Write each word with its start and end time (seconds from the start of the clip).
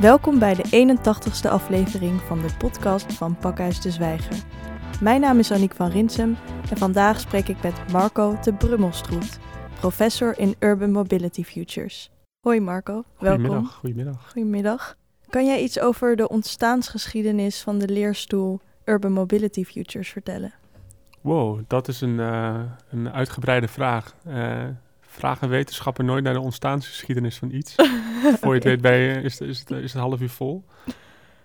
Welkom 0.00 0.38
bij 0.38 0.54
de 0.54 0.96
81ste 0.96 1.50
aflevering 1.50 2.20
van 2.20 2.40
de 2.40 2.54
podcast 2.58 3.12
van 3.12 3.36
Pakhuis 3.36 3.80
de 3.80 3.90
Zwijger. 3.90 4.36
Mijn 5.00 5.20
naam 5.20 5.38
is 5.38 5.52
Aniek 5.52 5.74
van 5.74 5.90
Rinsem 5.90 6.36
en 6.70 6.76
vandaag 6.76 7.20
spreek 7.20 7.48
ik 7.48 7.62
met 7.62 7.92
Marco 7.92 8.38
de 8.42 8.54
Brummelstroet, 8.54 9.38
professor 9.80 10.38
in 10.38 10.54
Urban 10.58 10.90
Mobility 10.90 11.42
Futures. 11.42 12.10
Hoi 12.40 12.60
Marco, 12.60 13.04
welkom. 13.18 13.44
Goedemiddag. 13.44 13.74
Goedemiddag. 13.74 14.30
Goedemiddag. 14.32 14.96
Kan 15.28 15.46
jij 15.46 15.62
iets 15.62 15.80
over 15.80 16.16
de 16.16 16.28
ontstaansgeschiedenis 16.28 17.62
van 17.62 17.78
de 17.78 17.88
leerstoel 17.88 18.60
Urban 18.84 19.12
Mobility 19.12 19.64
Futures 19.64 20.08
vertellen? 20.08 20.52
Wow, 21.20 21.60
dat 21.66 21.88
is 21.88 22.00
een, 22.00 22.18
uh, 22.18 22.60
een 22.90 23.12
uitgebreide 23.12 23.68
vraag. 23.68 24.14
Uh, 24.26 24.64
vragen 25.10 25.48
wetenschappen 25.48 26.04
nooit 26.04 26.24
naar 26.24 26.32
de 26.32 26.40
ontstaansgeschiedenis 26.40 27.38
van 27.38 27.50
iets. 27.50 27.74
Voor 28.40 28.48
je 28.48 28.54
het 28.54 28.64
weet 28.64 28.80
bij 28.80 28.98
je, 28.98 29.22
is, 29.22 29.40
is, 29.40 29.58
het, 29.58 29.70
is 29.70 29.92
het 29.92 30.02
half 30.02 30.20
uur 30.20 30.30
vol. 30.30 30.64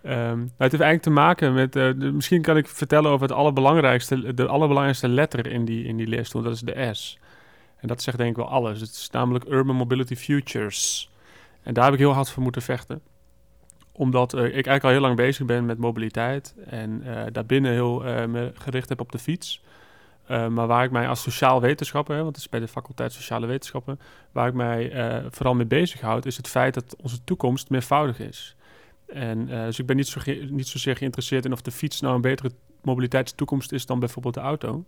Um, 0.04 0.41
het 0.58 0.72
heeft 0.72 0.84
eigenlijk 0.84 1.02
te 1.02 1.10
maken 1.10 1.54
met... 1.54 1.76
Uh, 1.76 1.91
de, 1.98 2.12
misschien 2.12 2.41
kan 2.41 2.58
ik 2.58 2.68
vertellen 2.68 3.12
over 3.12 3.28
het 3.28 3.36
allerbelangrijkste, 3.36 4.34
de 4.34 4.48
allerbelangrijkste 4.48 5.08
letter 5.08 5.48
in 5.48 5.66
die, 5.66 5.86
in 5.86 5.98
die 5.98 6.08
leerstoel. 6.08 6.41
Dat 6.41 6.54
is 6.54 6.62
de 6.62 6.90
S. 6.94 7.20
En 7.78 7.88
dat 7.88 8.02
zegt 8.02 8.18
denk 8.18 8.30
ik 8.30 8.36
wel 8.36 8.50
alles. 8.50 8.80
Het 8.80 8.90
is 8.90 9.10
namelijk 9.12 9.46
Urban 9.48 9.76
Mobility 9.76 10.16
Futures. 10.16 11.12
En 11.63 11.74
daar 11.74 11.84
heb 11.84 11.94
ik 11.94 12.00
heel 12.00 12.13
hard 12.13 12.30
voor 12.30 12.44
moeten 12.44 12.62
vechten 12.62 13.02
omdat 13.98 14.34
uh, 14.34 14.40
ik 14.40 14.52
eigenlijk 14.52 14.84
al 14.84 14.90
heel 14.90 15.00
lang 15.00 15.16
bezig 15.16 15.46
ben 15.46 15.66
met 15.66 15.77
mobiliteit 15.77 16.55
en 16.66 17.02
uh, 17.05 17.22
daarbinnen 17.32 17.72
heel 17.72 18.00
me 18.27 18.52
gericht 18.54 18.90
heb 18.90 19.00
op 19.00 19.12
de 19.12 19.20
fiets. 19.20 19.62
Maar 20.27 20.67
waar 20.67 20.84
ik 20.84 20.91
mij 20.91 21.07
als 21.07 21.21
sociaal 21.21 21.61
wetenschapper, 21.61 22.15
want 22.15 22.27
het 22.27 22.38
is 22.38 22.49
bij 22.49 22.59
de 22.59 22.67
faculteit 22.67 23.13
Sociale 23.13 23.45
Wetenschappen, 23.45 23.99
waar 24.31 24.48
ik 24.48 24.54
mij 24.54 24.91
vooral 25.29 25.55
mee 25.55 25.65
bezighoud, 25.65 26.26
is 26.26 26.37
het 26.37 26.48
feit 26.48 26.73
dat 26.73 26.95
onze 27.01 27.23
toekomst 27.23 27.70
meervoudig 27.70 28.20
is. 28.20 28.55
En 29.05 29.45
dus 29.45 29.79
ik 29.79 29.85
ben 29.85 29.95
niet, 29.95 30.07
zo 30.07 30.21
niet 30.49 30.67
zozeer 30.67 30.95
geïnteresseerd 30.95 31.45
in 31.45 31.51
of 31.51 31.62
de 31.62 31.71
fiets 31.71 32.01
nou 32.01 32.15
een 32.15 32.21
betere 32.21 32.51
mobiliteitstoekomst 32.82 33.71
is 33.71 33.85
dan 33.85 33.99
bijvoorbeeld 33.99 34.34
de 34.34 34.40
auto. 34.40 34.85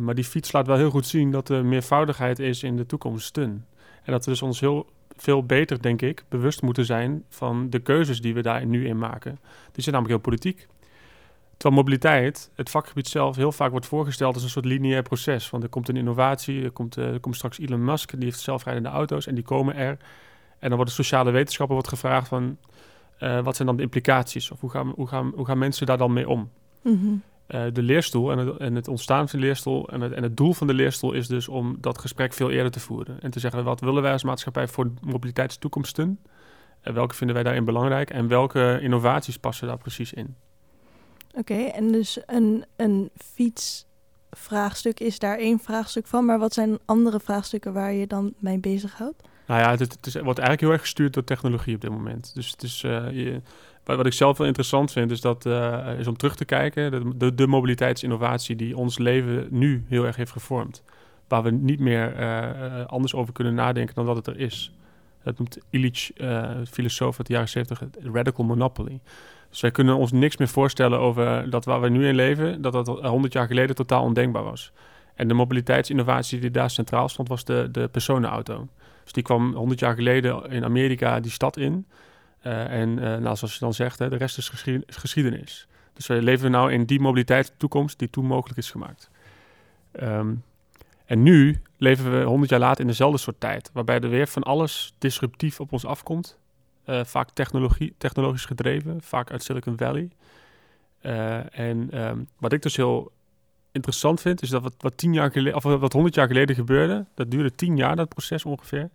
maar 0.00 0.14
die 0.14 0.24
fiets 0.24 0.52
laat 0.52 0.66
wel 0.66 0.76
heel 0.76 0.90
goed 0.90 1.06
zien 1.06 1.30
dat 1.30 1.48
er 1.48 1.64
meervoudigheid 1.64 2.38
is 2.38 2.62
in 2.62 2.76
de 2.76 2.86
toekomsten. 2.86 3.66
En 4.02 4.12
dat 4.12 4.24
we 4.24 4.30
dus 4.30 4.42
ons 4.42 4.60
heel 4.60 4.86
veel 5.16 5.44
beter, 5.44 5.82
denk 5.82 6.02
ik, 6.02 6.24
bewust 6.28 6.62
moeten 6.62 6.84
zijn 6.84 7.24
van 7.28 7.70
de 7.70 7.78
keuzes 7.78 8.20
die 8.20 8.34
we 8.34 8.42
daar 8.42 8.66
nu 8.66 8.86
in 8.86 8.98
maken. 8.98 9.38
Die 9.72 9.82
zijn 9.82 9.94
namelijk 9.94 10.08
heel 10.08 10.30
politiek. 10.30 10.68
Terwijl 11.60 11.80
mobiliteit, 11.80 12.50
het 12.54 12.70
vakgebied 12.70 13.08
zelf, 13.08 13.36
heel 13.36 13.52
vaak 13.52 13.70
wordt 13.70 13.86
voorgesteld 13.86 14.34
als 14.34 14.42
een 14.42 14.48
soort 14.50 14.64
lineair 14.64 15.02
proces. 15.02 15.50
Want 15.50 15.62
er 15.62 15.68
komt 15.68 15.88
een 15.88 15.96
innovatie, 15.96 16.64
er 16.64 16.70
komt, 16.70 16.96
uh, 16.96 17.12
er 17.12 17.20
komt 17.20 17.36
straks 17.36 17.58
Elon 17.58 17.84
Musk, 17.84 18.10
die 18.10 18.24
heeft 18.24 18.40
zelfrijdende 18.40 18.88
auto's 18.88 19.26
en 19.26 19.34
die 19.34 19.44
komen 19.44 19.74
er. 19.74 19.98
En 20.58 20.68
dan 20.68 20.74
wordt 20.74 20.88
de 20.88 21.02
sociale 21.02 21.30
wetenschapper 21.30 21.74
wordt 21.74 21.90
gevraagd 21.90 22.28
van, 22.28 22.56
uh, 23.20 23.40
wat 23.40 23.56
zijn 23.56 23.68
dan 23.68 23.76
de 23.76 23.82
implicaties? 23.82 24.50
Of 24.50 24.60
hoe 24.60 24.70
gaan, 24.70 24.92
hoe 24.96 25.06
gaan, 25.06 25.32
hoe 25.34 25.46
gaan 25.46 25.58
mensen 25.58 25.86
daar 25.86 25.98
dan 25.98 26.12
mee 26.12 26.28
om? 26.28 26.50
Mm 26.82 27.00
-hmm. 27.00 27.22
Uh, 27.48 27.62
de 27.72 27.82
leerstoel 27.82 28.30
en 28.30 28.38
het, 28.38 28.56
en 28.56 28.74
het, 28.74 28.88
ontstaan 28.88 29.28
van 29.28 29.38
de 29.38 29.46
leerstoel 29.46 29.88
en 29.88 30.00
het, 30.00 30.12
en 30.12 30.22
het 30.22 30.36
doel 30.36 30.52
van 30.52 30.66
de 30.66 30.74
leerstoel 30.74 31.12
is 31.12 31.26
dus 31.26 31.48
om 31.48 31.76
dat 31.80 31.98
gesprek 31.98 32.32
veel 32.32 32.50
eerder 32.50 32.72
te 32.72 32.80
voeren. 32.80 33.20
En 33.20 33.30
te 33.30 33.40
zeggen, 33.40 33.64
wat 33.64 33.80
willen 33.80 34.02
wij 34.02 34.12
als 34.12 34.24
maatschappij 34.24 34.68
voor 34.68 34.90
mobiliteitstoekomsten? 35.00 36.18
En 36.80 36.94
welke 36.94 37.14
vinden 37.14 37.34
wij 37.34 37.44
daarin 37.44 37.64
belangrijk? 37.64 38.10
En 38.10 38.28
welke 38.28 38.78
innovaties 38.82 39.38
passen 39.38 39.66
daar 39.66 39.78
precies 39.78 40.12
in? 40.12 40.36
Oké, 41.34 41.54
en 41.54 41.92
dus 41.92 42.18
een, 42.76 43.10
fietsvraagstuk 43.16 45.00
is 45.00 45.18
daar 45.18 45.38
één 45.38 45.58
vraagstuk 45.58 46.06
van. 46.06 46.24
Maar 46.24 46.38
wat 46.38 46.52
zijn 46.52 46.78
andere 46.84 47.20
vraagstukken 47.20 47.72
waar 47.72 47.92
je 47.92 48.06
dan 48.06 48.34
mee 48.38 48.58
bezighoudt? 48.58 49.22
Nou 49.46 49.60
ja, 49.60 49.70
het, 49.70 49.80
het, 49.80 50.06
is, 50.06 50.14
wordt 50.14 50.26
eigenlijk 50.26 50.60
heel 50.60 50.70
erg 50.70 50.80
gestuurd 50.80 51.14
door 51.14 51.24
technologie 51.24 51.74
op 51.74 51.80
dit 51.80 51.90
moment. 51.90 52.34
Dus 52.34 52.50
het 52.50 52.62
is... 52.62 52.80
Je, 52.80 53.40
wat 53.96 54.06
ik 54.06 54.12
zelf 54.12 54.38
wel 54.38 54.46
interessant 54.46 54.92
vind, 54.92 55.10
is, 55.10 55.20
dat, 55.20 55.46
uh, 55.46 55.98
is 55.98 56.06
om 56.06 56.16
terug 56.16 56.36
te 56.36 56.44
kijken. 56.44 57.18
De, 57.18 57.34
de, 57.34 57.46
mobiliteitsinnovatie 57.46 58.56
die 58.56 58.76
ons 58.76 58.98
leven 58.98 59.46
nu 59.50 59.84
heel 59.88 60.04
erg 60.04 60.16
heeft 60.16 60.32
gevormd. 60.32 60.82
Waar 61.28 61.42
we 61.42 61.50
niet 61.50 61.80
meer 61.80 62.20
uh, 62.20 62.86
anders 62.86 63.14
over 63.14 63.32
kunnen 63.32 63.54
nadenken 63.54 63.94
dan 63.94 64.06
dat 64.06 64.16
het 64.16 64.26
er 64.26 64.38
is. 64.38 64.72
Dat 65.22 65.38
noemt 65.38 65.58
Illich, 65.70 66.10
filosoof 66.70 67.18
uit 67.18 67.26
de 67.26 67.32
jaren 67.32 67.48
70, 67.48 67.78
het 67.78 67.98
radical 68.02 68.44
monopoly. 68.44 69.00
Dus 69.50 69.60
wij 69.60 69.70
kunnen 69.70 69.96
ons 69.96 70.12
niks 70.12 70.36
meer 70.36 70.48
voorstellen 70.48 70.98
over 70.98 71.50
dat 71.50 71.64
waar 71.64 71.80
we 71.80 71.88
nu 71.88 72.08
in 72.08 72.14
leven, 72.14 72.62
dat 72.62 72.72
dat 72.72 72.86
100 72.86 73.32
jaar 73.32 73.46
geleden 73.46 73.76
totaal 73.76 74.02
ondenkbaar 74.02 74.44
was. 74.44 74.72
En 75.14 75.28
de 75.28 75.34
mobiliteitsinnovatie 75.34 76.40
die 76.40 76.50
daar 76.50 76.70
centraal 76.70 77.08
stond, 77.08 77.28
was 77.28 77.44
de, 77.44 77.68
de 77.72 77.88
personenauto. 77.88 78.68
Dus 79.02 79.12
die 79.12 79.22
kwam 79.22 79.54
100 79.54 79.80
jaar 79.80 79.94
geleden 79.94 80.50
in 80.50 80.64
Amerika 80.64 81.20
die 81.20 81.30
stad 81.30 81.56
in. 81.56 81.86
Uh, 82.46 82.72
en 82.72 82.98
uh, 82.98 83.34
zoals 83.34 83.52
je 83.52 83.58
dan 83.60 83.74
zegt, 83.74 83.98
hè, 83.98 84.08
de 84.08 84.16
rest 84.16 84.38
is 84.38 84.50
geschiedenis. 84.86 85.68
Dus 85.92 86.06
we 86.06 86.22
leven 86.22 86.50
nou 86.50 86.72
in 86.72 86.84
die 86.84 87.00
mobiliteitstoekomst 87.00 87.98
die 87.98 88.10
toen 88.10 88.24
mogelijk 88.24 88.58
is 88.58 88.70
gemaakt. 88.70 89.10
Um, 90.02 90.42
en 91.04 91.22
nu 91.22 91.60
leven 91.76 92.18
we 92.18 92.24
honderd 92.24 92.50
jaar 92.50 92.60
later 92.60 92.80
in 92.80 92.86
dezelfde 92.86 93.18
soort 93.18 93.40
tijd, 93.40 93.70
waarbij 93.72 94.00
er 94.00 94.08
weer 94.08 94.26
van 94.26 94.42
alles 94.42 94.94
disruptief 94.98 95.60
op 95.60 95.72
ons 95.72 95.84
afkomt. 95.84 96.38
Uh, 96.90 97.04
vaak 97.04 97.30
technologie, 97.30 97.94
technologisch 97.98 98.44
gedreven, 98.44 99.02
vaak 99.02 99.30
uit 99.30 99.42
Silicon 99.42 99.76
Valley. 99.76 100.10
en 101.52 102.02
um, 102.02 102.28
wat 102.38 102.52
ik 102.52 102.62
dus 102.62 102.76
heel 102.76 103.12
interessant 103.72 104.20
vind, 104.20 104.42
is 104.42 104.48
dat 104.48 104.62
wat, 104.62 104.74
wat 104.78 104.96
tien 104.96 105.12
jaar 105.12 105.30
geleden, 105.30 105.54
of 105.54 105.62
wat 105.62 105.92
honderd 105.92 106.14
jaar 106.14 106.26
geleden 106.26 106.54
gebeurde, 106.54 107.06
dat 107.14 107.30
duurde 107.30 107.54
tien 107.54 107.76
jaar, 107.76 107.96
dat 107.96 108.08
proces 108.08 108.44
ongeveer 108.44 108.90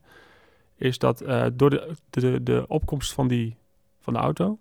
is 0.75 0.97
dat 0.97 1.21
uh, 1.21 1.45
door 1.53 1.69
de, 1.69 1.95
de, 2.09 2.43
de 2.43 2.65
opkomst 2.67 3.13
van, 3.13 3.27
die, 3.27 3.55
van 3.99 4.13
de 4.13 4.19
auto, 4.19 4.57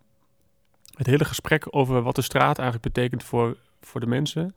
het 0.95 1.07
hele 1.07 1.25
gesprek 1.25 1.67
over 1.71 2.03
wat 2.03 2.15
de 2.15 2.23
straat 2.23 2.59
eigenlijk 2.59 2.95
betekent 2.95 3.23
voor, 3.23 3.57
voor 3.81 4.01
de 4.01 4.07
mensen, 4.07 4.55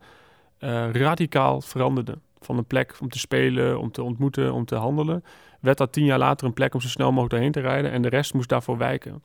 radicaal 0.92 1.60
veranderde. 1.60 2.18
Van 2.40 2.58
een 2.58 2.66
plek 2.66 2.96
om 3.00 3.08
te 3.08 3.18
spelen, 3.18 3.78
om 3.78 3.90
te 3.90 4.02
ontmoeten, 4.02 4.52
om 4.52 4.64
te 4.64 4.74
handelen, 4.74 5.24
werd 5.60 5.78
dat 5.78 5.92
tien 5.92 6.04
jaar 6.04 6.18
later 6.18 6.46
een 6.46 6.52
plek 6.52 6.74
om 6.74 6.80
zo 6.80 6.88
snel 6.88 7.08
mogelijk 7.08 7.30
doorheen 7.30 7.52
te 7.52 7.60
rijden 7.60 7.90
en 7.90 8.02
de 8.02 8.08
rest 8.08 8.34
moest 8.34 8.48
daarvoor 8.48 8.78
wijken. 8.78 9.22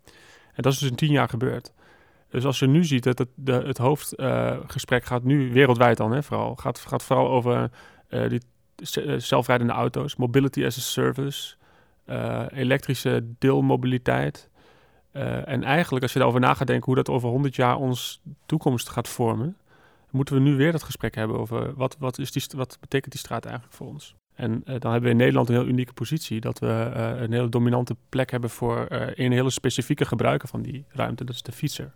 En 0.53 0.63
dat 0.63 0.73
is 0.73 0.79
dus 0.79 0.89
in 0.89 0.95
tien 0.95 1.11
jaar 1.11 1.29
gebeurd. 1.29 1.73
Dus 2.29 2.45
als 2.45 2.59
je 2.59 2.67
nu 2.67 2.83
ziet 2.83 3.03
dat 3.03 3.17
het, 3.17 3.29
het 3.65 3.77
hoofdgesprek 3.77 5.01
uh, 5.01 5.07
gaat 5.07 5.23
nu 5.23 5.53
wereldwijd 5.53 5.97
dan, 5.97 6.11
hè, 6.11 6.23
vooral, 6.23 6.55
gaat, 6.55 6.79
gaat 6.79 7.03
vooral 7.03 7.29
over 7.29 7.69
uh, 8.09 8.29
die 8.29 8.41
zelfrijdende 9.17 9.73
auto's, 9.73 10.15
mobility 10.15 10.65
as 10.65 10.77
a 10.77 10.81
service, 10.81 11.55
uh, 12.05 12.45
elektrische 12.49 13.25
deelmobiliteit. 13.39 14.49
En 15.45 15.63
eigenlijk, 15.63 16.03
als 16.03 16.13
je 16.13 16.19
daarover 16.19 16.41
na 16.41 16.53
gaat 16.53 16.67
denken 16.67 16.85
hoe 16.85 16.95
dat 16.95 17.09
over 17.09 17.29
100 17.29 17.55
jaar 17.55 17.75
ons 17.75 18.21
toekomst 18.45 18.89
gaat 18.89 19.07
vormen, 19.07 19.57
moeten 20.13 20.35
we 20.35 20.41
nu 20.41 20.55
weer 20.55 20.71
dat 20.71 20.83
gesprek 20.83 21.15
hebben 21.15 21.39
over 21.39 21.73
wat, 21.73 21.95
wat, 21.99 22.19
is 22.19 22.31
die, 22.31 22.43
wat 22.55 22.77
betekent 22.79 23.11
die 23.11 23.21
straat 23.21 23.45
eigenlijk 23.45 23.75
voor 23.75 23.87
ons. 23.87 24.15
En 24.33 24.51
uh, 24.51 24.59
dan 24.65 24.91
hebben 24.91 25.01
we 25.01 25.09
in 25.09 25.17
Nederland 25.17 25.49
een 25.49 25.55
heel 25.55 25.65
unieke 25.65 25.93
positie, 25.93 26.39
dat 26.39 26.59
we 26.59 26.91
een 27.17 27.31
hele 27.31 27.49
dominante 27.49 27.95
plek 28.09 28.31
hebben 28.31 28.49
voor 28.49 28.85
een 28.89 29.31
hele 29.31 29.49
specifieke 29.49 30.05
gebruiker 30.05 30.47
van 30.47 30.61
die 30.61 30.85
ruimte, 30.89 31.23
dat 31.23 31.35
is 31.35 31.41
de 31.41 31.51
fietser. 31.51 31.93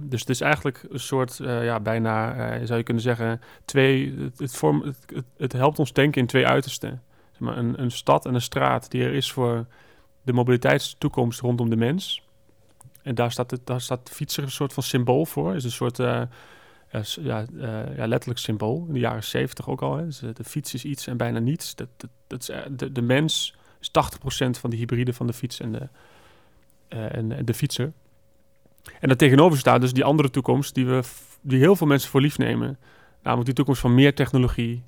dus 0.00 0.20
het 0.20 0.28
is 0.28 0.40
eigenlijk 0.40 0.84
een 0.90 1.00
soort, 1.00 1.36
ja, 1.36 1.80
bijna, 1.80 2.34
zou 2.66 2.78
je 2.78 2.84
kunnen 2.84 3.02
zeggen, 3.02 3.40
twee, 3.64 4.14
het, 4.18 4.38
het, 4.38 4.56
vorm, 4.56 4.82
het, 4.82 5.24
het, 5.36 5.52
helpt 5.52 5.78
ons 5.78 5.92
denken 5.92 6.20
in 6.20 6.26
twee 6.26 6.46
uitersten 6.46 7.02
maar, 7.38 7.56
een, 7.56 7.82
een 7.82 7.90
stad 7.90 8.26
en 8.26 8.34
een 8.34 8.40
straat 8.40 8.90
die 8.90 9.04
er 9.04 9.14
is 9.14 9.32
voor 9.32 9.66
de 10.22 10.32
mobiliteitstoekomst 10.32 11.40
rondom 11.40 11.70
de 11.70 11.76
mens. 11.76 12.22
En 13.02 13.14
daar 13.14 13.32
staat, 13.32 13.50
het, 13.50 13.66
daar 13.66 13.80
staat 13.80 14.06
de 14.06 14.14
fietser 14.14 14.42
een 14.42 14.50
soort 14.50 14.72
van 14.72 14.82
symbool 14.82 15.26
voor. 15.26 15.54
Is 15.54 15.64
een 15.64 15.70
soort 15.70 15.98
uh, 15.98 16.22
ja, 16.90 17.44
uh, 17.52 17.96
ja, 17.96 18.06
letterlijk 18.06 18.38
symbool. 18.38 18.84
In 18.86 18.92
de 18.92 18.98
jaren 18.98 19.24
zeventig 19.24 19.68
ook 19.68 19.82
al. 19.82 19.96
Hè. 19.96 20.04
Dus, 20.04 20.18
de 20.18 20.44
fiets 20.44 20.74
is 20.74 20.84
iets 20.84 21.06
en 21.06 21.16
bijna 21.16 21.38
niets. 21.38 21.74
Dat, 21.74 21.88
dat, 21.96 22.10
dat 22.26 22.40
is, 22.40 22.50
de, 22.76 22.92
de 22.92 23.02
mens 23.02 23.54
is 23.80 23.88
80% 23.88 24.50
van 24.50 24.70
de 24.70 24.76
hybride 24.76 25.12
van 25.12 25.26
de 25.26 25.32
fiets 25.32 25.60
en 25.60 25.72
de, 25.72 25.88
en, 26.88 27.44
de 27.44 27.54
fietser. 27.54 27.92
En 29.00 29.08
daar 29.08 29.16
tegenover 29.16 29.58
staat 29.58 29.80
dus 29.80 29.92
die 29.92 30.04
andere 30.04 30.30
toekomst 30.30 30.74
die, 30.74 30.86
we, 30.86 31.02
die 31.40 31.58
heel 31.58 31.76
veel 31.76 31.86
mensen 31.86 32.10
voor 32.10 32.20
lief 32.20 32.38
nemen. 32.38 32.78
Namelijk 33.22 33.46
die 33.46 33.54
toekomst 33.54 33.80
van 33.80 33.94
meer 33.94 34.14
technologie, 34.14 34.82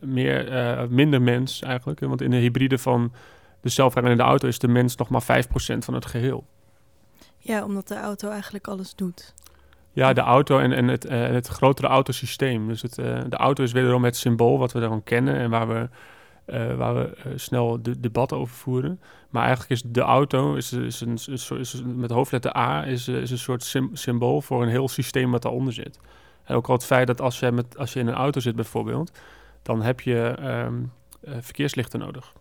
meer, 0.00 0.86
minder 0.90 1.22
mens 1.22 1.62
eigenlijk. 1.62 2.00
Want 2.00 2.20
in 2.20 2.30
de 2.30 2.36
hybride 2.36 2.78
van 2.78 3.12
de 3.60 3.68
zelfrijdende 3.68 4.22
auto 4.22 4.48
is 4.48 4.58
de 4.58 4.68
mens 4.68 4.96
nog 4.96 5.08
maar 5.08 5.22
5% 5.22 5.78
van 5.78 5.94
het 5.94 6.06
geheel. 6.06 6.46
Ja, 7.38 7.64
omdat 7.64 7.88
de 7.88 7.96
auto 7.96 8.30
eigenlijk 8.30 8.68
alles 8.68 8.94
doet. 8.94 9.34
Ja, 9.92 10.12
de 10.12 10.20
auto 10.20 10.58
en, 10.58 10.72
en 10.72 10.88
het, 10.88 11.10
uh, 11.10 11.26
het 11.26 11.46
grotere 11.46 11.86
autosysteem. 11.86 12.68
Dus 12.68 12.82
het, 12.82 12.94
de 12.94 13.36
auto 13.36 13.62
is 13.62 13.72
wederom 13.72 14.04
het 14.04 14.16
symbool 14.16 14.58
wat 14.58 14.72
we 14.72 14.80
daarvan 14.80 15.04
kennen 15.04 15.34
en 15.36 15.50
waar 15.50 15.68
we, 15.68 15.88
waar 16.76 16.94
we 16.94 17.12
snel 17.34 17.82
de 17.82 18.00
debat 18.00 18.32
over 18.32 18.54
voeren. 18.54 19.00
Maar 19.30 19.42
eigenlijk 19.42 19.70
is 19.72 19.82
de 19.86 20.00
auto, 20.00 20.54
is, 20.54 20.72
is 20.72 21.00
een, 21.00 21.18
is, 21.58 21.82
met 21.84 22.10
hoofdletter 22.10 22.56
A, 22.56 22.86
is, 22.86 23.08
is 23.08 23.30
een 23.30 23.38
soort 23.38 23.76
symbool 23.92 24.40
voor 24.40 24.62
een 24.62 24.68
heel 24.68 24.88
systeem 24.88 25.30
wat 25.30 25.42
daaronder 25.42 25.72
zit. 25.72 25.98
En 26.44 26.54
ook 26.54 26.68
al 26.68 26.74
het 26.74 26.84
feit 26.84 27.06
dat 27.06 27.20
als 27.20 27.38
je, 27.38 27.52
met, 27.52 27.78
als 27.78 27.92
je 27.92 28.00
in 28.00 28.06
een 28.06 28.14
auto 28.14 28.40
zit 28.40 28.56
bijvoorbeeld, 28.56 29.12
dan 29.62 29.82
heb 29.82 30.00
je 30.00 30.36
uh, 30.40 31.34
verkeerslichten 31.40 31.98
nodig. 31.98 32.32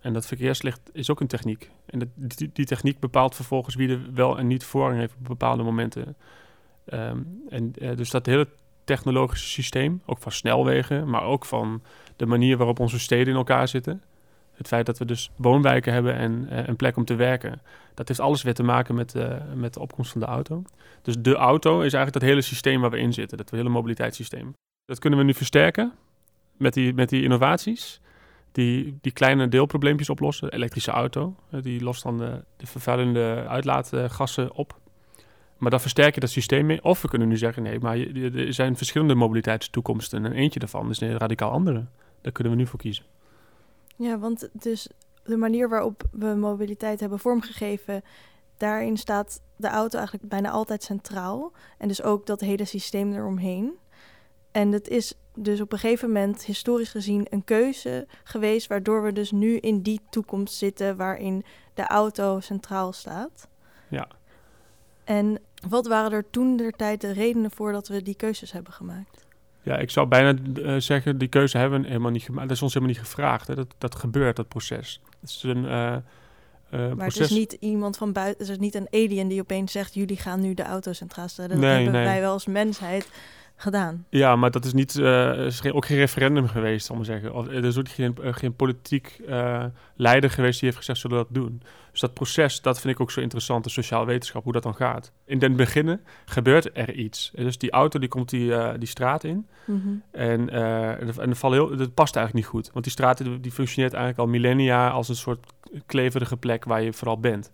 En 0.00 0.12
dat 0.12 0.26
verkeerslicht 0.26 0.80
is 0.92 1.10
ook 1.10 1.20
een 1.20 1.26
techniek. 1.26 1.70
En 1.86 2.12
die, 2.14 2.50
die, 2.52 2.66
techniek 2.66 3.00
bepaalt 3.00 3.34
vervolgens 3.34 3.74
wie 3.74 3.88
er 3.88 4.00
wel 4.14 4.38
en 4.38 4.46
niet 4.46 4.64
voorrang 4.64 4.98
heeft 4.98 5.14
op 5.18 5.28
bepaalde 5.28 5.62
momenten. 5.62 6.16
Ehm, 6.84 7.18
en 7.48 7.72
uh, 7.78 7.96
dus 7.96 8.10
dat 8.10 8.26
hele 8.26 8.48
technologische 8.84 9.48
systeem, 9.48 10.02
ook 10.06 10.18
van 10.18 10.32
snelwegen, 10.32 11.10
maar 11.10 11.22
ook 11.22 11.44
van 11.44 11.82
de 12.16 12.26
manier 12.26 12.56
waarop 12.56 12.80
onze 12.80 12.98
steden 12.98 13.32
in 13.32 13.38
elkaar 13.38 13.68
zitten. 13.68 14.02
Het 14.52 14.68
feit 14.68 14.86
dat 14.86 14.98
we 14.98 15.04
dus 15.04 15.30
woonwijken 15.36 15.92
hebben 15.92 16.14
en 16.14 16.48
uh, 16.50 16.66
een 16.66 16.76
plek 16.76 16.96
om 16.96 17.04
te 17.04 17.14
werken. 17.14 17.62
Dat 17.94 18.08
heeft 18.08 18.20
alles 18.20 18.42
weer 18.42 18.54
te 18.54 18.62
maken 18.62 18.94
met, 18.94 19.14
uh, 19.14 19.34
met 19.54 19.74
de 19.74 19.80
opkomst 19.80 20.12
van 20.12 20.20
de 20.20 20.26
auto. 20.26 20.62
Dus 21.02 21.14
de 21.18 21.34
auto 21.34 21.72
is 21.74 21.80
eigenlijk 21.80 22.12
dat 22.12 22.22
hele 22.22 22.40
systeem 22.40 22.80
waar 22.80 22.90
we 22.90 22.98
in 22.98 23.12
zitten. 23.12 23.38
Dat 23.38 23.50
hele 23.50 23.68
mobiliteitssysteem. 23.68 24.54
Dat 24.84 24.98
kunnen 24.98 25.18
we 25.18 25.24
nu 25.24 25.34
versterken 25.34 25.92
met 26.56 26.74
die, 26.74 26.94
met 26.94 27.08
die 27.08 27.22
innovaties. 27.22 28.00
Die, 28.52 28.98
die 29.00 29.12
kleine 29.12 29.48
deelprobleempjes 29.48 30.10
oplossen. 30.10 30.50
De 30.50 30.56
elektrische 30.56 30.90
auto, 30.90 31.36
die 31.50 31.82
lost 31.82 32.02
dan 32.02 32.18
de 32.56 32.66
vervuilende 32.66 33.44
uitlaatgassen 33.48 34.54
op. 34.54 34.80
Maar 35.62 35.70
dan 35.70 35.80
versterk 35.80 36.14
je 36.14 36.20
dat 36.20 36.30
systeem 36.30 36.66
mee. 36.66 36.84
Of 36.84 37.02
we 37.02 37.08
kunnen 37.08 37.28
nu 37.28 37.36
zeggen, 37.36 37.62
nee, 37.62 37.78
maar 37.80 37.98
er 37.98 38.54
zijn 38.54 38.76
verschillende 38.76 39.14
mobiliteitstoekomsten. 39.14 40.24
En 40.24 40.32
eentje 40.32 40.58
daarvan 40.58 40.90
is 40.90 41.00
een 41.00 41.18
radicaal 41.18 41.50
andere. 41.50 41.84
Daar 42.20 42.32
kunnen 42.32 42.52
we 42.52 42.58
nu 42.58 42.66
voor 42.66 42.78
kiezen. 42.78 43.04
Ja, 43.96 44.18
want 44.18 44.48
dus 44.52 44.88
de 45.24 45.36
manier 45.36 45.68
waarop 45.68 46.02
we 46.12 46.26
mobiliteit 46.26 47.00
hebben 47.00 47.18
vormgegeven, 47.18 48.02
daarin 48.56 48.96
staat 48.96 49.40
de 49.56 49.68
auto 49.68 49.98
eigenlijk 49.98 50.28
bijna 50.28 50.50
altijd 50.50 50.82
centraal. 50.82 51.52
En 51.78 51.88
dus 51.88 52.02
ook 52.02 52.26
dat 52.26 52.40
hele 52.40 52.64
systeem 52.64 53.12
eromheen. 53.12 53.72
En 54.52 54.72
het 54.72 54.88
is 54.88 55.14
dus 55.34 55.60
op 55.60 55.72
een 55.72 55.78
gegeven 55.78 56.08
moment 56.12 56.44
historisch 56.44 56.90
gezien 56.90 57.26
een 57.30 57.44
keuze 57.44 58.06
geweest, 58.24 58.66
waardoor 58.66 59.02
we 59.02 59.12
dus 59.12 59.30
nu 59.30 59.56
in 59.56 59.82
die 59.82 60.00
toekomst 60.10 60.54
zitten 60.54 60.96
waarin 60.96 61.44
de 61.74 61.86
auto 61.86 62.40
centraal 62.40 62.92
staat. 62.92 63.48
Ja. 63.88 64.08
En 65.04 65.38
wat 65.68 65.86
waren 65.86 66.12
er 66.12 66.30
toen 66.30 66.56
der 66.56 66.72
tijd 66.72 67.00
de 67.00 67.12
redenen 67.12 67.50
voor 67.50 67.72
dat 67.72 67.88
we 67.88 68.02
die 68.02 68.14
keuzes 68.14 68.52
hebben 68.52 68.72
gemaakt? 68.72 69.26
Ja, 69.62 69.78
ik 69.78 69.90
zou 69.90 70.06
bijna 70.06 70.34
uh, 70.54 70.76
zeggen, 70.80 71.18
die 71.18 71.28
keuze 71.28 71.58
hebben 71.58 71.80
we 71.80 71.86
helemaal 71.86 72.10
niet 72.10 72.22
gemaakt. 72.22 72.48
Dat 72.48 72.56
is 72.56 72.62
ons 72.62 72.74
helemaal 72.74 72.94
niet 72.94 73.04
gevraagd. 73.04 73.46
Hè. 73.46 73.54
Dat, 73.54 73.74
dat 73.78 73.94
gebeurt, 73.94 74.36
dat 74.36 74.48
proces. 74.48 75.00
Het 75.20 75.30
is 75.30 75.42
een 75.42 75.64
uh, 75.64 75.96
uh, 76.74 76.92
maar 76.92 77.06
het 77.06 77.20
is 77.20 77.30
niet 77.30 77.56
iemand 77.60 77.96
van 77.96 78.12
buiten, 78.12 78.46
het 78.46 78.52
is 78.52 78.58
niet 78.58 78.74
een 78.74 78.88
alien 78.90 79.28
die 79.28 79.40
opeens 79.40 79.72
zegt, 79.72 79.94
jullie 79.94 80.16
gaan 80.16 80.40
nu 80.40 80.54
de 80.54 80.62
auto 80.62 80.92
centraal 80.92 81.28
stellen. 81.28 81.50
Dat 81.50 81.60
nee, 81.60 81.74
hebben 81.74 81.92
nee. 81.92 82.04
wij 82.04 82.20
wel 82.20 82.32
als 82.32 82.46
mensheid 82.46 83.08
gedaan. 83.62 84.06
Ja, 84.08 84.36
maar 84.36 84.50
dat 84.50 84.64
is 84.64 84.72
niet, 84.72 84.94
uh, 84.94 85.46
is 85.46 85.72
ook 85.72 85.86
geen 85.86 85.98
referendum 85.98 86.48
geweest, 86.48 86.86
zal 86.86 86.96
ik 86.96 87.06
maar 87.06 87.20
zeggen. 87.20 87.34
Of, 87.34 87.46
er 87.46 87.64
is 87.64 87.78
ook 87.78 87.88
geen, 87.88 88.16
uh, 88.20 88.32
geen 88.32 88.56
politiek 88.56 89.20
uh, 89.28 89.64
leider 89.96 90.30
geweest 90.30 90.60
die 90.60 90.68
heeft 90.68 90.80
gezegd, 90.80 90.98
zullen 90.98 91.18
we 91.18 91.24
dat 91.24 91.34
doen? 91.34 91.62
Dus 91.90 92.00
dat 92.00 92.14
proces, 92.14 92.60
dat 92.60 92.80
vind 92.80 92.94
ik 92.94 93.00
ook 93.00 93.10
zo 93.10 93.20
interessant, 93.20 93.64
de 93.64 93.70
sociaal 93.70 94.06
wetenschap, 94.06 94.44
hoe 94.44 94.52
dat 94.52 94.62
dan 94.62 94.74
gaat. 94.74 95.12
In 95.24 95.38
den 95.38 95.56
beginnen 95.56 96.00
gebeurt 96.24 96.70
er 96.76 96.94
iets. 96.94 97.30
Dus 97.34 97.58
die 97.58 97.70
auto 97.70 97.98
die 97.98 98.08
komt 98.08 98.28
die, 98.28 98.78
die 98.78 98.88
straat 98.88 99.24
in 99.24 99.46
mm 99.64 99.82
-hmm. 99.82 100.02
en, 100.10 100.50
en, 100.50 101.14
en 101.18 101.34
heel, 101.40 101.76
dat 101.76 101.94
past 101.94 102.16
eigenlijk 102.16 102.46
niet 102.46 102.54
goed. 102.54 102.70
Want 102.72 102.84
die 102.84 102.92
straat 102.92 103.22
die 103.40 103.52
functioneert 103.52 103.92
eigenlijk 103.92 104.22
al 104.22 104.32
millennia 104.32 104.90
als 104.90 105.08
een 105.08 105.16
soort 105.16 105.52
kleverige 105.86 106.36
plek 106.36 106.64
waar 106.64 106.82
je 106.82 106.92
vooral 106.92 107.18
bent 107.20 107.50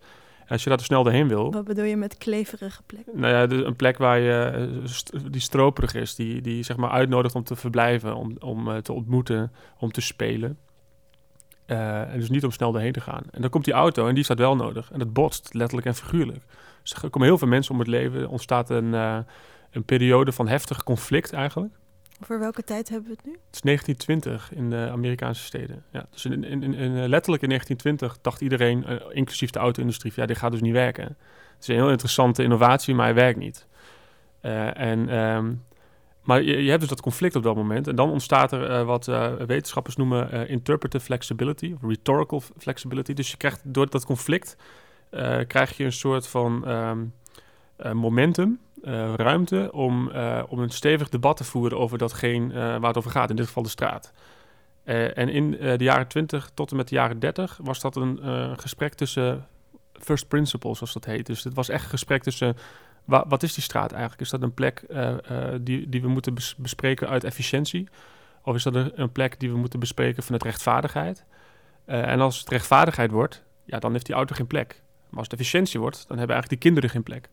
als 0.48 0.62
je 0.62 0.68
daar 0.68 0.80
snel 0.80 1.02
doorheen 1.02 1.28
wil... 1.28 1.52
Wat 1.52 1.64
bedoel 1.64 1.84
je 1.84 1.96
met 1.96 2.18
kleverige 2.18 2.82
plek? 2.86 3.06
Nou 3.12 3.34
ja, 3.34 3.66
een 3.66 3.76
plek 3.76 3.98
waar 3.98 4.18
je, 4.18 4.68
eh, 5.12 5.20
die 5.30 5.40
stroperig 5.40 5.94
is, 5.94 6.14
die, 6.14 6.40
die 6.40 6.62
zeg 6.62 6.76
maar 6.76 6.90
uitnodigt 6.90 7.34
om 7.34 7.44
te 7.44 7.56
verblijven, 7.56 8.14
om, 8.14 8.36
om 8.38 8.68
uh, 8.68 8.76
te 8.76 8.92
ontmoeten, 8.92 9.52
om 9.78 9.92
te 9.92 10.00
spelen. 10.00 10.58
Uh, 11.66 12.12
en 12.12 12.18
dus 12.18 12.30
niet 12.30 12.44
om 12.44 12.50
snel 12.50 12.72
doorheen 12.72 12.92
te 12.92 13.00
gaan. 13.00 13.22
En 13.30 13.40
dan 13.40 13.50
komt 13.50 13.64
die 13.64 13.74
auto 13.74 14.06
en 14.08 14.14
die 14.14 14.24
staat 14.24 14.38
wel 14.38 14.56
nodig. 14.56 14.90
En 14.92 14.98
dat 14.98 15.12
botst, 15.12 15.54
letterlijk 15.54 15.86
en 15.86 15.94
figuurlijk. 15.94 16.42
Dus 16.82 16.92
er 16.92 17.10
komen 17.10 17.28
heel 17.28 17.38
veel 17.38 17.48
mensen 17.48 17.72
om 17.72 17.78
het 17.78 17.88
leven. 17.88 18.20
Er 18.20 18.28
ontstaat 18.28 18.70
een, 18.70 18.92
uh, 18.92 19.18
een 19.70 19.84
periode 19.84 20.32
van 20.32 20.48
heftig 20.48 20.82
conflict 20.82 21.32
eigenlijk. 21.32 21.74
Voor 22.20 22.38
welke 22.38 22.64
tijd 22.64 22.88
hebben 22.88 23.08
we 23.08 23.16
het 23.16 23.24
nu? 23.24 23.32
Het 23.32 23.54
is 23.54 23.60
1920 23.60 24.58
in 24.58 24.70
de 24.70 24.90
Amerikaanse 24.92 25.44
steden. 25.44 25.84
Ja, 25.90 26.06
dus 26.10 26.24
in, 26.24 26.44
in, 26.44 26.62
in, 26.62 26.74
in 26.74 27.08
letterlijk 27.08 27.42
in 27.42 27.48
1920 27.48 28.18
dacht 28.20 28.40
iedereen, 28.40 28.84
uh, 28.88 28.96
inclusief 29.10 29.50
de 29.50 29.58
auto-industrie, 29.58 30.12
ja, 30.16 30.26
dit 30.26 30.38
gaat 30.38 30.50
dus 30.50 30.60
niet 30.60 30.72
werken. 30.72 31.04
Het 31.04 31.60
is 31.60 31.68
een 31.68 31.74
heel 31.74 31.90
interessante 31.90 32.42
innovatie, 32.42 32.94
maar 32.94 33.04
hij 33.04 33.14
werkt 33.14 33.38
niet. 33.38 33.66
Uh, 34.42 34.78
en, 34.78 35.18
um, 35.18 35.64
maar 36.22 36.42
je, 36.42 36.68
hebt 36.68 36.80
dus 36.80 36.88
dat 36.88 37.00
conflict 37.00 37.36
op 37.36 37.42
dat 37.42 37.56
moment. 37.56 37.88
En 37.88 37.96
dan 37.96 38.10
ontstaat 38.10 38.52
er 38.52 38.84
wat 38.84 39.06
wetenschappers 39.46 39.96
noemen 39.96 40.48
interpretive 40.48 41.04
flexibility, 41.04 41.74
of 41.74 41.88
rhetorical 41.88 42.42
flexibility. 42.58 43.12
Dus 43.12 43.30
je 43.30 43.36
krijgt 43.36 43.60
door 43.64 43.90
dat 43.90 44.04
conflict, 44.04 44.56
krijg 45.46 45.76
je 45.76 45.84
een 45.84 45.92
soort 45.92 46.26
van 46.26 46.68
um, 46.68 47.12
momentum 47.92 48.58
uh, 48.82 49.14
ruimte 49.14 49.72
om, 49.72 50.08
uh, 50.08 50.42
om 50.48 50.58
een 50.58 50.70
stevig 50.70 51.08
debat 51.08 51.36
te 51.36 51.44
voeren 51.44 51.78
over 51.78 51.98
datgene 51.98 52.54
uh, 52.54 52.54
waar 52.54 52.88
het 52.88 52.96
over 52.96 53.10
gaat, 53.10 53.30
in 53.30 53.36
dit 53.36 53.46
geval 53.46 53.62
de 53.62 53.68
straat. 53.68 54.12
en 54.84 55.28
in 55.28 55.50
de 55.50 55.84
jaren 55.84 56.06
20 56.06 56.50
tot 56.54 56.70
en 56.70 56.76
met 56.76 56.88
de 56.88 56.94
jaren 56.94 57.18
30 57.18 57.58
was 57.62 57.80
dat 57.80 57.96
een 57.96 58.18
gesprek 58.58 58.94
tussen 58.94 59.46
first 59.92 60.28
principles, 60.28 60.76
zoals 60.76 60.92
dat 60.92 61.04
heet. 61.04 61.26
Dus 61.26 61.44
het 61.44 61.54
was 61.54 61.68
echt 61.68 61.82
een 61.82 61.90
gesprek 61.90 62.22
tussen 62.22 62.56
wa 63.04 63.24
wat 63.28 63.42
is 63.42 63.54
die 63.54 63.62
straat 63.62 63.92
eigenlijk? 63.92 64.20
Is 64.20 64.30
dat 64.30 64.42
een 64.42 64.54
plek 64.54 64.84
die, 65.60 65.88
die 65.88 66.02
we 66.02 66.08
moeten 66.08 66.34
bes 66.34 66.54
bespreken 66.56 67.08
uit 67.08 67.24
efficiëntie? 67.24 67.88
Of 68.42 68.54
is 68.54 68.62
dat 68.62 68.74
een 68.94 69.12
plek 69.12 69.40
die 69.40 69.50
we 69.50 69.56
moeten 69.56 69.80
bespreken 69.80 70.22
vanuit 70.22 70.42
rechtvaardigheid? 70.42 71.24
en 71.84 72.20
als 72.20 72.38
het 72.38 72.48
rechtvaardigheid 72.48 73.10
wordt, 73.10 73.44
ja, 73.64 73.78
dan 73.78 73.92
heeft 73.92 74.06
die 74.06 74.14
auto 74.14 74.34
geen 74.34 74.46
plek. 74.46 74.82
Maar 75.08 75.18
als 75.18 75.28
het 75.30 75.40
efficiëntie 75.40 75.80
wordt, 75.80 76.04
dan 76.08 76.18
hebben 76.18 76.36
eigenlijk 76.36 76.62
die 76.62 76.70
kinderen 76.70 76.90
geen 76.90 77.02
plek. 77.02 77.28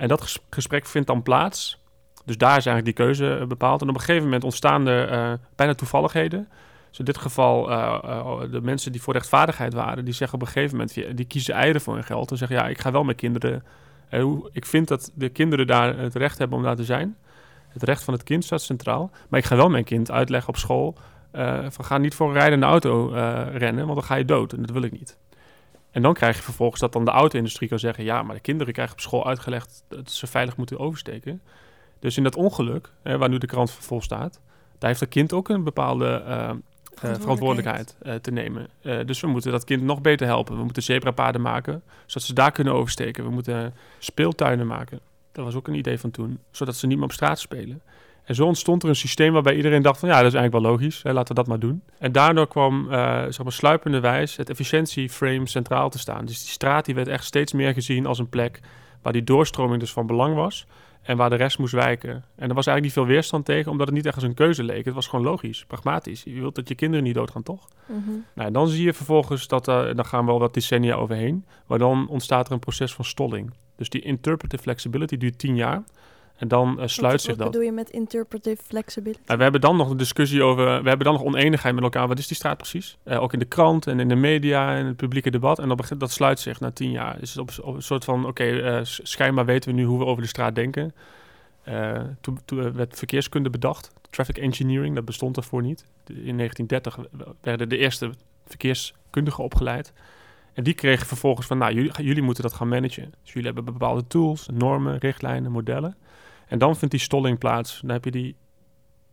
En 0.00 0.08
dat 0.08 0.40
gesprek 0.50 0.86
vindt 0.86 1.06
dan 1.06 1.22
plaats. 1.22 1.82
Dus 2.24 2.36
daar 2.36 2.56
is 2.56 2.66
eigenlijk 2.66 2.84
die 2.84 3.06
keuze 3.06 3.36
eh, 3.36 3.46
bepaald. 3.46 3.82
En 3.82 3.88
op 3.88 3.94
een 3.94 4.00
gegeven 4.00 4.24
moment 4.24 4.44
ontstaan 4.44 4.86
er 4.86 5.12
uh, 5.12 5.32
bijna 5.56 5.74
toevalligheden. 5.74 6.48
Dus 6.88 6.98
in 6.98 7.04
dit 7.04 7.18
geval, 7.18 7.70
uh, 7.70 8.40
de 8.50 8.60
mensen 8.60 8.92
die 8.92 9.02
voor 9.02 9.12
rechtvaardigheid 9.12 9.74
waren, 9.74 10.04
die 10.04 10.14
zeggen 10.14 10.38
op 10.38 10.46
een 10.46 10.52
gegeven 10.52 10.76
moment, 10.76 11.16
die 11.16 11.24
kiezen 11.24 11.54
eieren 11.54 11.80
voor 11.80 11.94
hun 11.94 12.04
geld. 12.04 12.30
En 12.30 12.36
zeggen, 12.36 12.56
ja, 12.56 12.68
ik 12.68 12.80
ga 12.80 12.90
wel 12.90 13.04
mijn 13.04 13.16
kinderen... 13.16 13.64
ik 14.52 14.66
vind 14.66 14.88
dat 14.88 15.10
de 15.14 15.28
kinderen 15.28 15.66
daar 15.66 15.98
het 15.98 16.14
recht 16.14 16.38
hebben 16.38 16.56
om 16.56 16.64
daar 16.64 16.76
te 16.76 16.84
zijn. 16.84 17.16
Het 17.68 17.82
recht 17.82 18.04
van 18.04 18.14
het 18.14 18.22
kind 18.22 18.44
staat 18.44 18.62
centraal. 18.62 19.10
Maar 19.28 19.40
ik 19.40 19.46
ga 19.46 19.56
wel 19.56 19.70
mijn 19.70 19.84
kind 19.84 20.10
uitleggen 20.10 20.48
op 20.48 20.56
school, 20.56 20.98
van 21.68 21.84
ga 21.84 21.98
niet 21.98 22.14
voor 22.14 22.28
een 22.28 22.34
rijdende 22.34 22.66
auto 22.66 23.08
rennen, 23.52 23.86
want 23.86 23.98
dan 23.98 24.04
ga 24.04 24.14
je 24.14 24.24
dood. 24.24 24.52
En 24.52 24.60
dat 24.62 24.70
wil 24.70 24.82
ik 24.82 24.92
niet. 24.92 25.16
En 25.90 26.02
dan 26.02 26.14
krijg 26.14 26.36
je 26.36 26.42
vervolgens 26.42 26.80
dat 26.80 26.92
dan 26.92 27.04
de 27.04 27.10
auto-industrie 27.10 27.68
kan 27.68 27.78
zeggen... 27.78 28.04
ja, 28.04 28.22
maar 28.22 28.34
de 28.34 28.40
kinderen 28.40 28.72
krijgen 28.72 28.94
op 28.94 29.00
school 29.00 29.26
uitgelegd 29.26 29.84
dat 29.88 30.10
ze 30.10 30.26
veilig 30.26 30.56
moeten 30.56 30.78
oversteken. 30.78 31.42
Dus 31.98 32.16
in 32.16 32.22
dat 32.22 32.36
ongeluk, 32.36 32.92
hè, 33.02 33.18
waar 33.18 33.28
nu 33.28 33.38
de 33.38 33.46
krant 33.46 33.70
vol 33.70 34.02
staat... 34.02 34.40
daar 34.78 34.88
heeft 34.88 35.00
dat 35.00 35.08
kind 35.08 35.32
ook 35.32 35.48
een 35.48 35.64
bepaalde 35.64 36.24
uh, 36.26 36.50
verantwoordelijkheid 36.94 37.96
uh, 38.02 38.14
te 38.14 38.30
nemen. 38.30 38.68
dus 38.82 39.20
we 39.20 39.26
moeten 39.26 39.52
dat 39.52 39.64
kind 39.64 39.82
nog 39.82 40.00
beter 40.00 40.26
helpen. 40.26 40.56
We 40.56 40.62
moeten 40.62 40.82
zebrapaden 40.82 41.40
maken, 41.40 41.82
zodat 42.06 42.22
ze 42.22 42.34
daar 42.34 42.52
kunnen 42.52 42.74
oversteken. 42.74 43.24
We 43.24 43.30
moeten 43.30 43.74
speeltuinen 43.98 44.66
maken. 44.66 45.00
Dat 45.32 45.44
was 45.44 45.54
ook 45.54 45.68
een 45.68 45.74
idee 45.74 45.98
van 45.98 46.10
toen, 46.10 46.38
zodat 46.50 46.76
ze 46.76 46.86
niet 46.86 46.96
meer 46.96 47.06
op 47.06 47.12
straat 47.12 47.38
spelen. 47.38 47.82
En 48.30 48.36
zo 48.36 48.46
ontstond 48.46 48.82
er 48.82 48.88
een 48.88 48.96
systeem 48.96 49.32
waarbij 49.32 49.56
iedereen 49.56 49.82
dacht 49.82 49.98
van 49.98 50.08
ja, 50.08 50.16
dat 50.16 50.26
is 50.26 50.34
eigenlijk 50.34 50.64
wel 50.64 50.72
logisch, 50.72 51.02
hè, 51.02 51.12
laten 51.12 51.28
we 51.28 51.34
dat 51.34 51.46
maar 51.46 51.58
doen. 51.58 51.82
En 51.98 52.12
daardoor 52.12 52.48
kwam, 52.48 52.86
uh, 52.90 53.22
zeg 53.22 53.42
maar, 53.42 53.52
sluipende 53.52 54.00
wijs 54.00 54.36
het 54.36 54.50
efficiëntieframe 54.50 55.48
centraal 55.48 55.90
te 55.90 55.98
staan. 55.98 56.24
Dus 56.24 56.40
die 56.40 56.50
straat 56.50 56.84
die 56.84 56.94
werd 56.94 57.08
echt 57.08 57.24
steeds 57.24 57.52
meer 57.52 57.72
gezien 57.72 58.06
als 58.06 58.18
een 58.18 58.28
plek 58.28 58.60
waar 59.02 59.12
die 59.12 59.24
doorstroming 59.24 59.80
dus 59.80 59.92
van 59.92 60.06
belang 60.06 60.34
was 60.34 60.66
en 61.02 61.16
waar 61.16 61.30
de 61.30 61.36
rest 61.36 61.58
moest 61.58 61.72
wijken. 61.72 62.10
En 62.10 62.48
er 62.48 62.54
was 62.54 62.66
eigenlijk 62.66 62.82
niet 62.82 62.92
veel 62.92 63.06
weerstand 63.06 63.44
tegen, 63.44 63.70
omdat 63.70 63.86
het 63.86 63.96
niet 63.96 64.06
echt 64.06 64.14
als 64.14 64.24
een 64.24 64.34
keuze 64.34 64.64
leek. 64.64 64.84
Het 64.84 64.94
was 64.94 65.06
gewoon 65.06 65.24
logisch, 65.24 65.64
pragmatisch. 65.64 66.22
Je 66.22 66.40
wilt 66.40 66.54
dat 66.54 66.68
je 66.68 66.74
kinderen 66.74 67.04
niet 67.04 67.14
doodgaan, 67.14 67.42
toch? 67.42 67.68
Mm 67.86 68.02
-hmm. 68.04 68.24
Nou, 68.34 68.50
dan 68.50 68.68
zie 68.68 68.84
je 68.84 68.92
vervolgens 68.92 69.48
dat, 69.48 69.68
uh, 69.68 69.94
dan 69.94 70.04
gaan 70.04 70.24
we 70.24 70.30
al 70.30 70.38
wat 70.38 70.54
decennia 70.54 70.94
overheen, 70.94 71.44
maar 71.66 71.78
dan 71.78 72.08
ontstaat 72.08 72.46
er 72.46 72.52
een 72.52 72.58
proces 72.58 72.94
van 72.94 73.04
stolling. 73.04 73.52
Dus 73.76 73.88
die 73.88 74.02
interpretive 74.02 74.62
flexibility 74.62 75.16
duurt 75.16 75.38
tien 75.38 75.56
jaar. 75.56 75.82
En 76.40 76.48
dan 76.48 76.68
uh, 76.68 76.86
sluit 76.86 77.12
wat, 77.12 77.20
zich 77.20 77.36
dat. 77.36 77.38
Wat 77.38 77.50
bedoel 77.50 77.66
je 77.66 77.72
met 77.72 77.90
interpretive 77.90 78.62
flexibility? 78.66 79.20
We 79.26 79.42
hebben 79.42 79.60
dan 79.60 79.76
nog 79.76 79.90
een 79.90 79.96
discussie 79.96 80.42
over... 80.42 80.64
We 80.64 80.88
hebben 80.88 81.06
dan 81.06 81.12
nog 81.12 81.22
oneenigheid 81.22 81.74
met 81.74 81.84
elkaar. 81.84 82.08
Wat 82.08 82.18
is 82.18 82.26
die 82.26 82.36
straat 82.36 82.56
precies? 82.56 82.96
Uh, 83.04 83.22
ook 83.22 83.32
in 83.32 83.38
de 83.38 83.44
krant 83.44 83.86
en 83.86 84.00
in 84.00 84.08
de 84.08 84.14
media 84.14 84.76
en 84.76 84.86
het 84.86 84.96
publieke 84.96 85.30
debat. 85.30 85.58
En 85.58 85.68
dat, 85.68 85.92
dat 85.98 86.10
sluit 86.10 86.40
zich 86.40 86.60
na 86.60 86.70
tien 86.70 86.90
jaar. 86.90 87.18
Dus 87.18 87.38
op, 87.38 87.50
op 87.62 87.74
een 87.74 87.82
soort 87.82 88.04
van... 88.04 88.20
Oké, 88.20 88.28
okay, 88.28 88.78
uh, 88.78 88.84
schijnbaar 88.84 89.44
weten 89.44 89.70
we 89.70 89.76
nu 89.76 89.84
hoe 89.84 89.98
we 89.98 90.04
over 90.04 90.22
de 90.22 90.28
straat 90.28 90.54
denken. 90.54 90.94
toen, 92.20 92.38
toen 92.44 92.72
werd 92.72 92.98
verkeerskunde 92.98 93.50
bedacht. 93.50 93.90
Traffic 94.10 94.38
engineering, 94.38 94.94
dat 94.94 95.04
bestond 95.04 95.36
ervoor 95.36 95.62
niet. 95.62 95.84
In 96.06 96.36
1930 96.36 96.98
werden 97.40 97.68
de 97.68 97.76
eerste 97.76 98.10
verkeerskundigen 98.46 99.44
opgeleid. 99.44 99.92
En 100.52 100.64
die 100.64 100.74
kregen 100.74 101.06
vervolgens 101.06 101.46
van... 101.46 101.58
Nou, 101.58 101.74
jullie, 101.74 102.02
jullie 102.02 102.22
moeten 102.22 102.42
dat 102.42 102.52
gaan 102.52 102.68
managen. 102.68 103.12
Dus 103.22 103.32
jullie 103.32 103.52
hebben 103.52 103.64
bepaalde 103.64 104.06
tools, 104.06 104.48
normen, 104.52 104.98
richtlijnen, 104.98 105.52
modellen... 105.52 105.96
En 106.50 106.58
dan 106.58 106.76
vindt 106.76 106.94
die 106.94 107.02
stolling 107.02 107.38
plaats. 107.38 107.80
Dan 107.80 107.90
heb 107.90 108.04
je 108.04 108.10
die 108.10 108.36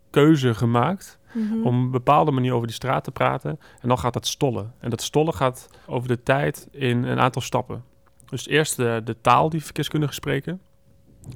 keuze 0.10 0.54
gemaakt 0.54 1.20
Mhm. 1.32 1.54
om 1.54 1.60
op 1.60 1.72
een 1.72 1.92
bepaalde 1.92 2.32
manier 2.32 2.54
over 2.54 2.68
die 2.68 2.76
straat 2.76 3.04
te 3.04 3.12
praten. 3.12 3.60
En 3.82 3.88
dan 3.88 4.00
gaat 4.00 4.14
dat 4.14 4.28
stollen. 4.28 4.74
En 4.80 4.90
dat 4.90 5.02
stollen 5.02 5.34
gaat 5.34 5.70
over 5.86 6.08
de 6.08 6.24
tijd 6.24 6.68
in 6.72 7.04
een 7.04 7.20
aantal 7.20 7.42
stappen. 7.42 7.84
Dus 8.26 8.48
eerst 8.48 8.76
de, 8.76 9.02
de 9.04 9.22
taal 9.22 9.50
die 9.50 9.64
verkeerskundigen 9.64 10.16
spreken. 10.16 10.62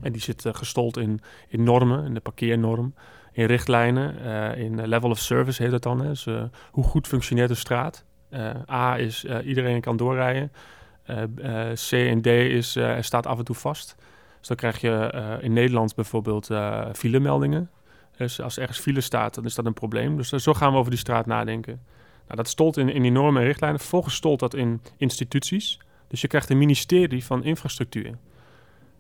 En 0.02 0.12
die 0.12 0.22
zit 0.22 0.46
eh, 0.46 0.54
gestold 0.54 0.98
in, 0.98 1.22
in 1.48 1.64
normen, 1.64 2.06
in 2.06 2.14
de 2.14 2.20
parkeernorm, 2.20 2.94
in 3.32 3.46
richtlijnen, 3.46 4.24
eh, 4.24 4.64
in 4.64 4.80
eh, 4.80 4.88
level 4.88 5.10
of 5.10 5.20
service 5.20 5.64
heet 5.64 5.72
het 5.72 5.84
dan. 5.84 6.02
Hè. 6.02 6.08
Dus, 6.08 6.28
hoe 6.72 6.84
goed 6.84 7.08
functioneert 7.08 7.50
een 7.50 7.56
straat? 7.56 8.06
A 8.70 8.98
is 8.98 9.26
iedereen 9.44 9.82
kan 9.82 9.98
doorrijden. 9.98 10.52
C 11.90 11.92
en 11.92 12.22
D 12.22 12.26
is 12.26 12.76
er 12.76 13.04
staat 13.04 13.26
af 13.26 13.38
en 13.38 13.44
toe 13.46 13.56
vast. 13.56 13.96
Dus 14.42 14.50
dan 14.50 14.58
krijg 14.58 14.82
je 14.82 14.90
eh, 14.90 15.44
in 15.44 15.54
Nederland 15.54 15.96
bijvoorbeeld 15.96 16.50
eh 16.50 16.86
filemeldingen. 16.94 17.70
Dus 18.18 18.42
als 18.42 18.58
ergens 18.58 18.80
file 18.80 19.02
staat, 19.02 19.36
dan 19.36 19.46
is 19.46 19.56
dat 19.56 19.66
een 19.66 19.74
probleem. 19.74 20.18
Dus 20.18 20.32
eh, 20.32 20.40
zo 20.40 20.54
gaan 20.54 20.72
we 20.72 20.78
over 20.78 20.92
die 20.92 21.00
straat 21.00 21.26
nadenken. 21.26 21.80
Nou, 22.26 22.36
dat 22.36 22.48
stolt 22.48 22.78
in, 22.78 22.90
in 22.90 23.02
die 23.02 23.12
normen 23.12 23.42
en 23.42 23.48
richtlijnen. 23.48 23.80
Vervolgens 23.80 24.16
stolt 24.16 24.40
dat 24.40 24.54
in 24.54 24.82
instituties. 24.98 25.80
Dus 26.08 26.22
je 26.22 26.28
krijgt 26.28 26.50
een 26.50 26.58
ministerie 26.58 27.26
van 27.26 27.44
infrastructuur. 27.44 28.18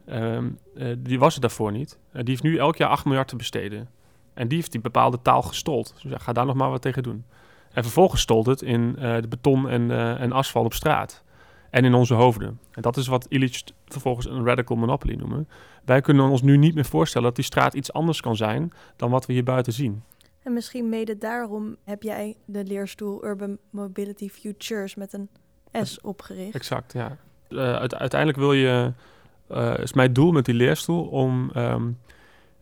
Ehm, 0.05 0.49
eh, 0.75 0.95
die 0.97 1.19
was 1.19 1.33
het 1.33 1.41
daarvoor 1.41 1.71
niet. 1.71 1.99
Die 2.11 2.23
heeft 2.23 2.43
nu 2.43 2.57
elk 2.57 2.75
jaar 2.75 2.89
8 2.89 3.05
miljard 3.05 3.27
te 3.27 3.35
besteden. 3.35 3.89
En 4.33 4.47
die 4.47 4.57
heeft 4.57 4.71
die 4.71 4.81
bepaalde 4.81 5.21
taal 5.21 5.41
gestold. 5.41 5.95
Dus 6.01 6.21
ga 6.21 6.33
daar 6.33 6.45
nog 6.45 6.55
maar 6.55 6.69
wat 6.69 6.81
tegen 6.81 7.03
doen. 7.03 7.25
En 7.71 7.83
vervolgens 7.83 8.21
stolt 8.21 8.45
het 8.45 8.61
in 8.61 8.93
de 8.93 9.27
beton 9.29 9.69
en, 9.69 9.91
en 10.17 10.31
asfalt 10.31 10.65
op 10.65 10.73
straat. 10.73 11.23
En 11.71 11.85
in 11.85 11.93
onze 11.93 12.13
hoofden. 12.13 12.59
En 12.71 12.81
dat 12.81 12.97
is 12.97 13.07
wat 13.07 13.25
Illich 13.29 13.61
vervolgens 13.85 14.25
een 14.25 14.45
radical 14.45 14.77
monopoly 14.77 15.13
noemen. 15.13 15.47
Wij 15.85 16.01
kunnen 16.01 16.29
ons 16.29 16.41
nu 16.41 16.57
niet 16.57 16.75
meer 16.75 16.85
voorstellen 16.85 17.27
dat 17.27 17.35
die 17.35 17.45
straat 17.45 17.73
iets 17.73 17.93
anders 17.93 18.21
kan 18.21 18.35
zijn 18.35 18.71
dan 18.95 19.09
wat 19.11 19.25
we 19.25 19.33
hier 19.33 19.43
buiten 19.43 19.73
zien. 19.73 20.03
En 20.43 20.53
misschien 20.53 20.89
mede 20.89 21.17
daarom 21.17 21.75
heb 21.83 22.03
jij 22.03 22.35
de 22.45 22.63
leerstoel 22.63 23.25
Urban 23.25 23.57
Mobility 23.69 24.29
Futures 24.29 24.95
met 24.95 25.13
een 25.13 25.29
S 25.85 26.01
opgericht. 26.01 26.55
Exact, 26.55 26.93
ja. 26.93 27.17
Eh, 27.49 27.57
uite- 27.75 27.97
uiteindelijk 27.97 28.39
wil 28.39 28.53
je, 28.53 28.93
eh, 29.47 29.73
is 29.77 29.93
mijn 29.93 30.13
doel 30.13 30.31
met 30.31 30.45
die 30.45 30.55
leerstoel 30.55 31.03
om 31.05 31.49
ehm, 31.53 31.89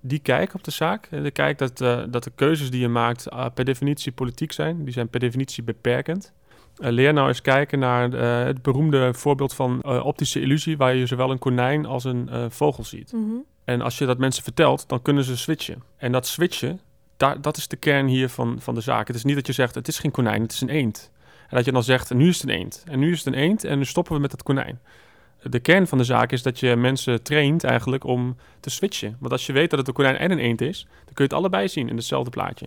die 0.02 0.20
kijk 0.20 0.54
op 0.54 0.64
de 0.64 0.72
zaak. 0.72 1.06
eh, 1.12 1.24
De 1.24 1.32
kijk 1.32 1.58
dat, 1.58 1.78
dat 2.12 2.24
de 2.24 2.32
keuzes 2.36 2.72
die 2.72 2.82
je 2.82 2.88
maakt 2.88 3.28
per 3.54 3.66
definitie 3.66 4.12
politiek 4.12 4.52
zijn. 4.52 4.84
Die 4.84 4.94
zijn 4.94 5.10
per 5.10 5.20
definitie 5.20 5.64
beperkend. 5.64 6.34
Eh, 6.80 6.92
leer 6.92 7.14
nou 7.14 7.28
eens 7.28 7.42
kijken 7.42 7.80
naar 7.80 8.14
eh, 8.14 8.46
het 8.46 8.62
beroemde 8.62 9.14
voorbeeld 9.14 9.54
van 9.54 9.82
eh, 9.82 10.06
optische 10.06 10.42
illusie, 10.42 10.78
waar 10.78 10.96
je 10.96 11.06
zowel 11.06 11.32
een 11.32 11.40
konijn 11.40 11.86
als 11.86 12.04
een 12.04 12.30
vogel 12.50 12.84
ziet. 12.84 13.14
Mhm. 13.14 13.36
En 13.66 13.82
als 13.82 13.98
je 13.98 14.06
dat 14.06 14.18
mensen 14.18 14.44
vertelt, 14.44 14.90
dan 14.90 15.02
kunnen 15.02 15.24
ze 15.24 15.38
switchen. 15.38 15.84
En 15.98 16.12
dat 16.12 16.28
switchen, 16.28 16.80
daar, 17.18 17.42
dat 17.42 17.58
is 17.58 17.68
de 17.68 17.76
kern 17.76 18.08
hier 18.08 18.30
van, 18.30 18.58
van 18.60 18.76
de 18.76 18.82
zaak. 18.82 19.08
Het 19.08 19.16
is 19.16 19.24
niet 19.24 19.36
dat 19.36 19.48
je 19.48 19.54
zegt, 19.54 19.76
het 19.76 19.88
is 19.88 20.00
geen 20.00 20.12
konijn, 20.12 20.42
het 20.42 20.52
is 20.52 20.62
een 20.62 20.70
eend. 20.70 21.12
En 21.50 21.56
dat 21.56 21.66
je 21.66 21.72
dan 21.72 21.84
zegt, 21.84 22.14
nu 22.14 22.28
is 22.28 22.42
het 22.42 22.50
een 22.50 22.56
eend. 22.56 22.84
En 22.88 23.00
nu 23.00 23.12
is 23.12 23.18
het 23.18 23.34
een 23.34 23.40
eend 23.40 23.64
en 23.64 23.78
nu 23.78 23.86
stoppen 23.86 24.14
we 24.14 24.20
met 24.20 24.32
het 24.32 24.44
konijn. 24.44 24.80
De 25.42 25.60
kern 25.60 25.88
van 25.88 25.98
de 25.98 26.04
zaak 26.04 26.32
is 26.32 26.42
dat 26.42 26.60
je 26.60 26.76
mensen 26.76 27.24
traint 27.24 27.64
eigenlijk 27.64 28.04
om 28.04 28.36
te 28.60 28.70
switchen. 28.70 29.18
Want 29.20 29.32
als 29.32 29.46
je 29.46 29.54
weet 29.54 29.70
dat 29.70 29.80
het 29.80 29.88
een 29.88 29.94
konijn 29.94 30.18
en 30.18 30.32
een 30.32 30.40
eend 30.40 30.62
is, 30.62 30.84
dan 30.90 31.14
kun 31.14 31.16
je 31.16 31.24
het 31.24 31.34
allebei 31.34 31.68
zien 31.68 31.90
in 31.90 31.96
hetzelfde 31.96 32.30
plaatje. 32.30 32.66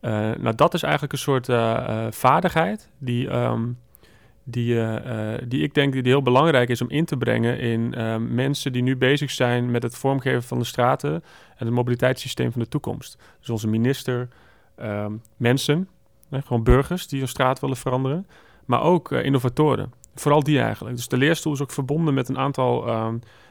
Eh, 0.00 0.12
nou, 0.38 0.54
dat 0.54 0.74
is 0.74 0.82
eigenlijk 0.82 1.12
een 1.12 1.18
soort 1.18 1.48
eh, 1.48 1.74
eh, 1.76 2.12
vaardigheid 2.12 2.90
die, 2.98 3.28
ehm, 3.28 3.68
die, 4.44 4.78
die 5.48 5.62
ik 5.62 5.74
denk 5.74 5.92
die 5.92 6.02
heel 6.02 6.22
belangrijk 6.22 6.68
is 6.68 6.82
om 6.82 6.90
in 6.90 7.04
te 7.04 7.16
brengen 7.16 7.58
in 7.58 7.94
ehm, 7.94 8.34
mensen 8.34 8.72
die 8.72 8.82
nu 8.82 8.96
bezig 8.96 9.30
zijn 9.30 9.70
met 9.70 9.82
het 9.82 9.96
vormgeven 9.96 10.42
van 10.42 10.58
de 10.58 10.64
straten 10.64 11.12
en 11.56 11.66
het 11.66 11.70
mobiliteitssysteem 11.70 12.52
van 12.52 12.60
de 12.60 12.68
toekomst. 12.68 13.18
Dus 13.38 13.50
onze 13.50 13.68
minister, 13.68 14.28
ehm, 14.76 15.12
mensen, 15.36 15.88
gewoon 16.30 16.62
burgers 16.62 17.08
die 17.08 17.20
een 17.20 17.28
straat 17.28 17.60
willen 17.60 17.76
veranderen, 17.76 18.26
maar 18.64 18.82
ook 18.82 19.12
innovatoren. 19.12 19.92
Vooral 20.14 20.42
die 20.42 20.60
eigenlijk. 20.60 20.96
Dus 20.96 21.08
de 21.08 21.16
leerstoel 21.16 21.52
is 21.52 21.62
ook 21.62 21.70
verbonden 21.70 22.14
met 22.14 22.28
een 22.28 22.38
aantal 22.38 22.84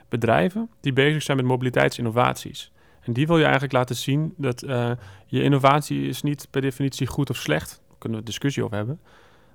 bedrijven 0.09 0.69
die 0.81 0.93
bezig 0.93 1.21
zijn 1.21 1.37
met 1.37 1.45
mobiliteitsinnovaties. 1.45 2.71
En 3.01 3.13
die 3.13 3.27
wil 3.27 3.37
je 3.37 3.43
eigenlijk 3.43 3.73
laten 3.73 3.95
zien 3.95 4.33
dat 4.37 4.63
eh, 4.63 4.91
je 5.25 5.43
innovatie 5.43 6.07
is 6.07 6.21
niet 6.21 6.47
per 6.49 6.61
definitie 6.61 7.07
goed 7.07 7.29
of 7.29 7.37
slecht. 7.37 7.81
Daar 7.87 7.97
kunnen 7.97 8.19
we 8.19 8.25
discussie 8.25 8.63
over 8.63 8.77
hebben. 8.77 8.99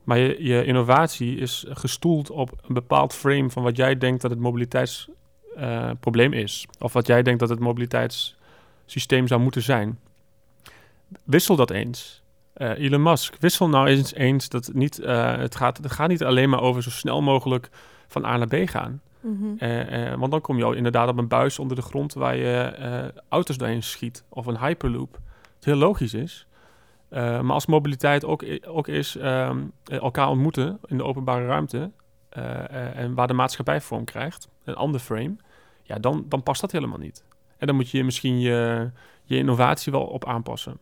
Maar 0.05 0.19
je, 0.19 0.45
je 0.45 0.65
innovatie 0.65 1.37
is 1.37 1.65
gestoeld 1.69 2.31
op 2.31 2.51
een 2.63 2.75
bepaald 2.75 3.15
frame 3.15 3.51
van 3.51 3.63
wat 3.63 3.77
jij 3.77 3.99
denkt 3.99 4.23
dat 4.23 4.31
het 4.31 4.41
mobiliteitsprobleem 4.41 6.33
is. 6.33 6.67
Of 6.79 6.93
wat 6.93 7.07
jij 7.07 7.23
denkt 7.23 7.41
dat 7.41 7.49
het 7.49 7.59
mobiliteitssysteem 7.59 9.27
zou 9.27 9.41
moeten 9.41 9.63
zijn. 9.63 9.99
Wissel 11.25 11.57
dat 11.57 11.71
eens. 11.71 12.23
Eh, 12.55 12.79
Elon 12.79 13.03
Musk, 13.03 13.37
wissel 13.41 13.69
nou 13.69 13.87
eens 13.89 14.15
eens 14.15 14.49
dat 14.49 14.71
niet, 14.73 14.99
eh, 14.99 15.37
het, 15.37 15.57
gaat, 15.57 15.77
het 15.77 15.93
gaat 15.93 16.09
niet 16.09 16.25
alleen 16.25 16.49
maar 16.49 16.61
over 16.61 16.83
zo 16.83 16.91
snel 16.91 17.23
mogelijk 17.23 17.71
van 18.09 18.25
A 18.25 18.37
naar 18.37 18.47
B 18.47 18.69
gaan. 18.69 19.01
Mhm. 19.25 19.55
Eh, 19.59 20.13
eh, 20.13 20.19
want 20.19 20.31
dan 20.31 20.41
kom 20.41 20.57
je 20.57 20.65
al 20.65 20.73
inderdaad 20.73 21.09
op 21.09 21.19
een 21.19 21.29
buis 21.29 21.59
onder 21.59 21.77
de 21.77 21.83
grond 21.83 22.15
waar 22.15 22.37
je 22.37 22.61
eh, 22.61 23.21
auto's 23.29 23.57
doorheen 23.57 23.83
schiet. 23.83 24.25
Of 24.29 24.47
een 24.47 24.59
hyperloop. 24.59 25.19
Wat 25.55 25.65
heel 25.65 25.77
logisch 25.77 26.15
is. 26.15 26.47
Maar 27.11 27.53
als 27.53 27.67
mobiliteit 27.67 28.25
ook, 28.25 28.45
ook 28.67 28.89
is 28.89 29.17
ehm, 29.17 29.59
eh, 29.85 30.01
elkaar 30.01 30.29
ontmoeten 30.29 30.79
in 30.87 30.97
de 30.97 31.05
openbare 31.05 31.47
ruimte. 31.47 31.91
en 32.95 33.15
waar 33.15 33.27
de 33.27 33.33
maatschappij 33.33 33.81
vorm 33.81 34.05
krijgt, 34.05 34.49
een 34.65 34.75
ander 34.75 35.01
frame. 35.01 35.37
Ja, 35.83 35.99
dan, 35.99 36.25
dan 36.29 36.43
past 36.43 36.61
dat 36.61 36.73
helemaal 36.73 36.99
niet. 36.99 37.25
En 37.59 37.67
dan 37.67 37.77
moet 37.77 37.91
je 37.91 38.05
misschien 38.05 38.41
je, 38.41 38.91
je 39.25 39.37
innovatie 39.37 39.93
wel 39.93 40.03
op 40.03 40.25
aanpassen. 40.27 40.79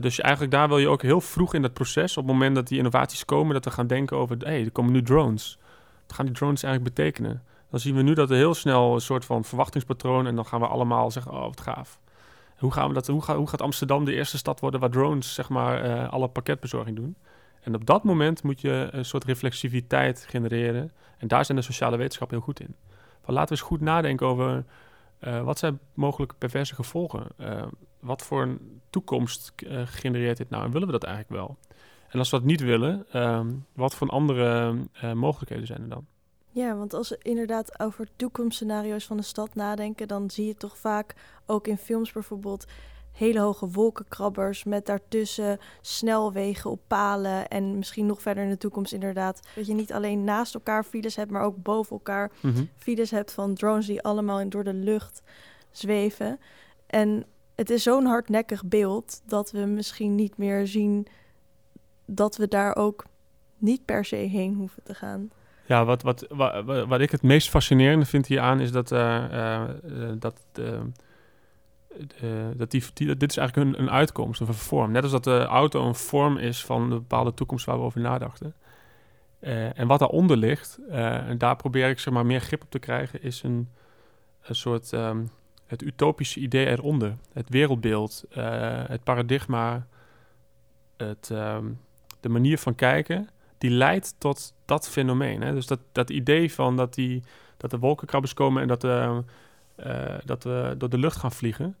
Dus 0.00 0.20
eigenlijk 0.20 0.52
daar 0.52 0.68
wil 0.68 0.78
je 0.78 0.88
ook 0.88 1.02
heel 1.02 1.20
vroeg 1.20 1.54
in 1.54 1.62
dat 1.62 1.72
proces, 1.72 2.16
op 2.16 2.24
het 2.24 2.32
moment 2.32 2.54
dat 2.54 2.68
die 2.68 2.78
innovaties 2.78 3.24
komen, 3.24 3.54
dat 3.54 3.64
we 3.64 3.70
gaan 3.70 3.86
denken 3.86 4.16
over, 4.16 4.36
hé, 4.38 4.46
hey, 4.46 4.64
er 4.64 4.70
komen 4.70 4.92
nu 4.92 5.02
drones. 5.02 5.58
Wat 6.06 6.16
gaan 6.16 6.26
die 6.26 6.34
drones 6.34 6.62
eigenlijk 6.62 6.94
betekenen? 6.94 7.42
Dan 7.70 7.80
zien 7.80 7.94
we 7.94 8.02
nu 8.02 8.14
dat 8.14 8.30
er 8.30 8.36
heel 8.36 8.54
snel 8.54 8.94
een 8.94 9.00
soort 9.00 9.24
van 9.24 9.44
verwachtingspatroon 9.44 10.26
en 10.26 10.34
dan 10.34 10.46
gaan 10.46 10.60
we 10.60 10.66
allemaal 10.66 11.10
zeggen, 11.10 11.32
oh, 11.32 11.40
wat 11.40 11.60
gaaf. 11.60 12.00
Hoe, 12.58 12.72
gaan 12.72 12.88
we 12.88 12.94
dat, 12.94 13.06
hoe, 13.06 13.48
gaat, 13.48 13.62
Amsterdam 13.62 14.04
de 14.04 14.14
eerste 14.14 14.38
stad 14.38 14.60
worden 14.60 14.80
waar 14.80 14.90
drones 14.90 15.34
zeg 15.34 15.48
maar, 15.48 15.82
eh, 15.82 16.12
alle 16.12 16.28
pakketbezorging 16.28 16.96
doen? 16.96 17.16
En 17.60 17.74
op 17.74 17.86
dat 17.86 18.04
moment 18.04 18.42
moet 18.42 18.60
je 18.60 18.88
een 18.90 19.04
soort 19.04 19.24
reflexiviteit 19.24 20.26
genereren. 20.28 20.92
En 21.18 21.28
daar 21.28 21.44
zijn 21.44 21.58
de 21.58 21.64
sociale 21.64 21.96
wetenschappen 21.96 22.36
heel 22.36 22.46
goed 22.46 22.60
in. 22.60 22.76
Van 23.22 23.34
laten 23.34 23.54
we 23.54 23.60
eens 23.60 23.68
goed 23.70 23.80
nadenken 23.80 24.26
over 24.26 24.64
eh, 25.18 25.42
wat 25.42 25.58
zijn 25.58 25.78
mogelijke 25.94 26.34
perverse 26.38 26.74
gevolgen. 26.74 27.26
Uh, 27.40 27.62
wat 28.00 28.22
voor 28.22 28.42
een 28.42 28.80
toekomst 28.90 29.52
genereert 29.84 30.36
dit 30.36 30.50
nou? 30.50 30.64
En 30.64 30.70
willen 30.70 30.86
we 30.86 30.92
dat 30.92 31.04
eigenlijk 31.04 31.34
wel? 31.34 31.58
En 32.14 32.20
als 32.20 32.30
we 32.30 32.36
dat 32.36 32.46
niet 32.46 32.60
willen, 32.60 33.06
um, 33.22 33.66
wat 33.72 33.94
voor 33.94 34.08
andere 34.08 34.74
uh, 35.04 35.12
mogelijkheden 35.12 35.66
zijn 35.66 35.82
er 35.82 35.88
dan? 35.88 36.06
Ja, 36.50 36.76
want 36.76 36.94
als 36.94 37.08
we 37.08 37.18
inderdaad 37.22 37.80
over 37.80 38.08
toekomstscenario's 38.16 39.04
van 39.04 39.16
de 39.16 39.22
stad 39.22 39.54
nadenken, 39.54 40.08
dan 40.08 40.30
zie 40.30 40.46
je 40.46 40.54
toch 40.54 40.78
vaak 40.78 41.14
ook 41.46 41.66
in 41.66 41.76
films 41.76 42.12
bijvoorbeeld 42.12 42.64
hele 43.12 43.40
hoge 43.40 43.68
wolkenkrabbers 43.68 44.64
met 44.64 44.86
daartussen 44.86 45.58
snelwegen 45.80 46.70
op 46.70 46.80
palen 46.86 47.48
en 47.48 47.78
misschien 47.78 48.06
nog 48.06 48.22
verder 48.22 48.44
in 48.44 48.50
de 48.50 48.58
toekomst 48.58 48.92
inderdaad 48.92 49.40
dat 49.54 49.66
je 49.66 49.74
niet 49.74 49.92
alleen 49.92 50.24
naast 50.24 50.54
elkaar 50.54 50.84
files 50.84 51.16
hebt, 51.16 51.30
maar 51.30 51.42
ook 51.42 51.62
boven 51.62 51.96
elkaar 51.96 52.30
mm-hmm. 52.40 52.68
files 52.76 53.10
hebt 53.10 53.32
van 53.32 53.54
drones 53.54 53.86
die 53.86 54.02
allemaal 54.02 54.40
in, 54.40 54.48
door 54.48 54.64
de 54.64 54.74
lucht 54.74 55.22
zweven. 55.70 56.40
En 56.86 57.26
het 57.54 57.70
is 57.70 57.82
zo'n 57.82 58.04
hardnekkig 58.04 58.64
beeld 58.64 59.22
dat 59.26 59.50
we 59.50 59.58
misschien 59.58 60.14
niet 60.14 60.36
meer 60.36 60.66
zien 60.66 61.06
dat 62.04 62.36
we 62.36 62.48
daar 62.48 62.76
ook 62.76 63.04
niet 63.58 63.84
per 63.84 64.04
se 64.04 64.16
heen 64.16 64.54
hoeven 64.54 64.82
te 64.82 64.94
gaan. 64.94 65.30
Ja, 65.66 65.84
wat, 65.84 66.02
wat, 66.02 66.26
wat, 66.28 66.64
wat 66.64 67.00
ik 67.00 67.10
het 67.10 67.22
meest 67.22 67.48
fascinerende 67.48 68.04
vind 68.04 68.26
hieraan 68.26 68.60
is 68.60 68.72
dat, 68.72 68.92
uh, 68.92 69.24
uh, 69.32 69.62
dat, 70.18 70.40
uh, 70.58 70.80
dat 72.56 72.70
die, 72.70 72.82
dit 72.94 73.30
is 73.30 73.36
eigenlijk 73.36 73.56
een, 73.56 73.82
een 73.82 73.90
uitkomst 73.90 74.40
een 74.40 74.54
vorm. 74.54 74.92
Net 74.92 75.02
als 75.02 75.12
dat 75.12 75.24
de 75.24 75.44
auto 75.44 75.86
een 75.86 75.94
vorm 75.94 76.36
is 76.36 76.64
van 76.64 76.82
een 76.82 76.88
bepaalde 76.88 77.34
toekomst 77.34 77.66
waar 77.66 77.78
we 77.78 77.84
over 77.84 78.00
nadachten. 78.00 78.54
En 79.74 79.86
wat 79.86 79.98
daaronder 79.98 80.36
ligt, 80.36 80.78
en 80.88 81.38
daar 81.38 81.56
probeer 81.56 81.88
ik 81.88 81.98
zeg 81.98 82.14
maar 82.14 82.26
meer 82.26 82.40
grip 82.40 82.62
op 82.62 82.70
te 82.70 82.78
krijgen, 82.78 83.22
is 83.22 83.42
een, 83.42 83.68
een 84.42 84.54
soort 84.54 84.92
um, 84.92 85.30
het 85.66 85.82
utopische 85.82 86.40
idee 86.40 86.66
eronder. 86.66 87.16
Het 87.32 87.48
wereldbeeld, 87.48 88.24
het 88.88 89.04
paradigma, 89.04 89.86
het, 90.96 91.30
um, 91.32 91.80
de 92.24 92.30
manier 92.30 92.58
van 92.58 92.74
kijken, 92.74 93.28
die 93.58 93.70
leidt 93.70 94.14
tot 94.18 94.54
dat 94.64 94.88
fenomeen. 94.88 95.42
Hè? 95.42 95.52
Dus 95.52 95.66
dat, 95.66 95.78
dat 95.92 96.10
idee 96.10 96.52
van 96.52 96.76
dat, 96.76 96.94
die, 96.94 97.22
dat 97.56 97.70
de 97.70 97.78
wolkenkrabbers 97.78 98.34
komen 98.34 98.62
en 98.62 98.68
dat, 98.68 98.80
dat 100.24 100.44
we 100.44 100.74
door 100.78 100.88
de 100.88 100.98
lucht 100.98 101.16
gaan 101.16 101.32
vliegen, 101.32 101.76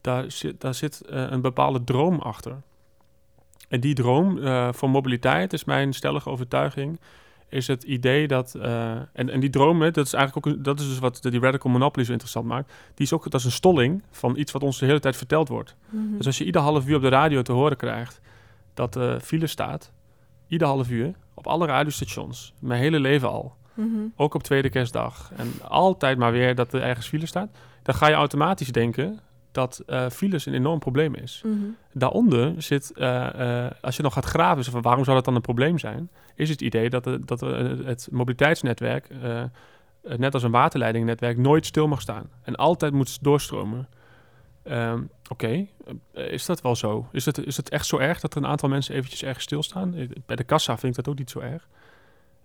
daar 0.00 0.30
zit, 0.30 0.60
daar 0.60 0.74
zit 0.74 1.02
een 1.06 1.40
bepaalde 1.40 1.84
droom 1.84 2.18
achter. 2.18 2.56
En 3.68 3.80
die 3.80 3.94
droom 3.94 4.36
uh, 4.36 4.68
voor 4.72 4.90
mobiliteit 4.90 5.52
is 5.52 5.64
mijn 5.64 5.92
stellige 5.92 6.30
overtuiging, 6.30 7.00
is 7.48 7.66
het 7.66 7.82
idee 7.82 8.26
dat... 8.26 8.54
eh, 8.54 8.90
en, 8.90 9.30
en 9.30 9.40
die 9.40 9.50
droom, 9.50 9.82
hè, 9.82 9.90
dat 9.90 10.06
is 10.06 10.12
eigenlijk 10.12 10.46
ook... 10.46 10.64
Dat 10.64 10.80
is 10.80 10.88
dus 10.88 10.98
wat 10.98 11.22
die 11.22 11.40
radical 11.40 11.70
monopoly 11.70 12.04
zo 12.04 12.12
interessant 12.12 12.46
maakt. 12.46 12.72
Die 12.94 13.06
is 13.06 13.12
ook... 13.12 13.30
Dat 13.30 13.40
is 13.40 13.46
een 13.46 13.52
stolling 13.52 14.02
van 14.10 14.36
iets 14.36 14.52
wat 14.52 14.62
ons 14.62 14.78
de 14.78 14.86
hele 14.86 15.00
tijd 15.00 15.16
verteld 15.16 15.48
wordt. 15.48 15.76
Mhm. 15.88 16.16
Dus 16.16 16.26
als 16.26 16.38
je 16.38 16.44
ieder 16.44 16.60
half 16.60 16.86
uur 16.86 16.96
op 16.96 17.02
de 17.02 17.08
radio 17.08 17.42
te 17.42 17.52
horen 17.52 17.76
krijgt... 17.76 18.20
dat 18.74 18.92
de 18.92 19.18
file 19.22 19.46
staat... 19.46 19.92
Ieder 20.46 20.66
half 20.66 20.90
uur... 20.90 21.14
Op 21.34 21.46
alle 21.46 21.66
radiostations. 21.66 22.54
Mijn 22.58 22.80
hele 22.80 23.00
leven 23.00 23.28
al. 23.28 23.54
Mhm. 23.74 23.98
Ook 24.16 24.34
op 24.34 24.42
tweede 24.42 24.68
kerstdag. 24.68 25.32
En 25.36 25.52
altijd 25.68 26.18
maar 26.18 26.32
weer 26.32 26.54
dat 26.54 26.72
er 26.72 26.82
ergens 26.82 27.08
file 27.08 27.26
staat. 27.26 27.50
Dan 27.82 27.94
ga 27.94 28.08
je 28.08 28.14
automatisch 28.14 28.72
denken 28.72 29.20
dat 29.52 29.82
eh, 29.86 30.08
files 30.08 30.46
een 30.46 30.54
enorm 30.54 30.78
probleem 30.78 31.14
is. 31.14 31.42
Mhm. 31.44 31.54
Daaronder 31.92 32.62
zit, 32.62 32.92
eh, 32.92 33.64
eh, 33.64 33.70
als 33.80 33.96
je 33.96 34.02
nog 34.02 34.12
gaat 34.12 34.24
graven, 34.24 34.64
van 34.64 34.82
waarom 34.82 35.04
zou 35.04 35.16
dat 35.16 35.24
dan 35.24 35.34
een 35.34 35.40
probleem 35.40 35.78
zijn? 35.78 36.10
Is 36.34 36.48
het 36.48 36.60
idee 36.60 36.90
dat, 36.90 37.04
de, 37.04 37.24
dat 37.24 37.40
het 37.84 38.08
mobiliteitsnetwerk, 38.10 39.08
net 40.02 40.34
als 40.34 40.42
een 40.42 40.50
waterleidingnetwerk, 40.50 41.38
nooit 41.38 41.66
stil 41.66 41.88
mag 41.88 42.00
staan. 42.00 42.30
En 42.42 42.56
altijd 42.56 42.92
moet 42.92 43.22
doorstromen. 43.22 43.88
Ehm, 44.62 45.02
Oké, 45.28 45.66
eh, 46.12 46.32
is 46.32 46.46
dat 46.46 46.60
wel 46.60 46.76
zo? 46.76 47.08
Is 47.12 47.24
het, 47.24 47.46
is 47.46 47.56
het 47.56 47.68
echt 47.68 47.86
zo 47.86 47.98
erg 47.98 48.20
dat 48.20 48.34
er 48.34 48.42
een 48.42 48.48
aantal 48.48 48.68
mensen 48.68 48.94
eventjes 48.94 49.22
ergens 49.22 49.44
stilstaan? 49.44 49.94
Eh, 49.94 50.08
Bij 50.26 50.36
de 50.36 50.44
kassa 50.44 50.78
vind 50.78 50.96
ik 50.96 51.04
dat 51.04 51.12
ook 51.12 51.18
niet 51.18 51.30
zo 51.30 51.38
erg. 51.38 51.68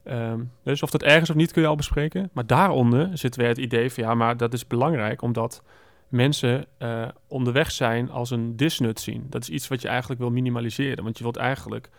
Ehm, 0.03 0.43
dus 0.63 0.83
of 0.83 0.89
dat 0.89 1.03
erg 1.03 1.21
is 1.21 1.29
of 1.29 1.35
niet 1.35 1.51
kun 1.51 1.61
je 1.61 1.67
al 1.67 1.75
bespreken. 1.75 2.29
Maar 2.33 2.47
daaronder 2.47 3.17
zit 3.17 3.35
weer 3.35 3.47
het 3.47 3.57
idee 3.57 3.91
van 3.91 4.03
ja, 4.03 4.13
maar 4.13 4.37
dat 4.37 4.53
is 4.53 4.67
belangrijk 4.67 5.21
omdat 5.21 5.63
mensen 6.07 6.65
eh, 6.77 7.07
onderweg 7.27 7.71
zijn 7.71 8.09
als 8.09 8.31
een 8.31 8.55
disnut 8.55 8.99
zien. 8.99 9.25
Dat 9.29 9.41
is 9.41 9.49
iets 9.49 9.67
wat 9.67 9.81
je 9.81 9.87
eigenlijk 9.87 10.19
wil 10.19 10.31
minimaliseren. 10.31 11.03
Want 11.03 11.17
je 11.17 11.23
wilt 11.23 11.37
eigenlijk 11.37 11.89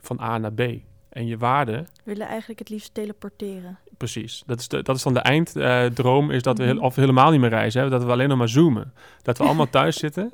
van 0.00 0.20
A 0.20 0.38
naar 0.38 0.52
B. 0.52 0.60
En 1.08 1.26
je 1.26 1.38
waarde, 1.38 1.84
willen 2.04 2.26
eigenlijk 2.26 2.58
het 2.58 2.68
liefst 2.68 2.94
teleporteren. 2.94 3.78
Precies. 4.02 4.42
Dat 4.46 4.58
is, 4.60 4.68
de, 4.68 4.82
dat 4.82 4.96
is 4.96 5.02
dan 5.02 5.14
de 5.14 5.20
einddroom, 5.20 6.30
is 6.30 6.42
dat 6.42 6.58
we, 6.58 6.64
heel, 6.64 6.74
Mhm. 6.74 6.84
of 6.84 6.94
we 6.94 7.00
helemaal 7.00 7.30
niet 7.30 7.40
meer 7.40 7.48
reizen. 7.50 7.82
Hè? 7.82 7.88
Dat 7.88 8.04
we 8.04 8.10
alleen 8.10 8.28
nog 8.28 8.38
maar 8.38 8.48
zoomen. 8.48 8.92
Dat 9.22 9.38
we 9.38 9.44
allemaal 9.44 9.70
thuis 9.80 9.96
zitten. 9.96 10.30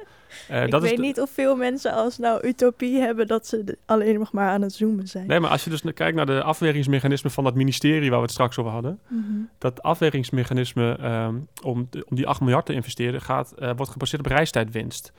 Eh, 0.48 0.64
ik 0.64 0.70
dat 0.70 0.82
is 0.82 0.88
weet 0.88 0.98
de- 0.98 1.04
niet 1.04 1.20
of 1.20 1.30
veel 1.30 1.56
mensen 1.56 1.92
als 1.92 2.18
nou 2.18 2.46
utopie 2.46 2.98
hebben 2.98 3.26
dat 3.26 3.46
ze 3.46 3.64
de- 3.64 3.78
alleen 3.86 4.18
nog 4.18 4.32
maar 4.32 4.48
aan 4.50 4.62
het 4.62 4.72
zoomen 4.72 5.06
zijn. 5.08 5.26
Nee, 5.26 5.40
maar 5.40 5.50
als 5.50 5.64
je 5.64 5.70
dus 5.70 5.82
kijkt 5.94 6.16
naar 6.16 6.26
de 6.26 6.42
afwegingsmechanismen 6.42 7.32
van 7.32 7.44
dat 7.44 7.54
ministerie 7.54 8.08
waar 8.08 8.18
we 8.18 8.24
het 8.24 8.32
straks 8.32 8.58
over 8.58 8.72
hadden. 8.72 8.98
Mhm. 9.08 9.22
Dat 9.58 9.82
afwegingsmechanisme 9.82 10.96
ehm, 11.00 11.34
om, 11.62 11.86
de- 11.90 12.04
om 12.08 12.16
die 12.16 12.26
8 12.26 12.40
miljard 12.40 12.66
te 12.66 12.72
investeren 12.72 13.20
gaat, 13.20 13.52
eh, 13.52 13.70
wordt 13.76 13.92
gebaseerd 13.92 14.20
op 14.26 14.30
reistijdwinst. 14.32 15.12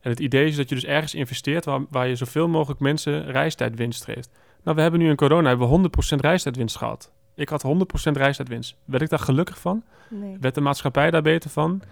En 0.00 0.10
het 0.10 0.20
idee 0.20 0.46
is 0.46 0.56
dat 0.56 0.68
je 0.68 0.74
dus 0.74 0.84
ergens 0.84 1.14
investeert 1.14 1.64
waar, 1.64 1.80
waar 1.90 2.08
je 2.08 2.14
zoveel 2.16 2.48
mogelijk 2.48 2.80
mensen 2.80 3.24
reistijdwinst 3.30 4.04
geeft. 4.04 4.30
Nou, 4.64 4.76
we 4.76 4.82
hebben 4.82 5.00
nu 5.00 5.08
in 5.08 5.16
corona 5.16 5.48
hebben 5.48 5.66
we 5.66 5.72
100% 5.72 6.20
reistijdwinst 6.20 6.76
gehad. 6.76 7.10
Ik 7.38 7.48
had 7.48 7.62
100% 7.62 8.12
reistijdwinst. 8.12 8.76
Werd 8.84 9.02
ik 9.02 9.08
daar 9.08 9.18
gelukkig 9.18 9.58
van? 9.58 9.82
Nee. 10.10 10.36
Werd 10.40 10.54
de 10.54 10.60
maatschappij 10.60 11.10
daar 11.10 11.22
beter 11.22 11.50
van? 11.50 11.82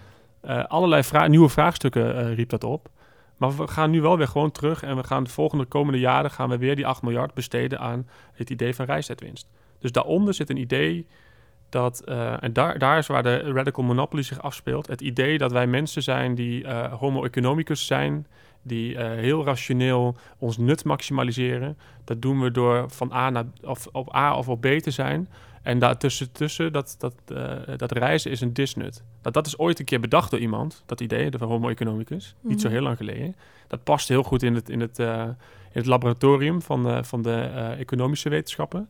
Eh, 0.41 0.65
allerlei 0.65 1.03
vra- 1.03 1.26
nieuwe 1.26 1.49
vraagstukken 1.49 2.17
eh, 2.17 2.35
riep 2.35 2.49
dat 2.49 2.65
op. 2.65 2.88
Maar 3.37 3.57
we 3.57 3.69
gaan 3.69 3.91
nu 3.91 4.00
wel 4.00 4.17
weer 4.17 4.29
gewoon 4.29 4.50
terug 4.50 4.83
en 4.83 4.97
we 4.97 5.05
gaan 5.05 5.25
de 5.25 5.31
volgende 5.31 5.65
komende 5.65 5.99
jaren 5.99 6.31
gaan 6.31 6.49
we 6.49 6.59
weer 6.59 6.76
die 6.76 6.87
8 6.87 7.03
miljard 7.03 7.35
besteden 7.35 7.79
aan 7.81 8.09
het 8.33 8.50
idee 8.50 8.75
van 8.75 8.85
reistijdwinst. 8.87 9.49
Dus 9.79 9.93
daaronder 9.93 10.35
zit 10.35 10.50
een 10.50 10.57
idee 10.57 11.07
dat, 11.69 12.00
eh, 12.00 12.43
en 12.43 12.53
daar, 12.53 12.79
daar 12.79 12.99
is 12.99 13.07
waar 13.07 13.23
de 13.23 13.38
radical 13.38 13.85
monopoly 13.85 14.23
zich 14.23 14.43
afspeelt, 14.43 14.87
het 14.87 15.00
idee 15.00 15.38
dat 15.38 15.53
wij 15.53 15.67
mensen 15.67 16.03
zijn 16.03 16.35
die 16.35 16.69
homo 16.73 17.25
economicus 17.25 17.87
zijn, 17.87 18.26
die 18.66 18.96
eh, 18.96 19.20
heel 19.20 19.44
rationeel 19.44 20.16
ons 20.38 20.56
nut 20.58 20.85
maximaliseren. 20.85 21.78
Dat 22.04 22.23
doen 22.23 22.40
we 22.40 22.50
door 22.50 22.85
van 22.90 23.12
A 23.12 23.30
naar 23.30 23.44
of 23.62 23.88
op 23.92 24.14
A 24.14 24.37
of 24.37 24.49
op 24.49 24.61
B 24.61 24.66
te 24.66 24.90
zijn. 24.90 25.28
En 25.62 25.78
daartussen 25.78 26.32
tussen, 26.32 26.73
dat, 26.73 26.94
dat, 26.99 27.14
eh, 27.26 27.76
dat 27.76 27.92
reizen 27.92 28.30
is 28.30 28.40
een 28.40 28.52
disnut. 28.52 29.02
Dat, 29.23 29.35
dat 29.35 29.46
is 29.46 29.58
ooit 29.58 29.78
een 29.78 29.85
keer 29.85 30.00
bedacht 30.00 30.30
door 30.30 30.40
iemand, 30.40 30.82
dat 30.87 31.00
idee, 31.00 31.30
de 31.30 31.44
homo 31.44 31.68
economicus. 31.68 32.35
Niet 32.40 32.61
zo 32.61 32.66
Mhm. 32.66 32.76
heel 32.76 32.87
lang 32.87 32.96
geleden. 32.96 33.37
Dat 33.68 33.85
past 33.85 34.08
heel 34.08 34.23
goed 34.23 34.42
in 34.42 34.54
het, 34.54 34.68
in 34.68 34.80
het, 34.80 34.99
eh, 34.99 35.23
in 35.73 35.82
het 35.82 35.87
laboratorium 35.87 36.62
van 36.62 36.82
de, 36.82 37.05
van 37.05 37.22
de 37.22 37.40
economische 37.79 38.29
wetenschappen. 38.29 38.88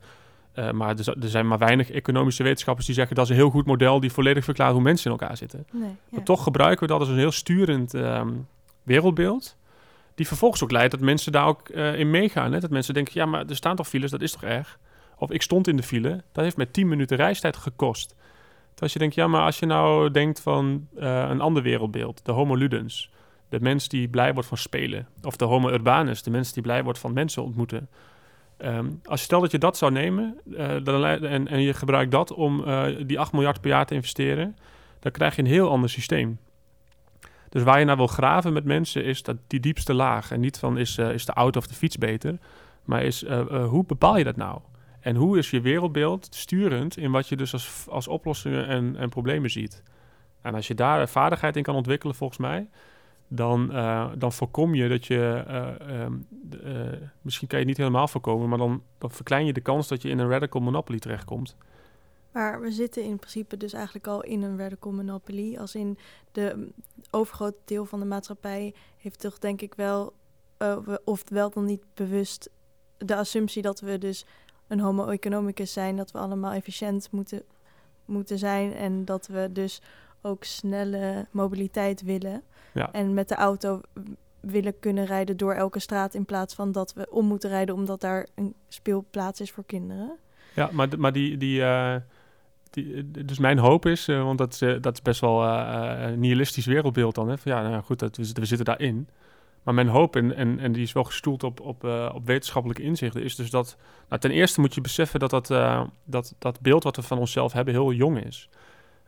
Maar 0.72 0.98
er, 0.98 1.22
er 1.22 1.28
zijn 1.28 1.46
maar 1.46 1.58
weinig 1.58 1.90
economische 1.90 2.42
wetenschappers 2.42 2.86
die 2.86 2.94
zeggen 2.94 3.16
dat 3.16 3.24
is 3.24 3.30
een 3.30 3.36
heel 3.36 3.50
goed 3.50 3.66
model 3.66 4.00
die 4.00 4.12
volledig 4.12 4.44
verklaart 4.44 4.72
hoe 4.72 4.82
mensen 4.82 5.10
in 5.12 5.18
elkaar 5.18 5.36
zitten. 5.36 5.66
Nee, 5.72 5.82
ja. 5.82 5.94
Maar 6.08 6.22
toch 6.22 6.42
gebruiken 6.42 6.80
we 6.80 6.92
dat 6.92 7.00
als 7.00 7.08
een 7.08 7.16
heel 7.16 7.30
sturend 7.32 7.94
ehm, 7.94 8.28
wereldbeeld. 8.82 9.56
Die 10.16 10.26
vervolgens 10.26 10.62
ook 10.62 10.70
leidt 10.70 10.90
dat 10.90 11.00
mensen 11.00 11.32
daar 11.32 11.46
ook 11.46 11.68
eh, 11.68 11.98
in 11.98 12.10
meegaan. 12.10 12.52
Hè? 12.52 12.60
Dat 12.60 12.70
mensen 12.70 12.94
denken, 12.94 13.12
ja, 13.16 13.26
maar 13.26 13.46
er 13.46 13.56
staan 13.56 13.76
toch 13.76 13.88
files, 13.88 14.10
dat 14.10 14.22
is 14.22 14.32
toch 14.32 14.42
erg? 14.42 14.78
Of 15.18 15.30
ik 15.30 15.42
stond 15.42 15.68
in 15.68 15.76
de 15.76 15.82
file, 15.82 16.22
dat 16.32 16.44
heeft 16.44 16.56
mij 16.56 16.66
10 16.66 16.88
minuten 16.88 17.16
reistijd 17.16 17.56
gekost. 17.56 18.14
Terwijl 18.68 18.92
je 18.92 18.98
denkt, 18.98 19.14
ja, 19.14 19.26
maar 19.26 19.42
als 19.42 19.58
je 19.58 19.66
nou 19.66 20.10
denkt 20.10 20.40
van 20.40 20.88
eh, 20.98 21.26
een 21.28 21.40
ander 21.40 21.62
wereldbeeld, 21.62 22.24
de 22.24 22.32
homo 22.32 22.54
ludens, 22.54 23.10
de 23.48 23.60
mens 23.60 23.88
die 23.88 24.08
blij 24.08 24.32
wordt 24.32 24.48
van 24.48 24.58
spelen, 24.58 25.08
of 25.22 25.36
de 25.36 25.44
homo 25.44 25.68
urbanus, 25.68 26.22
de 26.22 26.30
mens 26.30 26.52
die 26.52 26.62
blij 26.62 26.84
wordt 26.84 26.98
van 26.98 27.12
mensen 27.12 27.42
ontmoeten. 27.42 27.88
Ehm, 28.56 28.86
als 29.04 29.22
stel 29.22 29.40
dat 29.40 29.50
je 29.50 29.58
dat 29.58 29.76
zou 29.76 29.92
nemen 29.92 30.38
eh, 30.56 30.76
dan, 30.82 31.04
en, 31.04 31.48
en 31.48 31.60
je 31.60 31.74
gebruikt 31.74 32.10
dat 32.10 32.32
om 32.32 32.64
die 33.06 33.18
8 33.18 33.32
miljard 33.32 33.60
per 33.60 33.70
jaar 33.70 33.86
te 33.86 33.94
investeren, 33.94 34.56
dan 35.00 35.12
krijg 35.12 35.36
je 35.36 35.42
een 35.42 35.48
heel 35.48 35.70
ander 35.70 35.90
systeem. 35.90 36.38
Dus 37.56 37.64
waar 37.64 37.78
je 37.78 37.84
naar 37.84 37.96
wil 37.96 38.06
graven 38.06 38.52
met 38.52 38.64
mensen 38.64 39.04
is 39.04 39.22
dat 39.22 39.36
die 39.46 39.60
diepste 39.60 39.94
laag. 39.94 40.30
En 40.30 40.40
niet 40.40 40.58
van 40.58 40.78
is, 40.78 40.98
eh, 40.98 41.10
is 41.10 41.24
de 41.24 41.32
auto 41.32 41.58
of 41.58 41.66
de 41.66 41.74
fiets 41.74 41.98
beter, 41.98 42.38
maar 42.84 43.02
is 43.02 43.24
eh, 43.24 43.40
eh, 43.40 43.68
hoe 43.68 43.84
bepaal 43.84 44.16
je 44.16 44.24
dat 44.24 44.36
nou? 44.36 44.60
En 45.00 45.16
hoe 45.16 45.38
is 45.38 45.50
je 45.50 45.60
wereldbeeld 45.60 46.28
sturend 46.30 46.96
in 46.96 47.10
wat 47.10 47.28
je 47.28 47.36
dus 47.36 47.52
als, 47.52 47.86
als 47.88 48.08
oplossingen 48.08 48.66
en, 48.66 48.96
en 48.96 49.08
problemen 49.08 49.50
ziet? 49.50 49.82
En 50.42 50.54
als 50.54 50.66
je 50.66 50.74
daar 50.74 51.08
vaardigheid 51.08 51.56
in 51.56 51.62
kan 51.62 51.74
ontwikkelen, 51.74 52.14
volgens 52.14 52.38
mij, 52.38 52.68
dan, 53.28 53.68
dan 54.18 54.32
voorkom 54.32 54.74
je 54.74 54.88
dat 54.88 55.06
je, 55.06 55.44
eh, 55.46 56.00
ehm, 56.00 56.12
eh, 56.64 56.98
misschien 57.20 57.48
kan 57.48 57.58
je 57.58 57.64
het 57.64 57.66
niet 57.66 57.76
helemaal 57.76 58.08
voorkomen, 58.08 58.48
maar 58.48 58.58
dan, 58.58 58.82
dan 58.98 59.10
verklein 59.10 59.46
je 59.46 59.52
de 59.52 59.60
kans 59.60 59.88
dat 59.88 60.02
je 60.02 60.08
in 60.08 60.18
een 60.18 60.28
radical 60.28 60.60
monopoly 60.60 60.98
terechtkomt. 60.98 61.56
Maar 62.36 62.60
we 62.60 62.70
zitten 62.70 63.02
in 63.02 63.16
principe 63.16 63.56
dus 63.56 63.72
eigenlijk 63.72 64.06
al 64.06 64.22
in 64.22 64.42
een 64.42 64.58
radical 64.58 64.92
monopoly. 64.92 65.56
Als 65.56 65.74
in 65.74 65.98
de 66.32 66.52
mm, 66.56 66.72
overgrote 67.10 67.58
deel 67.64 67.84
van 67.84 68.00
de 68.00 68.06
maatschappij 68.06 68.74
heeft 68.98 69.20
toch 69.20 69.38
denk 69.38 69.60
ik 69.60 69.74
wel, 69.74 70.12
we- 70.58 71.00
of 71.04 71.22
wel 71.28 71.50
dan 71.50 71.64
niet 71.64 71.82
bewust, 71.94 72.50
de 72.96 73.16
assumptie 73.16 73.62
dat 73.62 73.80
we 73.80 73.98
dus 73.98 74.26
een 74.66 74.80
homo 74.80 75.06
economicus 75.06 75.72
zijn. 75.72 75.96
Dat 75.96 76.10
we 76.10 76.18
allemaal 76.18 76.52
efficiënt 76.52 77.08
moeten, 77.10 77.42
moeten 78.04 78.38
zijn 78.38 78.72
en 78.72 79.04
dat 79.04 79.26
we 79.26 79.48
dus 79.52 79.82
ook 80.22 80.44
snelle 80.44 81.26
mobiliteit 81.30 82.02
willen. 82.02 82.42
Ja. 82.74 82.92
En 82.92 83.14
met 83.14 83.28
de 83.28 83.34
auto 83.34 83.80
willen 84.40 84.78
kunnen 84.78 85.04
rijden 85.04 85.36
door 85.36 85.52
elke 85.54 85.78
straat 85.78 86.14
in 86.14 86.24
plaats 86.24 86.54
van 86.54 86.72
dat 86.72 86.92
we 86.92 87.10
om 87.10 87.26
moeten 87.26 87.50
rijden 87.50 87.74
omdat 87.74 88.00
daar 88.00 88.26
een 88.34 88.54
speelplaats 88.68 89.40
is 89.40 89.50
voor 89.50 89.64
kinderen. 89.64 90.16
Ja, 90.54 90.70
maar, 90.72 90.88
maar 90.98 91.12
die, 91.12 91.36
die, 91.36 91.62
eh, 91.62 91.96
dus 93.26 93.38
mijn 93.38 93.58
hoop 93.58 93.86
is, 93.86 94.08
eh, 94.08 94.22
want 94.22 94.38
dat, 94.38 94.52
is, 94.52 94.62
eh, 94.62 94.74
dat 94.80 94.92
is 94.94 95.02
best 95.02 95.20
wel 95.20 95.44
eh, 95.44 96.10
een 96.10 96.20
nihilistisch 96.20 96.66
wereldbeeld 96.66 97.14
dan. 97.14 97.28
Hè? 97.28 97.38
Van, 97.38 97.52
ja, 97.52 97.68
nou 97.68 97.82
goed, 97.82 97.98
dat, 97.98 98.16
we, 98.16 98.24
zitten- 98.24 98.64
daarin. 98.64 99.08
Maar 99.62 99.74
mijn 99.74 99.88
hoop, 99.88 100.16
en, 100.16 100.58
en, 100.58 100.72
die 100.72 100.82
is 100.82 100.92
wel 100.92 101.04
gestoeld 101.04 101.42
op, 101.42 101.60
op, 101.60 101.84
op 102.14 102.26
wetenschappelijke 102.26 102.82
inzichten, 102.82 103.22
is 103.22 103.36
dus 103.36 103.50
dat... 103.50 103.76
Nou, 104.08 104.20
ten 104.20 104.30
eerste 104.30 104.60
moet 104.60 104.74
je 104.74 104.80
beseffen 104.80 105.20
dat 105.20 105.30
dat, 105.30 105.46
dat 106.04 106.34
dat 106.38 106.60
beeld 106.60 106.82
wat 106.82 106.96
we 106.96 107.02
van 107.02 107.18
onszelf 107.18 107.52
hebben 107.52 107.74
heel 107.74 107.92
jong 107.92 108.24
is. 108.24 108.48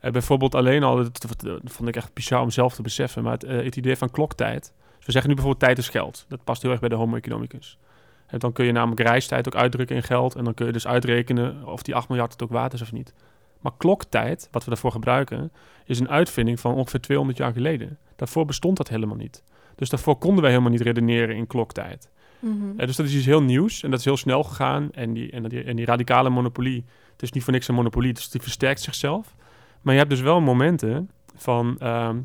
Bijvoorbeeld 0.01 0.55
alleen 0.55 0.83
al, 0.83 0.97
dat, 0.97 1.45
vond 1.65 1.89
ik 1.89 1.97
echt 1.97 2.15
bizar 2.15 2.43
om 2.43 2.51
zelf 2.51 2.75
te 2.75 2.83
beseffen, 2.83 3.23
maar 3.23 3.33
het, 3.33 3.43
het 3.43 3.77
idee 3.77 3.97
van 3.97 4.11
kloktijd. 4.11 4.73
Dus 4.97 5.07
we 5.07 5.13
zeggen 5.13 5.31
nu 5.31 5.37
bijvoorbeeld 5.37 5.65
tijd 5.65 5.79
is 5.79 5.89
geld. 5.89 6.25
Dat 6.29 6.45
past 6.45 6.63
heel 6.63 6.71
erg 6.71 6.81
bij 6.81 6.89
de 6.89 6.95
homo 6.95 7.17
economicus. 7.17 7.79
En 8.27 8.39
dan 8.39 8.53
kun 8.53 8.65
je 8.65 8.73
namelijk 8.73 9.01
reistijd 9.01 9.47
ook 9.47 9.61
uitdrukken 9.61 9.97
in 9.97 10.03
geld. 10.03 10.35
En 10.35 10.45
dan 10.45 10.55
kun 10.55 10.67
je 10.67 10.73
dus 10.73 10.87
uitrekenen 10.87 11.67
of 11.67 11.83
die 11.83 11.95
8 11.95 12.09
miljard 12.09 12.33
het 12.33 12.43
ook 12.43 12.51
waard 12.51 12.73
is 12.73 12.83
of 12.83 12.93
niet. 12.93 13.15
Maar 13.61 13.73
kloktijd, 13.77 14.49
wat 14.51 14.65
we 14.65 14.71
daarvoor 14.71 14.93
gebruiken, 14.93 15.53
is 15.85 16.01
een 16.01 16.09
uitvinding 16.09 16.61
van 16.61 16.75
ongeveer 16.75 17.01
200 17.01 17.39
jaar 17.39 17.53
geleden. 17.53 17.99
Daarvoor 18.17 18.45
bestond 18.45 18.77
dat 18.77 18.89
helemaal 18.89 19.17
niet. 19.17 19.43
Dus 19.75 19.89
daarvoor 19.89 20.17
konden 20.17 20.41
wij 20.41 20.51
helemaal 20.51 20.73
niet 20.73 20.81
redeneren 20.81 21.37
in 21.37 21.47
kloktijd. 21.47 22.11
Mhm. 22.39 22.71
Eh, 22.77 22.87
dus 22.87 22.97
dat 22.97 23.07
is 23.07 23.15
iets 23.15 23.27
heel 23.27 23.43
nieuws 23.43 23.83
en 23.83 23.91
dat 23.91 23.99
is 23.99 24.05
heel 24.05 24.17
snel 24.17 24.43
gegaan. 24.43 24.93
En 24.93 25.13
die, 25.13 25.31
en 25.31 25.43
die, 25.43 25.63
en 25.63 25.77
die 25.77 25.85
radicale 25.85 26.31
monopolie, 26.31 26.85
het 27.13 27.23
is 27.23 27.33
niet 27.33 27.45
voor 27.45 27.53
niks 27.53 27.69
een 27.69 27.75
monopolie, 27.75 28.13
dus 28.13 28.31
die 28.31 28.41
versterkt 28.41 28.81
zichzelf. 28.81 29.35
Maar 29.83 29.93
je 29.93 29.99
hebt 29.99 30.13
dus 30.13 30.21
wel 30.21 30.41
momenten 30.41 31.11
van, 31.35 31.77
ehm, 31.79 32.19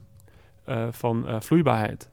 eh, 0.64 0.88
van 0.92 1.28
eh, 1.28 1.40
vloeibaarheid. 1.40 2.10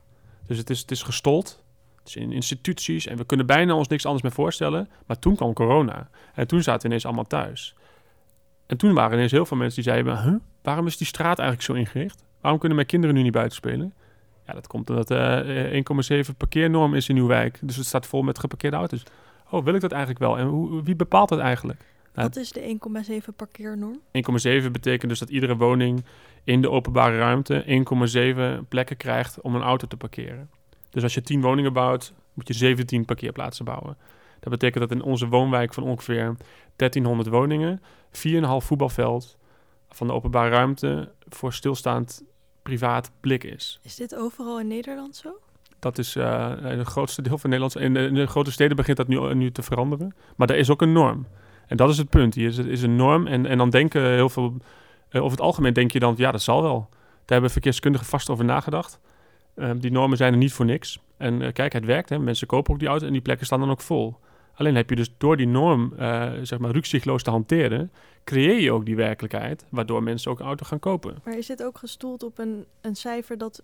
Dus 0.47 0.57
het 0.57 0.69
is, 0.69 0.79
het 0.79 0.91
is 0.91 1.03
gestold, 1.03 1.63
het 1.99 2.07
is 2.07 2.15
in 2.15 2.31
instituties 2.31 3.07
en 3.07 3.17
we 3.17 3.25
kunnen 3.25 3.45
bijna 3.45 3.75
ons 3.75 3.87
niks 3.87 4.05
anders 4.05 4.23
meer 4.23 4.31
voorstellen. 4.31 4.89
Maar 5.05 5.19
toen 5.19 5.35
kwam 5.35 5.53
corona 5.53 6.09
en 6.33 6.47
toen 6.47 6.63
zaten 6.63 6.81
we 6.81 6.87
ineens 6.87 7.05
allemaal 7.05 7.27
thuis. 7.27 7.75
En 8.71 8.77
toen 8.77 8.93
waren 8.93 9.17
ineens 9.17 9.31
heel 9.31 9.45
veel 9.45 9.57
mensen 9.57 9.83
die 9.83 9.91
zeiden, 9.91 10.23
huh, 10.23 10.35
waarom 10.61 10.87
is 10.87 10.97
die 10.97 11.07
straat 11.07 11.39
eigenlijk 11.39 11.61
zo 11.61 11.73
ingericht? 11.73 12.23
Waarom 12.41 12.59
kunnen 12.59 12.77
mijn 12.77 12.89
kinderen 12.89 13.15
nu 13.15 13.21
niet 13.21 13.31
buiten 13.31 13.55
spelen? 13.55 13.93
Ja, 14.45 14.53
dat 14.53 14.67
komt 14.67 14.89
omdat 14.89 15.11
eh 15.11 16.23
1,7 16.27 16.37
parkeernorm 16.37 16.93
is 16.95 17.09
in 17.09 17.17
uw 17.17 17.27
wijk. 17.27 17.59
Dus 17.61 17.75
het 17.75 17.85
staat 17.85 18.05
vol 18.05 18.21
met 18.21 18.39
geparkeerde 18.39 18.77
auto's. 18.77 19.03
oh, 19.49 19.63
wil 19.63 19.73
ik 19.73 19.81
dat 19.81 19.91
eigenlijk 19.91 20.21
wel? 20.21 20.37
En 20.37 20.45
hoe, 20.47 20.83
wie 20.83 20.95
bepaalt 20.95 21.29
dat 21.29 21.39
eigenlijk? 21.39 21.79
Nou, 22.13 22.27
Wat 22.27 22.35
is 22.35 22.51
de 22.51 22.77
1,7 23.29 23.35
parkeernorm? 23.35 23.99
1,7 24.65 24.71
betekent 24.71 25.09
dus 25.09 25.19
dat 25.19 25.29
iedere 25.29 25.57
woning 25.57 26.03
in 26.43 26.61
de 26.61 26.69
openbare 26.69 27.17
ruimte 27.17 27.83
1,7 28.63 28.67
plekken 28.67 28.97
krijgt 28.97 29.41
om 29.41 29.55
een 29.55 29.61
auto 29.61 29.87
te 29.87 29.97
parkeren. 29.97 30.49
Dus 30.89 31.03
als 31.03 31.13
je 31.13 31.21
10 31.21 31.41
woningen 31.41 31.73
bouwt, 31.73 32.13
moet 32.33 32.47
je 32.47 32.53
17 32.53 33.05
parkeerplaatsen 33.05 33.65
bouwen. 33.65 33.97
Dat 34.41 34.51
betekent 34.51 34.89
dat 34.89 34.97
in 34.97 35.03
onze 35.03 35.27
woonwijk 35.27 35.73
van 35.73 35.83
ongeveer 35.83 36.35
1300 36.75 37.29
woningen 37.29 37.81
4,5 37.81 37.85
voetbalveld 38.57 39.37
van 39.89 40.07
de 40.07 40.13
openbare 40.13 40.49
ruimte 40.49 41.11
voor 41.29 41.53
stilstaand 41.53 42.23
privaat 42.61 43.11
blik 43.19 43.43
is. 43.43 43.79
Is 43.83 43.95
dit 43.95 44.15
overal 44.15 44.59
in 44.59 44.67
Nederland 44.67 45.15
zo? 45.15 45.29
Dat 45.79 45.97
is 45.97 46.15
uh, 46.15 46.53
het 46.61 46.87
grootste 46.87 47.21
deel 47.21 47.37
van 47.37 47.49
Nederland. 47.49 47.77
In 47.77 47.93
de, 47.93 47.99
in 47.99 48.13
de, 48.13 48.27
grote 48.27 48.51
steden 48.51 48.75
begint 48.75 48.97
dat 48.97 49.07
nu, 49.07 49.33
nu 49.33 49.51
te 49.51 49.61
veranderen. 49.61 50.15
Maar 50.35 50.49
er 50.49 50.55
is 50.55 50.69
ook 50.69 50.81
een 50.81 50.91
norm. 50.91 51.27
En 51.67 51.77
dat 51.77 51.89
is 51.89 51.97
het 51.97 52.09
punt. 52.09 52.35
Hier 52.35 52.47
is, 52.47 52.57
is 52.57 52.81
een 52.81 52.95
norm. 52.95 53.27
En, 53.27 53.45
en 53.45 53.57
dan 53.57 53.69
denken 53.69 54.13
heel 54.13 54.29
veel. 54.29 54.57
Uh, 55.09 55.21
over 55.21 55.37
het 55.37 55.45
algemeen 55.45 55.73
denk 55.73 55.91
je 55.91 55.99
dan, 55.99 56.13
ja, 56.17 56.31
dat 56.31 56.41
zal 56.41 56.61
wel. 56.61 56.87
Daar 56.89 56.99
hebben 57.25 57.49
verkeerskundigen 57.49 58.07
vast 58.07 58.29
over 58.29 58.45
nagedacht. 58.45 58.99
Uh, 59.55 59.71
die 59.77 59.91
normen 59.91 60.17
zijn 60.17 60.31
er 60.31 60.37
niet 60.37 60.53
voor 60.53 60.65
niks. 60.65 60.99
En 61.17 61.41
uh, 61.41 61.51
kijk, 61.53 61.73
het 61.73 61.85
werkt. 61.85 62.09
Hè. 62.09 62.19
Mensen 62.19 62.47
kopen 62.47 62.73
ook 62.73 62.79
die 62.79 62.87
auto 62.87 63.05
en 63.05 63.11
die 63.11 63.21
plekken 63.21 63.45
staan 63.45 63.59
dan 63.59 63.69
ook 63.69 63.81
vol. 63.81 64.19
Alleen 64.53 64.75
heb 64.75 64.89
je 64.89 64.95
dus 64.95 65.13
door 65.17 65.37
die 65.37 65.47
norm, 65.47 65.93
zeg 66.41 66.59
maar, 66.59 66.71
rukzichtloos 66.71 67.23
te 67.23 67.29
hanteren, 67.29 67.91
creëer 68.23 68.59
je 68.59 68.71
ook 68.71 68.85
die 68.85 68.95
werkelijkheid, 68.95 69.65
waardoor 69.69 70.03
mensen 70.03 70.31
ook 70.31 70.39
een 70.39 70.45
auto 70.45 70.65
gaan 70.65 70.79
kopen. 70.79 71.17
Maar 71.23 71.37
is 71.37 71.47
dit 71.47 71.63
ook 71.63 71.77
gestoeld 71.77 72.23
op 72.23 72.37
een, 72.37 72.65
een 72.81 72.95
cijfer 72.95 73.37
dat 73.37 73.63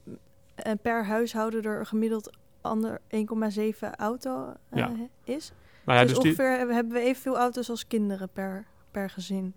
per 0.81 1.05
huishouden 1.05 1.63
er 1.63 1.85
gemiddeld 1.85 2.37
ander 2.61 2.99
1,7 2.99 3.89
auto 3.97 4.53
ja. 4.73 4.91
is? 5.23 5.51
Nou 5.85 5.99
ja, 5.99 6.05
dus, 6.05 6.13
dus 6.13 6.23
ongeveer 6.23 6.65
die... 6.65 6.73
hebben 6.73 6.93
we 6.93 6.99
evenveel 6.99 7.37
auto's 7.37 7.69
als 7.69 7.87
kinderen 7.87 8.29
per, 8.33 8.65
per 8.91 9.09
gezin. 9.09 9.53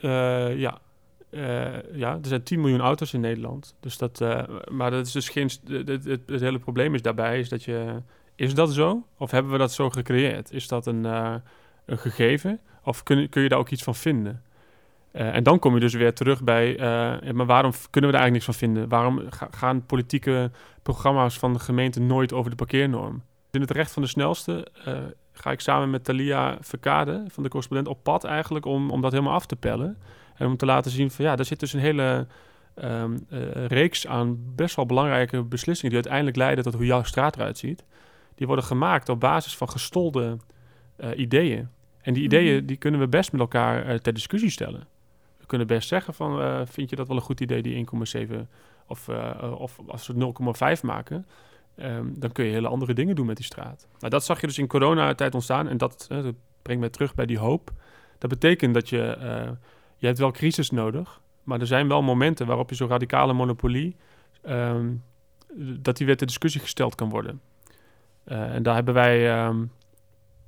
Uh, 0.00 0.58
ja. 0.58 0.80
Uh, 1.30 1.94
ja, 1.94 2.12
er 2.12 2.26
zijn 2.26 2.42
10 2.42 2.60
miljoen 2.60 2.80
auto's 2.80 3.12
in 3.12 3.20
Nederland. 3.20 3.74
Dus 3.80 3.98
dat, 3.98 4.20
uh, 4.20 4.42
maar 4.70 4.90
dat 4.90 5.06
is 5.06 5.12
dus 5.12 5.28
geen. 5.28 5.50
Het, 5.66 5.88
het, 5.88 6.04
het, 6.26 6.40
hele 6.40 6.58
probleem 6.58 6.94
is 6.94 7.02
daarbij 7.02 7.38
is 7.38 7.48
dat 7.48 7.62
je. 7.62 8.02
Is 8.34 8.54
dat 8.54 8.72
zo? 8.72 9.06
Of 9.16 9.30
hebben 9.30 9.52
we 9.52 9.58
dat 9.58 9.72
zo 9.72 9.90
gecreëerd? 9.90 10.52
Is 10.52 10.68
dat 10.68 10.86
een, 10.86 11.04
een 11.04 11.98
gegeven? 11.98 12.60
Of 12.84 13.02
kun, 13.02 13.28
kun 13.28 13.42
je 13.42 13.48
daar 13.48 13.58
ook 13.58 13.70
iets 13.70 13.82
van 13.82 13.94
vinden? 13.94 14.42
en 15.12 15.42
dan 15.42 15.58
kom 15.58 15.74
je 15.74 15.80
dus 15.80 15.94
weer 15.94 16.14
terug 16.14 16.42
bij. 16.42 16.76
maar 17.32 17.46
waarom 17.46 17.72
kunnen 17.90 18.10
we 18.10 18.16
daar 18.16 18.22
eigenlijk 18.22 18.32
niks 18.32 18.44
van 18.44 18.54
vinden? 18.54 18.88
Waarom 18.88 19.22
ga, 19.30 19.48
gaan 19.50 19.86
politieke 19.86 20.50
programma's 20.82 21.38
van 21.38 21.52
de 21.52 21.58
gemeente 21.58 22.00
nooit 22.00 22.32
over 22.32 22.50
de 22.50 22.56
parkeernorm? 22.56 23.22
In 23.50 23.60
het 23.60 23.70
recht 23.70 23.92
van 23.92 24.02
de 24.02 24.08
snelste 24.08 24.66
ga 25.32 25.50
ik 25.50 25.60
samen 25.60 25.90
met 25.90 26.04
Thalia 26.04 26.56
Verkade 26.60 27.24
van 27.28 27.42
de 27.42 27.48
correspondent 27.48 27.88
op 27.88 28.02
pad 28.02 28.24
eigenlijk 28.24 28.64
om, 28.64 28.90
om 28.90 29.00
dat 29.00 29.12
helemaal 29.12 29.34
af 29.34 29.46
te 29.46 29.56
pellen. 29.56 29.96
En 30.34 30.46
om 30.46 30.56
te 30.56 30.66
laten 30.66 30.90
zien 30.90 31.10
van 31.10 31.24
ja, 31.24 31.36
daar 31.36 31.44
zit 31.44 31.60
dus 31.60 31.72
een 31.72 31.80
hele 31.80 32.26
uh, 32.84 33.04
reeks 33.66 34.06
aan 34.06 34.54
best 34.54 34.76
wel 34.76 34.86
belangrijke 34.86 35.42
beslissingen 35.42 35.94
die 35.94 36.02
uiteindelijk 36.02 36.36
leiden 36.36 36.64
tot 36.64 36.74
hoe 36.74 36.86
jouw 36.86 37.02
straat 37.02 37.36
eruit 37.36 37.58
ziet. 37.58 37.84
Die 38.34 38.46
worden 38.46 38.64
gemaakt 38.64 39.08
op 39.08 39.20
basis 39.20 39.56
van 39.56 39.68
gestolde 39.68 40.36
uh, 40.96 41.18
ideeën. 41.18 41.68
En 42.00 42.14
die 42.14 42.22
ideeën 42.22 42.66
die 42.66 42.76
kunnen 42.76 43.00
we 43.00 43.08
best 43.08 43.32
met 43.32 43.40
elkaar 43.40 43.88
uh, 43.88 43.94
ter 43.94 44.12
discussie 44.12 44.50
stellen. 44.50 44.86
We 45.38 45.46
kunnen 45.46 45.66
best 45.66 45.88
zeggen 45.88 46.14
van 46.14 46.66
vind 46.68 46.90
je 46.90 46.96
dat 46.96 47.08
wel 47.08 47.16
een 47.16 47.22
goed 47.22 47.40
idee 47.40 47.62
die 47.62 47.86
1,7 48.30 48.34
of, 48.86 49.08
of 49.58 49.78
als 49.86 50.06
we 50.06 50.32
0,5 50.76 50.82
maken. 50.82 51.26
Um, 51.76 52.14
dan 52.18 52.32
kun 52.32 52.44
je 52.44 52.52
hele 52.52 52.68
andere 52.68 52.94
dingen 52.94 53.14
doen 53.14 53.26
met 53.26 53.36
die 53.36 53.44
straat. 53.44 53.86
Nou, 53.98 54.10
dat 54.10 54.24
zag 54.24 54.40
je 54.40 54.46
dus 54.46 54.58
in 54.58 54.66
coronatijd 54.66 55.34
ontstaan 55.34 55.68
en 55.68 55.76
dat, 55.76 56.06
dat 56.08 56.34
brengt 56.62 56.80
mij 56.80 56.90
terug 56.90 57.14
bij 57.14 57.26
die 57.26 57.38
hoop. 57.38 57.70
Dat 58.18 58.30
betekent 58.30 58.74
dat 58.74 58.88
je, 58.88 59.16
je 59.96 60.06
hebt 60.06 60.18
wel 60.18 60.30
crisis 60.30 60.70
nodig, 60.70 61.20
maar 61.42 61.60
er 61.60 61.66
zijn 61.66 61.88
wel 61.88 62.02
momenten 62.02 62.46
waarop 62.46 62.68
je 62.70 62.74
zo'n 62.74 62.88
radicale 62.88 63.32
monopolie, 63.32 63.96
um, 64.48 65.02
dat 65.56 65.96
die 65.96 66.06
weer 66.06 66.16
ter 66.16 66.26
discussie 66.26 66.60
gesteld 66.60 66.94
kan 66.94 67.08
worden. 67.08 67.40
Uh, 68.26 68.54
en 68.54 68.62
daar 68.62 68.74
hebben 68.74 68.94
wij 68.94 69.46
um, 69.46 69.70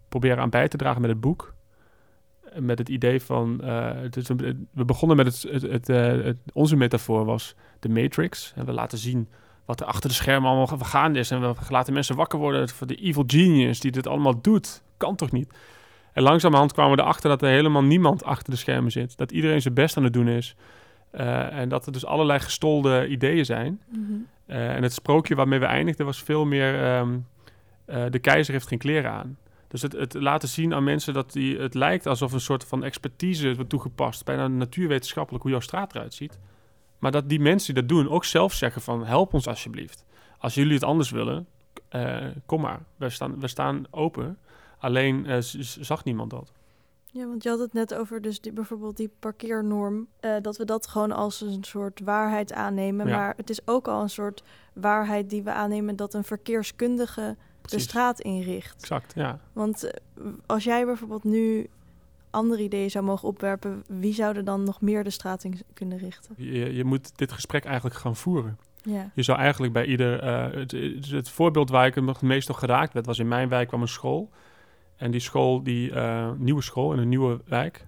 proberen 0.08 0.38
aan 0.38 0.50
bij 0.50 0.68
te 0.68 0.76
dragen 0.76 1.00
met 1.00 1.10
het 1.10 1.20
boek. 1.20 1.54
Met 2.58 2.78
het 2.78 2.88
idee 2.88 3.22
van, 3.22 3.64
het 3.64 4.16
is 4.16 4.28
een, 4.28 4.68
we 4.72 4.84
begonnen 4.84 5.16
met 5.16 5.26
het, 5.26 5.42
het, 5.52 5.62
het, 5.62 5.86
het, 6.24 6.36
onze 6.52 6.76
metafoor 6.76 7.24
was 7.24 7.54
de 7.80 7.88
Matrix. 7.88 8.52
En 8.56 8.64
we 8.64 8.72
laten 8.72 8.98
zien 8.98 9.28
wat 9.64 9.80
er 9.80 9.86
achter 9.86 10.08
de 10.08 10.14
schermen 10.14 10.50
allemaal 10.50 10.78
gaande 10.78 11.18
is. 11.18 11.30
En 11.30 11.40
we 11.40 11.54
laten 11.68 11.92
mensen 11.92 12.16
wakker 12.16 12.38
worden 12.38 12.68
voor 12.68 12.86
de 12.86 12.94
evil 12.94 13.24
genius 13.26 13.80
die 13.80 13.90
dit 13.90 14.06
allemaal 14.06 14.40
doet. 14.40 14.82
Kan 14.96 15.16
toch 15.16 15.32
niet? 15.32 15.54
En 16.12 16.22
langzamerhand 16.22 16.72
kwamen 16.72 16.96
we 16.96 17.02
erachter 17.02 17.30
dat 17.30 17.42
er 17.42 17.48
helemaal 17.48 17.84
niemand 17.84 18.24
achter 18.24 18.50
de 18.50 18.58
schermen 18.58 18.90
zit. 18.90 19.16
Dat 19.16 19.32
iedereen 19.32 19.62
zijn 19.62 19.74
best 19.74 19.96
aan 19.96 20.04
het 20.04 20.12
doen 20.12 20.28
is. 20.28 20.56
Uh, 21.12 21.52
en 21.52 21.68
dat 21.68 21.86
er 21.86 21.92
dus 21.92 22.06
allerlei 22.06 22.40
gestolde 22.40 23.08
ideeën 23.08 23.44
zijn. 23.44 23.80
Mm 23.88 24.06
-hmm. 24.06 24.26
uh, 24.46 24.74
en 24.74 24.82
het 24.82 24.92
sprookje 24.92 25.34
waarmee 25.34 25.58
we 25.58 25.66
eindigden 25.66 26.06
was 26.06 26.22
veel 26.22 26.44
meer... 26.44 26.96
Um, 26.98 27.26
uh, 27.86 28.04
de 28.10 28.18
keizer 28.18 28.52
heeft 28.52 28.66
geen 28.66 28.78
kleren 28.78 29.10
aan. 29.10 29.38
Dus 29.68 29.82
het, 29.82 29.92
het, 29.92 30.14
laten 30.14 30.48
zien 30.48 30.74
aan 30.74 30.84
mensen 30.84 31.14
dat 31.14 31.32
die, 31.32 31.58
het 31.58 31.74
lijkt 31.74 32.06
alsof 32.06 32.32
een 32.32 32.40
soort 32.40 32.64
van 32.64 32.84
expertise 32.84 33.54
wordt 33.54 33.70
toegepast... 33.70 34.24
bijna 34.24 34.48
natuurwetenschappelijk 34.48 35.42
hoe 35.42 35.52
jouw 35.52 35.60
straat 35.60 35.94
eruit 35.94 36.14
ziet. 36.14 36.38
Maar 36.98 37.12
dat 37.12 37.28
die 37.28 37.40
mensen 37.40 37.74
die 37.74 37.82
dat 37.82 37.96
doen 37.96 38.08
ook 38.08 38.24
zelf 38.24 38.52
zeggen 38.52 38.82
van 38.82 39.06
help 39.06 39.34
ons 39.34 39.46
alsjeblieft. 39.48 40.04
Als 40.38 40.54
jullie 40.54 40.74
het 40.74 40.82
anders 40.82 41.10
willen, 41.10 41.46
uh, 41.90 42.26
kom 42.46 42.60
maar. 42.60 42.80
We 42.96 43.10
staan, 43.10 43.40
we 43.40 43.48
staan 43.48 43.84
open. 43.90 44.38
Alleen 44.78 45.24
uh, 45.26 45.36
zag 45.80 46.04
niemand 46.04 46.30
dat. 46.30 46.52
Ja, 47.06 47.26
want 47.26 47.42
je 47.42 47.48
had 47.48 47.58
het 47.58 47.72
net 47.72 47.94
over 47.94 48.22
dus 48.22 48.40
die, 48.40 48.52
bijvoorbeeld 48.52 48.96
die 48.96 49.10
parkeernorm. 49.18 50.06
Uh, 50.20 50.36
dat 50.42 50.56
we 50.56 50.64
dat 50.64 50.86
gewoon 50.86 51.12
als 51.12 51.40
een 51.40 51.64
soort 51.64 52.00
waarheid 52.00 52.52
aannemen. 52.52 53.06
Ja. 53.06 53.16
Maar 53.16 53.34
het 53.36 53.50
is 53.50 53.66
ook 53.66 53.88
al 53.88 54.02
een 54.02 54.10
soort 54.10 54.42
waarheid 54.72 55.30
die 55.30 55.42
we 55.42 55.52
aannemen 55.52 55.96
dat 55.96 56.14
een 56.14 56.24
verkeerskundige 56.24 57.36
Precies. 57.68 57.86
de 57.86 57.90
straat 57.90 58.20
inricht. 58.20 58.80
Exact, 58.80 59.12
ja. 59.14 59.38
Want 59.52 59.90
als 60.46 60.64
jij 60.64 60.84
bijvoorbeeld 60.84 61.24
nu 61.24 61.68
andere 62.30 62.62
ideeën 62.62 62.90
zou 62.90 63.04
mogen 63.04 63.28
opwerpen, 63.28 63.84
wie 63.88 64.14
zou 64.14 64.36
er 64.36 64.44
dan 64.44 64.62
nog 64.62 64.80
meer 64.80 65.04
de 65.04 65.10
straat 65.10 65.44
in 65.44 65.60
kunnen 65.74 65.98
richten? 65.98 66.34
Je, 66.38 66.74
je 66.74 66.84
moet 66.84 67.18
dit 67.18 67.32
gesprek 67.32 67.64
eigenlijk 67.64 67.96
gaan 67.96 68.16
voeren. 68.16 68.58
Ja. 68.82 69.10
Je 69.14 69.22
zou 69.22 69.38
eigenlijk 69.38 69.72
bij 69.72 69.84
ieder... 69.84 70.24
Uh, 70.24 70.60
het, 70.60 70.72
het, 71.10 71.28
voorbeeld 71.28 71.70
waar 71.70 71.86
ik 71.86 71.94
het 71.94 72.22
meest 72.22 72.46
door 72.46 72.56
geraakt 72.56 72.92
werd, 72.92 73.06
was 73.06 73.18
in 73.18 73.28
mijn 73.28 73.48
wijk 73.48 73.68
kwam 73.68 73.82
een 73.82 73.88
school. 73.88 74.30
En 74.96 75.10
die 75.10 75.20
school, 75.20 75.62
die 75.62 75.90
uh, 75.90 76.30
nieuwe 76.36 76.62
school 76.62 76.92
in 76.92 76.98
een 76.98 77.08
nieuwe 77.08 77.40
wijk. 77.44 77.86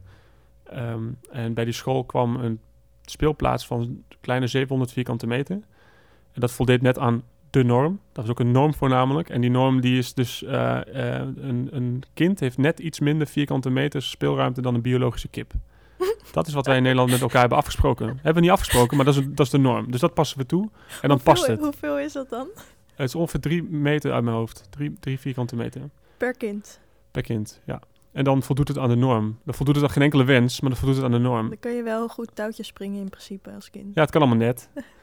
Um, 0.75 1.19
en 1.31 1.55
bij 1.55 1.65
die 1.65 1.75
school 1.75 2.05
kwam 2.05 2.37
een 2.37 2.61
speelplaats 3.03 3.67
van 3.67 3.81
een 3.81 4.05
kleine 4.21 4.47
700 4.47 4.93
vierkante 4.93 5.27
meter. 5.27 5.57
En 6.33 6.41
dat 6.41 6.53
voldeed 6.53 6.83
net 6.83 6.99
aan 6.99 7.23
de 7.57 7.64
norm. 7.64 8.01
Dat 8.12 8.25
is 8.25 8.31
ook 8.31 8.40
een 8.40 8.51
norm 8.51 8.75
voornamelijk. 8.75 9.29
En 9.29 9.40
die 9.40 9.51
norm 9.51 9.81
die 9.81 9.99
is 9.99 10.14
dus... 10.14 10.42
Uh, 10.42 10.51
uh, 10.51 11.14
een, 11.37 11.69
een 11.71 12.03
kind 12.14 12.40
heeft 12.40 12.59
net 12.59 12.79
iets 12.79 13.01
minder 13.01 13.27
vierkante 13.27 13.71
meters 13.71 14.11
speelruimte 14.11 14.61
dan 14.61 14.75
een 14.75 14.83
biologische 14.83 15.29
kip. 15.29 15.53
Dat 16.33 16.47
is 16.47 16.53
wat 16.53 16.66
wij 16.66 16.77
in 16.77 16.83
Nederland 16.83 17.11
met 17.11 17.21
elkaar 17.21 17.40
hebben 17.40 17.59
afgesproken. 17.59 18.07
Hebben 18.07 18.35
we 18.35 18.40
niet 18.40 18.51
afgesproken, 18.51 18.97
maar 18.97 19.07
dat 19.07 19.16
is, 19.16 19.23
dat 19.29 19.47
is 19.47 19.53
de 19.53 19.59
norm. 19.59 19.90
Dus 19.90 20.01
dat 20.01 20.14
passen 20.14 20.38
we 20.38 20.47
toe. 20.47 20.62
En 20.62 20.71
dan 21.09 21.11
hoeveel, 21.11 21.33
past 21.33 21.47
het. 21.47 21.61
Hoeveel 21.61 21.99
is 21.99 22.12
dat 22.12 22.31
dan? 22.31 22.49
Het 22.95 23.09
is 23.09 23.14
ongeveer 23.14 23.40
drie 23.40 23.62
meter 23.62 24.12
uit 24.12 24.25
mijn 24.25 24.37
hoofd. 24.37 24.66
Drie, 24.71 24.97
drie 25.01 25.19
vierkante 25.19 25.57
meter. 25.57 25.83
Per 26.16 26.37
kind? 26.37 26.81
Per 27.11 27.23
kind, 27.23 27.61
ja. 27.64 27.81
En 28.12 28.25
dan 28.25 28.42
voldoet 28.42 28.69
het 28.69 28.79
aan 28.79 28.88
de 28.88 28.97
norm. 28.97 29.38
Dan 29.45 29.55
voldoet 29.55 29.75
het 29.75 29.85
aan 29.85 29.90
geen 29.90 30.03
enkele 30.03 30.25
wens, 30.25 30.61
maar 30.61 30.71
dan 30.71 30.79
voldoet 30.79 30.97
het 30.97 31.05
aan 31.05 31.12
de 31.12 31.19
norm. 31.19 31.49
Dan 31.49 31.59
kun 31.59 31.73
je 31.73 31.83
wel 31.83 32.09
goed 32.09 32.31
touwtjes 32.35 32.66
springen 32.66 33.01
in 33.01 33.09
principe 33.09 33.51
als 33.51 33.71
kind. 33.71 33.95
Ja, 33.95 34.01
het 34.01 34.11
kan 34.11 34.21
allemaal 34.21 34.47
net. 34.47 34.69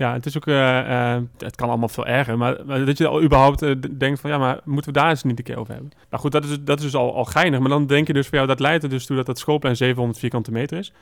Ja, 0.00 0.12
het 0.12 0.26
is 0.26 0.36
ook, 0.36 0.46
uh, 0.46 0.54
uh, 0.54 1.16
het 1.38 1.56
kan 1.56 1.68
allemaal 1.68 1.88
veel 1.88 2.06
erger, 2.06 2.38
maar, 2.38 2.84
dat 2.84 2.98
je 2.98 3.06
al 3.06 3.22
überhaupt 3.22 3.62
uh, 3.62 3.74
denkt 3.98 4.20
van 4.20 4.30
ja, 4.30 4.38
maar 4.38 4.60
moeten 4.64 4.92
we 4.92 4.98
daar 4.98 5.08
eens 5.08 5.22
niet 5.22 5.38
een 5.38 5.44
keer 5.44 5.58
over 5.58 5.72
hebben? 5.72 5.92
Nou 6.10 6.22
goed, 6.22 6.32
dat 6.32 6.44
is, 6.44 6.60
dat 6.60 6.78
is 6.78 6.84
dus 6.84 6.94
al, 6.94 7.14
al 7.14 7.24
geinig, 7.24 7.60
maar 7.60 7.68
dan 7.68 7.86
denk 7.86 8.06
je 8.06 8.12
dus 8.12 8.26
van 8.26 8.38
ja, 8.38 8.46
dat 8.46 8.60
leidt 8.60 8.82
er 8.82 8.88
dus 8.88 9.06
toe 9.06 9.16
dat 9.16 9.26
dat 9.26 9.38
schoolplein 9.38 9.76
700 9.76 10.18
vierkante 10.18 10.50
meter 10.50 10.78
is. 10.78 10.92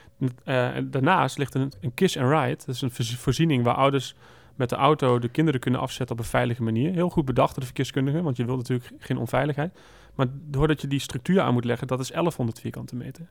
en 0.44 0.90
daarnaast 0.90 1.38
ligt 1.38 1.54
een, 1.54 1.72
een 1.80 1.94
kiss 1.94 2.16
and 2.16 2.30
ride, 2.30 2.56
dat 2.66 2.74
is 2.74 2.80
een 2.80 2.90
voorziening 3.18 3.64
waar 3.64 3.74
ouders 3.74 4.14
met 4.54 4.68
de 4.68 4.76
auto 4.76 5.18
de 5.18 5.28
kinderen 5.28 5.60
kunnen 5.60 5.80
afzetten 5.80 6.16
op 6.16 6.22
een 6.22 6.28
veilige 6.28 6.62
manier. 6.62 6.92
Heel 6.92 7.10
goed 7.10 7.24
bedacht 7.24 7.50
door 7.50 7.60
de 7.60 7.66
verkeerskundigen, 7.66 8.22
want 8.22 8.36
je 8.36 8.44
wilt 8.44 8.58
natuurlijk 8.58 8.90
geen 8.98 9.18
onveiligheid. 9.18 9.78
Maar 10.14 10.26
doordat 10.30 10.80
je 10.80 10.86
die 10.86 11.00
structuur 11.00 11.40
aan 11.40 11.52
moet 11.52 11.64
leggen, 11.64 11.86
dat 11.86 12.00
is 12.00 12.10
1100 12.10 12.60
vierkante 12.60 12.96
meter. 12.96 13.28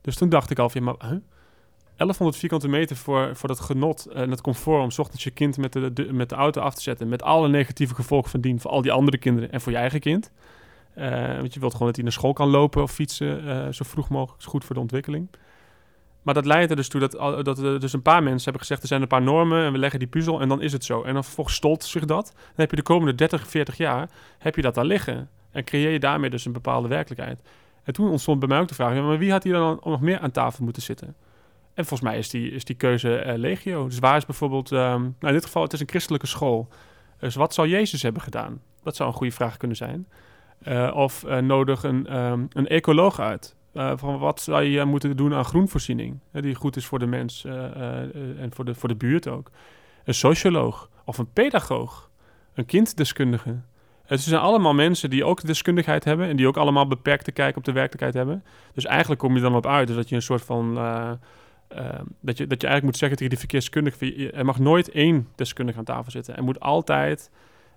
Dus 0.00 0.16
toen 0.16 0.28
dacht 0.28 0.50
ik 0.50 0.58
al 0.58 0.70
van 0.70 0.84
ja, 0.84 0.92
maar... 1.00 1.20
1100 1.98 2.36
vierkante 2.36 2.68
meter 2.68 2.96
voor, 2.96 3.36
voor 3.36 3.48
dat 3.48 3.60
genot 3.60 4.06
en 4.06 4.30
het 4.30 4.40
comfort 4.40 4.82
om 4.82 5.02
ochtends 5.04 5.24
je 5.24 5.30
kind 5.30 5.56
met 5.56 5.72
de, 5.72 6.08
met 6.12 6.28
de 6.28 6.34
auto 6.34 6.60
af 6.60 6.74
te 6.74 6.82
zetten. 6.82 7.08
Met 7.08 7.22
alle 7.22 7.48
negatieve 7.48 7.94
gevolgen 7.94 8.30
van 8.30 8.40
dien 8.40 8.60
voor 8.60 8.70
al 8.70 8.82
die 8.82 8.92
andere 8.92 9.18
kinderen 9.18 9.52
en 9.52 9.60
voor 9.60 9.72
je 9.72 9.78
eigen 9.78 10.00
kind. 10.00 10.30
Uh, 10.98 11.36
want 11.36 11.54
je 11.54 11.60
wilt 11.60 11.72
gewoon 11.72 11.86
dat 11.86 11.96
hij 11.96 12.04
naar 12.04 12.12
school 12.12 12.32
kan 12.32 12.48
lopen 12.48 12.82
of 12.82 12.92
fietsen 12.92 13.44
uh, 13.44 13.68
zo 13.70 13.84
vroeg 13.84 14.08
mogelijk. 14.08 14.40
is 14.40 14.46
goed 14.46 14.64
voor 14.64 14.74
de 14.74 14.80
ontwikkeling. 14.80 15.28
Maar 16.22 16.34
dat 16.34 16.46
leidt 16.46 16.70
er 16.70 16.76
dus 16.76 16.88
toe 16.88 17.00
dat, 17.00 17.44
dat 17.44 17.58
er 17.58 17.80
dus 17.80 17.92
een 17.92 18.02
paar 18.02 18.22
mensen 18.22 18.42
hebben 18.42 18.60
gezegd... 18.60 18.82
er 18.82 18.88
zijn 18.88 19.02
een 19.02 19.08
paar 19.08 19.22
normen 19.22 19.64
en 19.64 19.72
we 19.72 19.78
leggen 19.78 19.98
die 19.98 20.08
puzzel 20.08 20.40
en 20.40 20.48
dan 20.48 20.62
is 20.62 20.72
het 20.72 20.84
zo. 20.84 21.02
En 21.02 21.14
dan 21.14 21.24
vervolgens 21.24 21.90
zich 21.90 22.04
dat. 22.04 22.32
Dan 22.34 22.44
heb 22.54 22.70
je 22.70 22.76
de 22.76 22.82
komende 22.82 23.14
30, 23.14 23.48
40 23.48 23.76
jaar 23.76 24.08
heb 24.38 24.56
je 24.56 24.62
dat 24.62 24.74
daar 24.74 24.84
liggen. 24.84 25.28
En 25.50 25.64
creëer 25.64 25.90
je 25.90 25.98
daarmee 25.98 26.30
dus 26.30 26.44
een 26.44 26.52
bepaalde 26.52 26.88
werkelijkheid. 26.88 27.42
En 27.82 27.92
toen 27.92 28.10
ontstond 28.10 28.38
bij 28.38 28.48
mij 28.48 28.60
ook 28.60 28.68
de 28.68 28.74
vraag, 28.74 28.94
maar 28.94 29.18
wie 29.18 29.30
had 29.30 29.42
hier 29.42 29.52
dan 29.52 29.80
nog 29.84 30.00
meer 30.00 30.18
aan 30.18 30.30
tafel 30.30 30.64
moeten 30.64 30.82
zitten? 30.82 31.14
En 31.78 31.84
volgens 31.84 32.10
mij 32.10 32.18
is 32.18 32.30
die, 32.30 32.50
is 32.50 32.64
die 32.64 32.76
keuze 32.76 33.24
uh, 33.26 33.34
legio. 33.36 33.86
Dus 33.86 33.98
waar 33.98 34.16
is 34.16 34.26
bijvoorbeeld, 34.26 34.70
um, 34.70 34.78
nou 34.78 35.14
in 35.20 35.32
dit 35.32 35.44
geval, 35.44 35.62
het 35.62 35.72
is 35.72 35.80
een 35.80 35.88
christelijke 35.88 36.26
school. 36.26 36.68
Dus 37.18 37.34
wat 37.34 37.54
zou 37.54 37.68
Jezus 37.68 38.02
hebben 38.02 38.22
gedaan? 38.22 38.60
Dat 38.82 38.96
zou 38.96 39.08
een 39.08 39.14
goede 39.14 39.32
vraag 39.32 39.56
kunnen 39.56 39.76
zijn. 39.76 40.08
Uh, 40.62 40.90
of 40.94 41.24
uh, 41.26 41.38
nodig 41.38 41.82
een, 41.82 42.16
um, 42.16 42.48
een 42.52 42.66
ecoloog 42.66 43.20
uit. 43.20 43.56
van 43.72 44.18
wat 44.18 44.40
zou 44.40 44.62
je 44.62 44.84
moeten 44.84 45.16
doen 45.16 45.34
aan 45.34 45.44
groenvoorziening? 45.44 46.18
die 46.32 46.54
goed 46.54 46.76
is 46.76 46.86
voor 46.86 46.98
de 46.98 47.06
mens 47.06 47.44
en 47.44 48.50
voor 48.50 48.64
de, 48.64 48.74
voor 48.74 48.88
de 48.88 48.96
buurt 48.96 49.28
ook. 49.28 49.50
Een 50.04 50.14
socioloog 50.14 50.90
of 51.04 51.18
een 51.18 51.32
pedagoog. 51.32 52.10
Een 52.54 52.66
kinddeskundige. 52.66 53.60
Het 54.04 54.20
zijn 54.20 54.40
allemaal 54.40 54.74
mensen 54.74 55.10
die 55.10 55.24
ook 55.24 55.46
deskundigheid 55.46 56.04
hebben 56.04 56.28
en 56.28 56.36
die 56.36 56.46
ook 56.46 56.56
allemaal 56.56 56.86
beperkte 56.86 57.32
kijk 57.32 57.56
op 57.56 57.64
de 57.64 57.72
werkelijkheid 57.72 58.14
hebben. 58.14 58.44
Dus 58.74 58.84
eigenlijk 58.84 59.20
kom 59.20 59.34
je 59.34 59.40
dan 59.40 59.54
op 59.54 59.66
uit 59.66 59.86
dus 59.86 59.96
dat 59.96 60.08
je 60.08 60.14
een 60.14 60.22
soort 60.22 60.44
van. 60.44 60.78
Uh, 61.72 62.00
dat, 62.20 62.36
je, 62.38 62.46
dat 62.46 62.60
je 62.60 62.66
eigenlijk 62.66 62.82
moet 62.82 62.96
zeggen 62.96 63.18
tegen 63.18 63.32
die 63.32 63.38
verkeerskundige: 63.38 64.32
er 64.32 64.44
mag 64.44 64.58
nooit 64.58 64.90
één 64.90 65.28
deskundige 65.34 65.78
aan 65.78 65.84
tafel 65.84 66.10
zitten. 66.10 66.36
Er 66.36 66.44
moet 66.44 66.60
altijd 66.60 67.30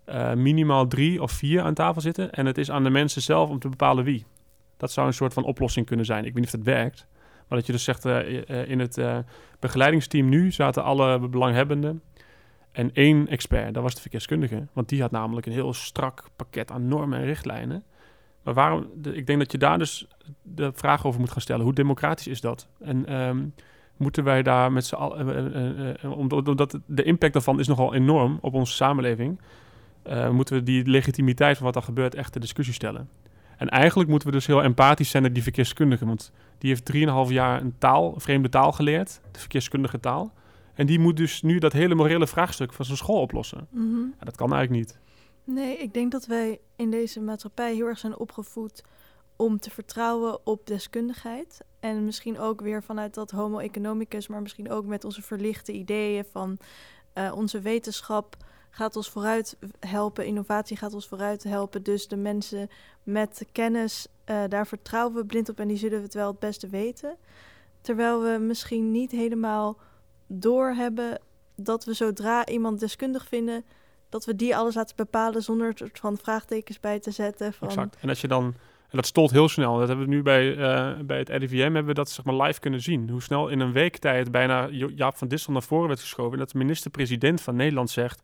uh, 0.10 0.34
minimaal 0.34 0.88
drie 0.88 1.22
of 1.22 1.32
vier 1.32 1.62
aan 1.62 1.74
tafel 1.74 2.02
zitten. 2.02 2.32
En 2.32 2.46
het 2.46 2.58
is 2.58 2.72
aan 2.72 2.84
de 2.84 2.90
mensen 2.90 3.22
zelf 3.22 3.50
om 3.50 3.60
te 3.60 3.70
bepalen 3.70 4.04
wie. 4.04 4.26
Dat 4.78 4.92
zou 4.92 5.08
een 5.08 5.14
soort 5.14 5.34
van 5.34 5.44
oplossing 5.44 5.86
kunnen 5.86 6.06
zijn. 6.06 6.26
Ik 6.26 6.34
weet 6.34 6.44
niet 6.44 6.54
of 6.54 6.60
dat 6.60 6.74
werkt. 6.74 7.08
Maar 7.48 7.58
dat 7.58 7.68
je 7.68 7.74
dus 7.74 7.84
zegt: 7.84 8.06
in 8.68 8.80
het 8.80 9.02
begeleidingsteam 9.60 10.30
nu 10.30 10.52
zaten 10.52 10.84
alle 10.84 11.30
belanghebbenden 11.30 12.02
en 12.72 12.94
één 12.94 13.28
expert, 13.28 13.74
dat 13.74 13.84
was 13.84 13.96
de 13.96 14.02
verkeerskundige. 14.02 14.68
Want 14.74 14.90
die 14.90 15.02
had 15.02 15.12
namelijk 15.12 15.46
een 15.46 15.52
heel 15.52 15.74
strak 15.74 16.24
pakket 16.36 16.72
aan 16.72 16.88
normen 16.88 17.20
en 17.20 17.26
richtlijnen. 17.26 17.84
Maar 18.44 18.54
waarom, 18.54 18.88
ik 19.04 19.28
denk 19.28 19.40
dat 19.40 19.52
je 19.52 19.58
daar 19.58 19.78
dus 19.78 20.08
de 20.42 20.72
vraag 20.76 21.06
over 21.06 21.20
moet 21.20 21.32
gaan 21.32 21.42
stellen. 21.42 21.64
Hoe 21.64 21.74
democratisch 21.74 22.28
is 22.28 22.42
dat? 22.42 22.68
En 22.80 23.14
um, 23.14 23.54
moeten 24.02 24.24
wij 24.24 24.44
daar 24.44 24.72
met 24.72 24.86
z'n 24.86 24.96
allen... 24.96 25.28
Uh, 25.28 25.86
uh, 25.86 25.94
uh, 26.04 26.18
omdat 26.18 26.78
de 26.86 27.04
impact 27.04 27.34
daarvan 27.34 27.60
is 27.60 27.68
nogal 27.68 27.94
enorm 27.94 28.38
op 28.42 28.54
onze 28.54 28.74
samenleving... 28.74 29.40
moeten 30.32 30.56
we 30.56 30.64
die 30.64 30.86
legitimiteit 30.86 31.58
van 31.58 31.66
wat 31.66 31.76
er 31.76 31.82
gebeurt 31.82 32.16
echt 32.16 32.32
ter 32.32 32.42
discussie 32.42 32.74
stellen. 32.74 33.10
En 33.58 33.70
eigenlijk 33.70 34.10
moeten 34.10 34.28
we 34.28 34.34
dus 34.34 34.48
heel 34.48 34.64
empathisch 34.64 35.10
zijn 35.10 35.24
naar 35.24 35.34
die 35.34 35.44
verkeerskundige. 35.44 36.06
Want 36.06 36.32
die 36.58 36.70
heeft 36.70 37.28
3,5 37.28 37.34
jaar 37.34 37.62
een 37.62 37.76
taal, 37.78 38.14
een 38.14 38.22
vreemde 38.22 38.50
taal 38.50 38.72
geleerd. 38.72 39.22
De 39.32 39.40
verkeerskundige 39.40 40.00
taal. 40.00 40.34
En 40.74 40.86
die 40.86 41.00
moet 41.00 41.18
dus 41.18 41.42
nu 41.42 41.58
dat 41.58 41.74
hele 41.74 41.96
morele 41.96 42.28
vraagstuk 42.28 42.74
van 42.74 42.86
zijn 42.86 42.98
school 42.98 43.22
oplossen. 43.22 43.68
Mhm. 43.70 44.00
Ja, 44.00 44.26
dat 44.26 44.36
kan 44.36 44.54
eigenlijk 44.54 44.86
niet. 44.86 45.00
Nee, 45.44 45.78
ik 45.78 45.94
denk 45.94 46.12
dat 46.12 46.26
wij 46.26 46.60
in 46.76 46.92
deze 46.92 47.20
maatschappij 47.20 47.74
heel 47.74 47.88
erg 47.88 47.98
zijn 47.98 48.18
opgevoed 48.18 48.84
om 49.42 49.60
te 49.60 49.70
vertrouwen 49.70 50.46
op 50.46 50.68
deskundigheid. 50.68 51.62
En 51.80 52.06
misschien 52.06 52.40
ook 52.40 52.62
weer 52.62 52.84
vanuit 52.84 53.14
dat 53.14 53.32
homo 53.32 53.58
economicus, 53.58 54.28
maar 54.28 54.42
misschien 54.42 54.72
ook 54.72 54.86
met 54.86 55.04
onze 55.04 55.22
verlichte 55.22 55.72
ideeën 55.72 56.26
van 56.32 56.58
uh, 57.14 57.32
onze 57.36 57.60
wetenschap 57.60 58.36
gaat 58.70 58.96
ons 58.96 59.10
vooruit 59.10 59.58
helpen, 59.80 60.26
innovatie 60.26 60.78
gaat 60.78 60.94
ons 60.94 61.08
vooruit 61.08 61.44
helpen. 61.44 61.84
Dus 61.84 62.08
de 62.08 62.16
mensen 62.16 62.70
met 63.04 63.46
kennis, 63.52 64.08
uh, 64.26 64.44
daar 64.50 64.68
vertrouwen 64.68 65.16
we 65.16 65.26
blind 65.26 65.50
op 65.50 65.60
en 65.60 65.68
die 65.68 65.78
zullen 65.78 66.02
het 66.02 66.14
wel 66.14 66.28
het 66.28 66.40
beste 66.40 66.68
weten. 66.68 67.16
Terwijl 67.82 68.22
we 68.22 68.38
misschien 68.40 68.92
niet 68.92 69.12
helemaal 69.12 69.78
doorhebben 70.28 71.20
dat 71.56 71.86
we 71.86 71.94
zodra 71.94 72.46
iemand 72.46 72.80
deskundig 72.80 73.28
vinden, 73.28 73.66
dat 74.10 74.26
we 74.26 74.36
die 74.36 74.56
alles 74.56 74.76
laten 74.76 74.96
bepalen 74.96 75.44
zonder 75.44 75.74
er 75.82 75.90
van 75.94 76.18
vraagtekens 76.18 76.80
bij 76.80 77.00
te 77.00 77.12
zetten. 77.12 77.54
Van... 77.54 77.92
En 78.00 78.10
als 78.10 78.22
je 78.22 78.28
dan, 78.28 78.56
en 78.92 78.98
dat 78.98 79.06
stolt 79.06 79.32
heel 79.32 79.50
snel. 79.50 79.78
Dat 79.78 79.88
hebben 79.88 80.06
we 80.06 80.14
nu 80.14 80.22
bij, 80.22 80.56
uh, 80.56 81.00
bij 81.00 81.18
het 81.18 81.30
RIVM 81.30 81.62
hebben 81.62 81.86
we 81.86 81.94
dat 81.94 82.10
zeg 82.10 82.26
maar 82.26 82.36
live 82.36 82.60
kunnen 82.60 82.82
zien. 82.82 83.10
Hoe 83.10 83.22
snel 83.22 83.48
in 83.48 83.60
een 83.60 83.72
week 83.72 83.98
tijd 83.98 84.32
bijna 84.32 84.68
Jaap 84.96 85.18
van 85.18 85.28
Dissel 85.28 85.54
naar 85.54 85.62
voren 85.62 85.88
werd 85.88 86.00
geschoven. 86.00 86.34
En 86.34 86.40
dat 86.40 86.50
de 86.50 86.58
minister-president 86.58 87.42
van 87.42 87.56
Nederland 87.56 87.90
zegt, 87.90 88.22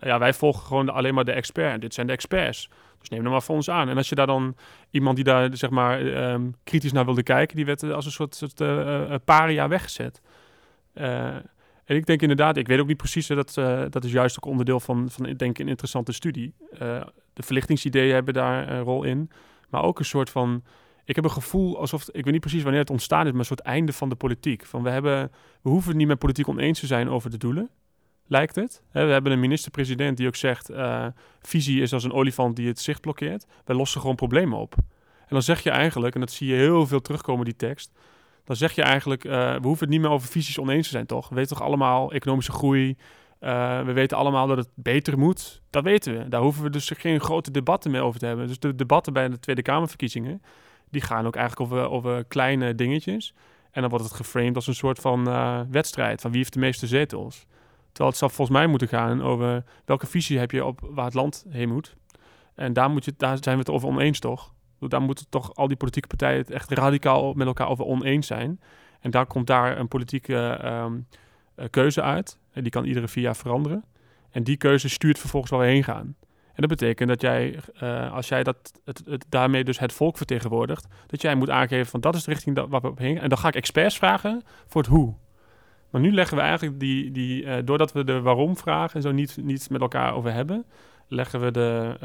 ja, 0.00 0.18
wij 0.18 0.32
volgen 0.32 0.66
gewoon 0.66 0.88
alleen 0.88 1.14
maar 1.14 1.24
de 1.24 1.32
expert. 1.32 1.72
En 1.72 1.80
dit 1.80 1.94
zijn 1.94 2.06
de 2.06 2.12
experts. 2.12 2.68
Dus 2.98 3.08
neem 3.08 3.22
hem 3.22 3.30
maar 3.30 3.42
voor 3.42 3.54
ons 3.54 3.70
aan. 3.70 3.88
En 3.88 3.96
als 3.96 4.08
je 4.08 4.14
daar 4.14 4.26
dan 4.26 4.56
iemand 4.90 5.16
die 5.16 5.24
daar 5.24 5.56
zeg 5.56 5.70
maar 5.70 6.00
um, 6.32 6.54
kritisch 6.64 6.92
naar 6.92 7.04
wilde 7.04 7.22
kijken, 7.22 7.56
die 7.56 7.66
werd 7.66 7.82
als 7.82 8.04
een 8.04 8.12
soort, 8.12 8.34
soort 8.34 8.60
uh, 8.60 9.14
paria 9.24 9.68
weggezet. 9.68 10.20
En 10.92 11.96
ik 11.96 12.06
denk 12.06 12.22
inderdaad, 12.22 12.56
ik 12.56 12.66
weet 12.66 12.80
ook 12.80 12.86
niet 12.86 12.96
precies, 12.96 13.26
dat, 13.26 13.54
dat 13.90 14.04
is 14.04 14.12
juist 14.12 14.36
ook 14.36 14.50
onderdeel 14.50 14.80
van, 14.80 15.10
van 15.10 15.34
denk 15.36 15.58
een 15.58 15.68
interessante 15.68 16.12
studie. 16.12 16.54
De 17.32 17.42
verlichtingsideeën 17.42 18.14
hebben 18.14 18.34
daar 18.34 18.70
een 18.70 18.82
rol 18.82 19.02
in. 19.02 19.30
Maar 19.68 19.82
ook 19.82 19.98
een 19.98 20.04
soort 20.04 20.30
van, 20.30 20.62
ik 21.04 21.14
heb 21.14 21.24
een 21.24 21.30
gevoel 21.30 21.78
alsof, 21.78 22.08
ik 22.08 22.24
weet 22.24 22.32
niet 22.32 22.40
precies 22.40 22.62
wanneer 22.62 22.80
het 22.80 22.90
ontstaan 22.90 23.24
is, 23.24 23.30
maar 23.30 23.40
een 23.40 23.46
soort 23.46 23.60
einde 23.60 23.92
van 23.92 24.08
de 24.08 24.14
politiek. 24.14 24.64
Van 24.64 24.82
we, 24.82 24.90
hebben, 24.90 25.32
we 25.62 25.70
hoeven 25.70 25.96
niet 25.96 26.06
met 26.06 26.18
politiek 26.18 26.48
oneens 26.48 26.80
te 26.80 26.86
zijn 26.86 27.08
over 27.08 27.30
de 27.30 27.36
doelen, 27.36 27.70
lijkt 28.26 28.54
het. 28.54 28.82
we 28.92 28.98
hebben 28.98 29.32
een 29.32 29.40
minister-president 29.40 30.16
die 30.16 30.26
ook 30.26 30.36
zegt, 30.36 30.70
uh, 30.70 31.06
visie 31.40 31.82
is 31.82 31.92
als 31.92 32.04
een 32.04 32.12
olifant 32.12 32.56
die 32.56 32.68
het 32.68 32.80
zicht 32.80 33.00
blokkeert. 33.00 33.46
Wij 33.64 33.76
lossen 33.76 34.00
gewoon 34.00 34.16
problemen 34.16 34.58
op. 34.58 34.74
En 35.18 35.32
dan 35.32 35.42
zeg 35.42 35.62
je 35.62 35.70
eigenlijk, 35.70 36.14
en 36.14 36.20
dat 36.20 36.30
zie 36.30 36.48
je 36.48 36.54
heel 36.54 36.86
veel 36.86 37.00
terugkomen 37.00 37.44
die 37.44 37.56
tekst 37.56 37.92
dan 38.46 38.56
zeg 38.56 38.72
je 38.72 38.82
eigenlijk, 38.82 39.24
uh, 39.24 39.32
we 39.32 39.66
hoeven 39.66 39.84
het 39.84 39.88
niet 39.88 40.00
meer 40.00 40.10
over 40.10 40.28
visies 40.28 40.58
oneens 40.58 40.86
te 40.86 40.92
zijn, 40.92 41.06
toch? 41.06 41.28
We 41.28 41.34
weten 41.34 41.56
toch 41.56 41.66
allemaal 41.66 42.12
economische 42.12 42.52
groei. 42.52 42.96
Uh, 43.40 43.82
we 43.82 43.92
weten 43.92 44.16
allemaal 44.16 44.46
dat 44.46 44.56
het 44.56 44.68
beter 44.74 45.18
moet. 45.18 45.62
Dat 45.70 45.84
weten 45.84 46.18
we. 46.18 46.28
Daar 46.28 46.40
hoeven 46.40 46.62
we 46.62 46.70
dus 46.70 46.92
geen 46.96 47.20
grote 47.20 47.50
debatten 47.50 47.90
meer 47.90 48.02
over 48.02 48.20
te 48.20 48.26
hebben. 48.26 48.46
Dus 48.46 48.58
de 48.58 48.74
debatten 48.74 49.12
bij 49.12 49.28
de 49.28 49.38
Tweede 49.38 49.62
Kamerverkiezingen, 49.62 50.42
die 50.90 51.00
gaan 51.00 51.26
ook 51.26 51.36
eigenlijk 51.36 51.72
over, 51.72 52.24
kleine 52.24 52.74
dingetjes. 52.74 53.34
En 53.70 53.80
dan 53.80 53.90
wordt 53.90 54.04
het 54.04 54.14
geframed 54.14 54.54
als 54.54 54.66
een 54.66 54.74
soort 54.74 54.98
van 54.98 55.28
uh, 55.28 55.60
wedstrijd, 55.70 56.20
van 56.20 56.30
wie 56.30 56.40
heeft 56.40 56.52
de 56.52 56.58
meeste 56.58 56.86
zetels. 56.86 57.46
Terwijl 57.86 58.08
het 58.08 58.18
zou 58.18 58.30
volgens 58.30 58.58
mij 58.58 58.66
moeten 58.66 58.88
gaan 58.88 59.22
over 59.22 59.64
welke 59.84 60.06
visie 60.06 60.38
heb 60.38 60.50
je 60.50 60.64
op 60.64 60.80
waar 60.82 61.04
het 61.04 61.14
land 61.14 61.44
heen 61.48 61.68
moet. 61.68 61.96
En 62.54 62.72
daar, 62.72 62.90
moet 62.90 63.04
je, 63.04 63.14
daar 63.16 63.36
zijn 63.40 63.56
we 63.56 63.60
het 63.60 63.70
over 63.70 63.88
oneens, 63.88 64.18
toch? 64.18 64.54
Daar 64.78 65.02
moeten 65.02 65.26
toch 65.28 65.54
al 65.54 65.68
die 65.68 65.76
politieke 65.76 66.08
partijen 66.08 66.38
het 66.38 66.50
echt 66.50 66.70
radicaal 66.70 67.32
met 67.32 67.46
elkaar 67.46 67.68
over 67.68 67.84
oneens 67.84 68.26
zijn. 68.26 68.60
En 69.00 69.10
daar 69.10 69.26
komt 69.26 69.46
daar 69.46 69.78
een 69.78 69.88
politieke 69.88 70.60
um, 70.64 71.06
keuze 71.70 72.02
uit. 72.02 72.38
En 72.52 72.62
die 72.62 72.72
kan 72.72 72.84
iedere 72.84 73.08
vier 73.08 73.22
jaar 73.22 73.36
veranderen. 73.36 73.84
En 74.30 74.44
die 74.44 74.56
keuze 74.56 74.88
stuurt 74.88 75.18
vervolgens 75.18 75.52
waar 75.52 75.60
we 75.60 75.66
heen 75.66 75.84
gaan. 75.84 76.16
En 76.56 76.62
dat 76.62 76.68
betekent 76.68 77.08
dat 77.08 77.20
jij, 77.20 77.58
uh, 77.82 78.12
als 78.12 78.28
jij 78.28 78.42
dat, 78.42 78.72
het, 78.84 79.24
daarmee 79.28 79.64
dus 79.64 79.78
het 79.78 79.92
volk 79.92 80.16
vertegenwoordigt, 80.16 80.86
dat 81.06 81.22
jij 81.22 81.34
moet 81.34 81.50
aangeven 81.50 81.86
van 81.86 82.00
dat 82.00 82.14
is 82.14 82.24
de 82.24 82.30
richting 82.30 82.68
waar 82.68 82.80
we 82.80 82.88
op 82.88 82.98
heen. 82.98 83.18
En 83.18 83.28
dan 83.28 83.38
ga 83.38 83.48
ik 83.48 83.54
experts 83.54 83.96
vragen 83.96 84.42
voor 84.66 84.80
het 84.80 84.90
hoe. 84.90 85.14
Maar 85.90 86.00
nu 86.00 86.12
leggen 86.12 86.36
we 86.36 86.42
eigenlijk 86.42 86.80
die, 86.80 87.10
die 87.10 87.42
uh, 87.42 87.56
doordat 87.64 87.92
we 87.92 88.04
de 88.04 88.20
waarom 88.20 88.56
vragen 88.56 88.94
en 88.94 89.02
zo 89.02 89.12
niet, 89.12 89.36
niet 89.42 89.70
met 89.70 89.80
elkaar 89.80 90.14
over 90.14 90.32
hebben, 90.32 90.64
leggen 91.08 91.40
we 91.40 91.50
de, 91.50 91.96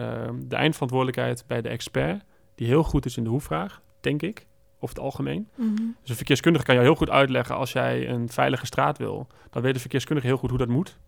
de 0.47 0.55
eindverantwoordelijkheid 0.55 1.43
bij 1.47 1.61
de 1.61 1.69
expert 1.69 2.23
die 2.55 2.67
heel 2.67 2.83
goed 2.83 3.05
is 3.05 3.17
in 3.17 3.23
de 3.23 3.29
hoe-vraag, 3.29 3.81
denk 4.01 4.21
ik, 4.21 4.45
over 4.81 4.95
het 4.95 5.05
algemeen. 5.05 5.49
Mm 5.55 5.75
-hmm. 5.75 5.95
Dus 6.01 6.09
een 6.09 6.15
verkeerskundige 6.15 6.65
kan 6.65 6.75
je 6.75 6.81
heel 6.81 6.95
goed 6.95 7.09
uitleggen 7.09 7.55
als 7.55 7.71
jij 7.71 8.09
een 8.09 8.29
veilige 8.29 8.65
straat 8.65 8.97
wil. 8.97 9.27
Dan 9.49 9.61
weet 9.61 9.73
de 9.73 9.79
verkeerskundige 9.79 10.27
heel 10.27 10.37
goed 10.37 10.49
hoe 10.49 10.59
dat 10.59 10.67
moet. 10.67 10.99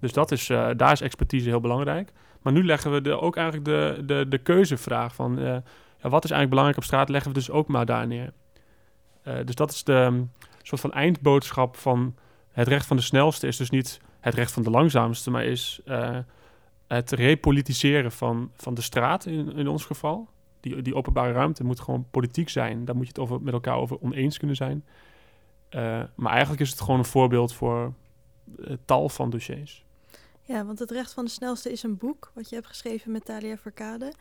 Dus 0.00 0.12
dat 0.12 0.30
is, 0.30 0.48
uh, 0.48 0.70
daar 0.76 0.92
is 0.92 1.00
expertise 1.00 1.48
heel 1.48 1.60
belangrijk. 1.60 2.12
Maar 2.42 2.52
nu 2.52 2.64
leggen 2.64 2.92
we 2.92 3.00
de, 3.00 3.20
ook 3.20 3.36
eigenlijk 3.36 3.66
de, 3.66 4.02
de, 4.06 4.28
de 4.28 4.38
keuzevraag 4.38 5.14
van... 5.14 5.38
Uh, 5.38 5.56
ja, 5.98 6.08
wat 6.08 6.24
is 6.24 6.30
eigenlijk 6.30 6.48
belangrijk 6.48 6.76
op 6.76 6.84
straat, 6.84 7.08
leggen 7.08 7.32
we 7.32 7.38
dus 7.38 7.50
ook 7.50 7.68
maar 7.68 7.86
daar 7.86 8.06
neer. 8.06 8.32
Uh, 9.24 9.34
dus 9.44 9.54
dat 9.54 9.70
is 9.70 9.84
de 9.84 9.92
um, 9.92 10.32
soort 10.62 10.80
van 10.80 10.92
eindboodschap 10.92 11.76
van... 11.76 12.14
het 12.52 12.68
recht 12.68 12.86
van 12.86 12.96
de 12.96 13.02
snelste 13.02 13.46
is 13.46 13.56
dus 13.56 13.70
niet 13.70 14.00
het 14.20 14.34
recht 14.34 14.52
van 14.52 14.62
de 14.62 14.70
langzaamste... 14.70 15.30
maar 15.30 15.44
is 15.44 15.80
het 16.86 17.10
repolitiseren 17.10 18.12
van, 18.12 18.50
van 18.56 18.74
de 18.74 18.82
straat 18.82 19.26
in, 19.26 19.56
in 19.56 19.68
ons 19.68 19.84
geval 19.84 20.28
die, 20.68 20.82
die 20.82 20.94
openbare 20.94 21.32
ruimte 21.32 21.64
moet 21.64 21.80
gewoon 21.80 22.06
politiek 22.10 22.48
zijn. 22.48 22.84
Daar 22.84 22.96
moet 22.96 23.04
je 23.04 23.12
het 23.12 23.18
over, 23.18 23.42
met 23.42 23.52
elkaar 23.52 23.76
over 23.76 24.00
oneens 24.00 24.38
kunnen 24.38 24.56
zijn. 24.56 24.84
Uh, 25.70 26.02
maar 26.14 26.32
eigenlijk 26.32 26.60
is 26.60 26.70
het 26.70 26.80
gewoon 26.80 26.98
een 26.98 27.04
voorbeeld 27.04 27.54
voor 27.54 27.92
uh, 28.58 28.76
tal 28.84 29.08
van 29.08 29.30
dossiers. 29.30 29.84
Ja, 30.42 30.64
want 30.64 30.78
het 30.78 30.90
recht 30.90 31.12
van 31.12 31.24
de 31.24 31.30
snelste 31.30 31.72
is 31.72 31.82
een 31.82 31.96
boek 31.96 32.30
wat 32.34 32.48
je 32.48 32.54
hebt 32.54 32.66
geschreven 32.66 33.12
met 33.12 33.24
Talia 33.24 33.56
Verkade. 33.56 34.12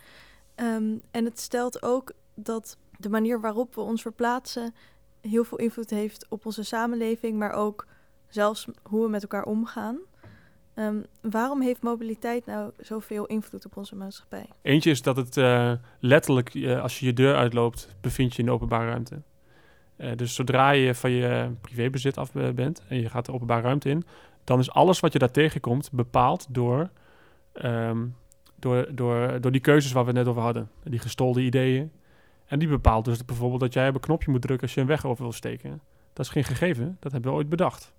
Um, 0.55 1.01
en 1.11 1.25
het 1.25 1.39
stelt 1.39 1.83
ook 1.83 2.11
dat 2.33 2.77
de 2.97 3.09
manier 3.09 3.41
waarop 3.41 3.75
we 3.75 3.81
ons 3.81 4.01
verplaatsen 4.01 4.73
heel 5.21 5.43
veel 5.43 5.57
invloed 5.57 5.89
heeft 5.89 6.25
op 6.29 6.45
onze 6.45 6.63
samenleving, 6.63 7.37
maar 7.37 7.51
ook 7.51 7.87
zelfs 8.27 8.67
hoe 8.83 9.03
we 9.03 9.09
met 9.09 9.21
elkaar 9.21 9.43
omgaan. 9.43 9.97
Um, 10.75 11.05
waarom 11.21 11.61
heeft 11.61 11.81
mobiliteit 11.81 12.45
nou 12.45 12.71
zoveel 12.79 13.25
invloed 13.25 13.65
op 13.65 13.77
onze 13.77 13.95
maatschappij? 13.95 14.45
Eentje 14.61 14.89
is 14.89 15.01
dat 15.01 15.15
het 15.15 15.37
uh, 15.37 15.71
letterlijk, 15.99 16.53
uh, 16.53 16.81
als 16.81 16.99
je 16.99 17.05
je 17.05 17.13
deur 17.13 17.35
uitloopt, 17.35 17.95
bevind 18.01 18.33
je 18.33 18.39
in 18.39 18.45
de 18.45 18.51
openbare 18.51 18.85
ruimte. 18.85 19.21
Uh, 19.97 20.11
dus 20.15 20.35
zodra 20.35 20.71
je 20.71 20.95
van 20.95 21.11
je 21.11 21.51
privébezit 21.61 22.17
af 22.17 22.31
bent 22.31 22.83
en 22.87 23.01
je 23.01 23.09
gaat 23.09 23.25
de 23.25 23.33
openbare 23.33 23.61
ruimte 23.61 23.89
in, 23.89 24.03
dan 24.43 24.59
is 24.59 24.71
alles 24.71 24.99
wat 24.99 25.13
je 25.13 25.19
daar 25.19 25.31
tegenkomt 25.31 25.91
bepaald 25.91 26.47
door 26.49 26.89
um, 27.63 28.15
door, 28.65 28.87
door, 28.95 29.41
door 29.41 29.51
die 29.51 29.61
keuzes 29.61 29.91
waar 29.91 30.03
we 30.03 30.09
het 30.09 30.17
net 30.17 30.27
over 30.27 30.41
hadden. 30.41 30.69
Die 30.83 30.99
gestolde 30.99 31.41
ideeën. 31.41 31.91
En 32.45 32.59
die 32.59 32.67
bepaalt 32.67 33.05
dus 33.05 33.25
bijvoorbeeld 33.25 33.61
dat 33.61 33.73
jij 33.73 33.87
op 33.87 33.95
een 33.95 33.99
knopje 33.99 34.31
moet 34.31 34.41
drukken 34.41 34.67
als 34.67 34.75
je 34.75 34.81
een 34.81 34.87
weg 34.87 35.05
over 35.05 35.23
wil 35.23 35.33
steken. 35.33 35.81
Dat 36.13 36.25
is 36.25 36.31
geen 36.31 36.43
gegeven, 36.43 36.97
dat 36.99 37.11
hebben 37.11 37.31
we 37.31 37.37
ooit 37.37 37.49
bedacht. 37.49 37.93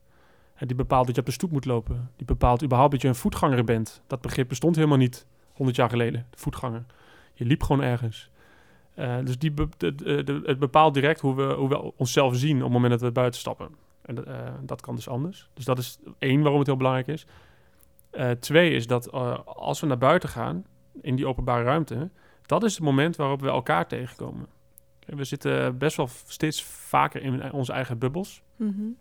Die 0.59 0.77
bepaalt 0.77 1.07
dat 1.07 1.15
je 1.15 1.21
op 1.21 1.27
de 1.27 1.33
stoep 1.33 1.51
moet 1.51 1.65
lopen. 1.65 2.11
Die 2.17 2.27
bepaalt 2.27 2.63
überhaupt 2.63 2.93
dat 2.93 3.03
je 3.03 3.09
een 3.09 3.15
voetganger 3.15 3.65
bent. 3.65 4.03
Dat 4.07 4.21
begrip 4.21 4.49
bestond 4.49 4.77
helemaal 4.77 4.99
niet 4.99 5.27
100 5.53 5.77
jaar 5.77 5.91
geleden, 5.91 6.27
de 6.31 6.39
voetganger. 6.39 6.85
Je 7.35 7.45
liep 7.45 7.63
gewoon 7.63 7.83
ergens. 7.83 8.31
Uh, 8.99 9.17
dus 9.25 9.39
die 9.39 9.53
het 10.45 10.59
bepaalt 10.59 10.95
direct 10.95 11.21
hoe 11.21 11.35
we, 11.35 11.53
hoe 11.55 11.69
we 11.69 11.97
onszelf 11.97 12.37
zien 12.37 12.57
op 12.57 12.63
het 12.63 12.73
moment 12.73 12.93
dat 12.93 13.01
we 13.01 13.11
buiten 13.11 13.41
stappen. 13.41 13.69
En 14.03 14.29
uh, 14.29 14.35
dat 14.63 14.81
kan 14.81 14.95
dus 14.95 15.09
anders. 15.09 15.49
Dus 15.55 15.65
dat 15.65 15.79
is 15.79 15.99
één 16.19 16.41
waarom 16.41 16.59
het 16.59 16.67
heel 16.67 16.77
belangrijk 16.77 17.07
is. 17.07 17.27
Uh, 18.13 18.31
twee 18.31 18.71
is 18.71 18.87
dat 18.87 19.13
als 19.45 19.81
we 19.81 19.87
naar 19.87 19.99
buiten 19.99 20.29
gaan, 20.29 20.65
in 21.01 21.17
die 21.17 21.27
openbare 21.27 21.65
ruimte, 21.65 22.11
dat 22.47 22.63
is 22.63 22.75
het 22.75 22.83
moment 22.83 23.17
waarop 23.17 23.41
we 23.41 23.49
elkaar 23.49 23.87
tegenkomen. 23.87 24.47
We 25.07 25.25
zitten 25.25 25.79
best 25.79 25.97
wel 25.97 26.09
steeds 26.27 26.65
vaker 26.65 27.23
in 27.23 27.53
onze 27.53 27.73
eigen 27.73 27.99
bubbels. 27.99 28.43
Mm. 28.57 28.97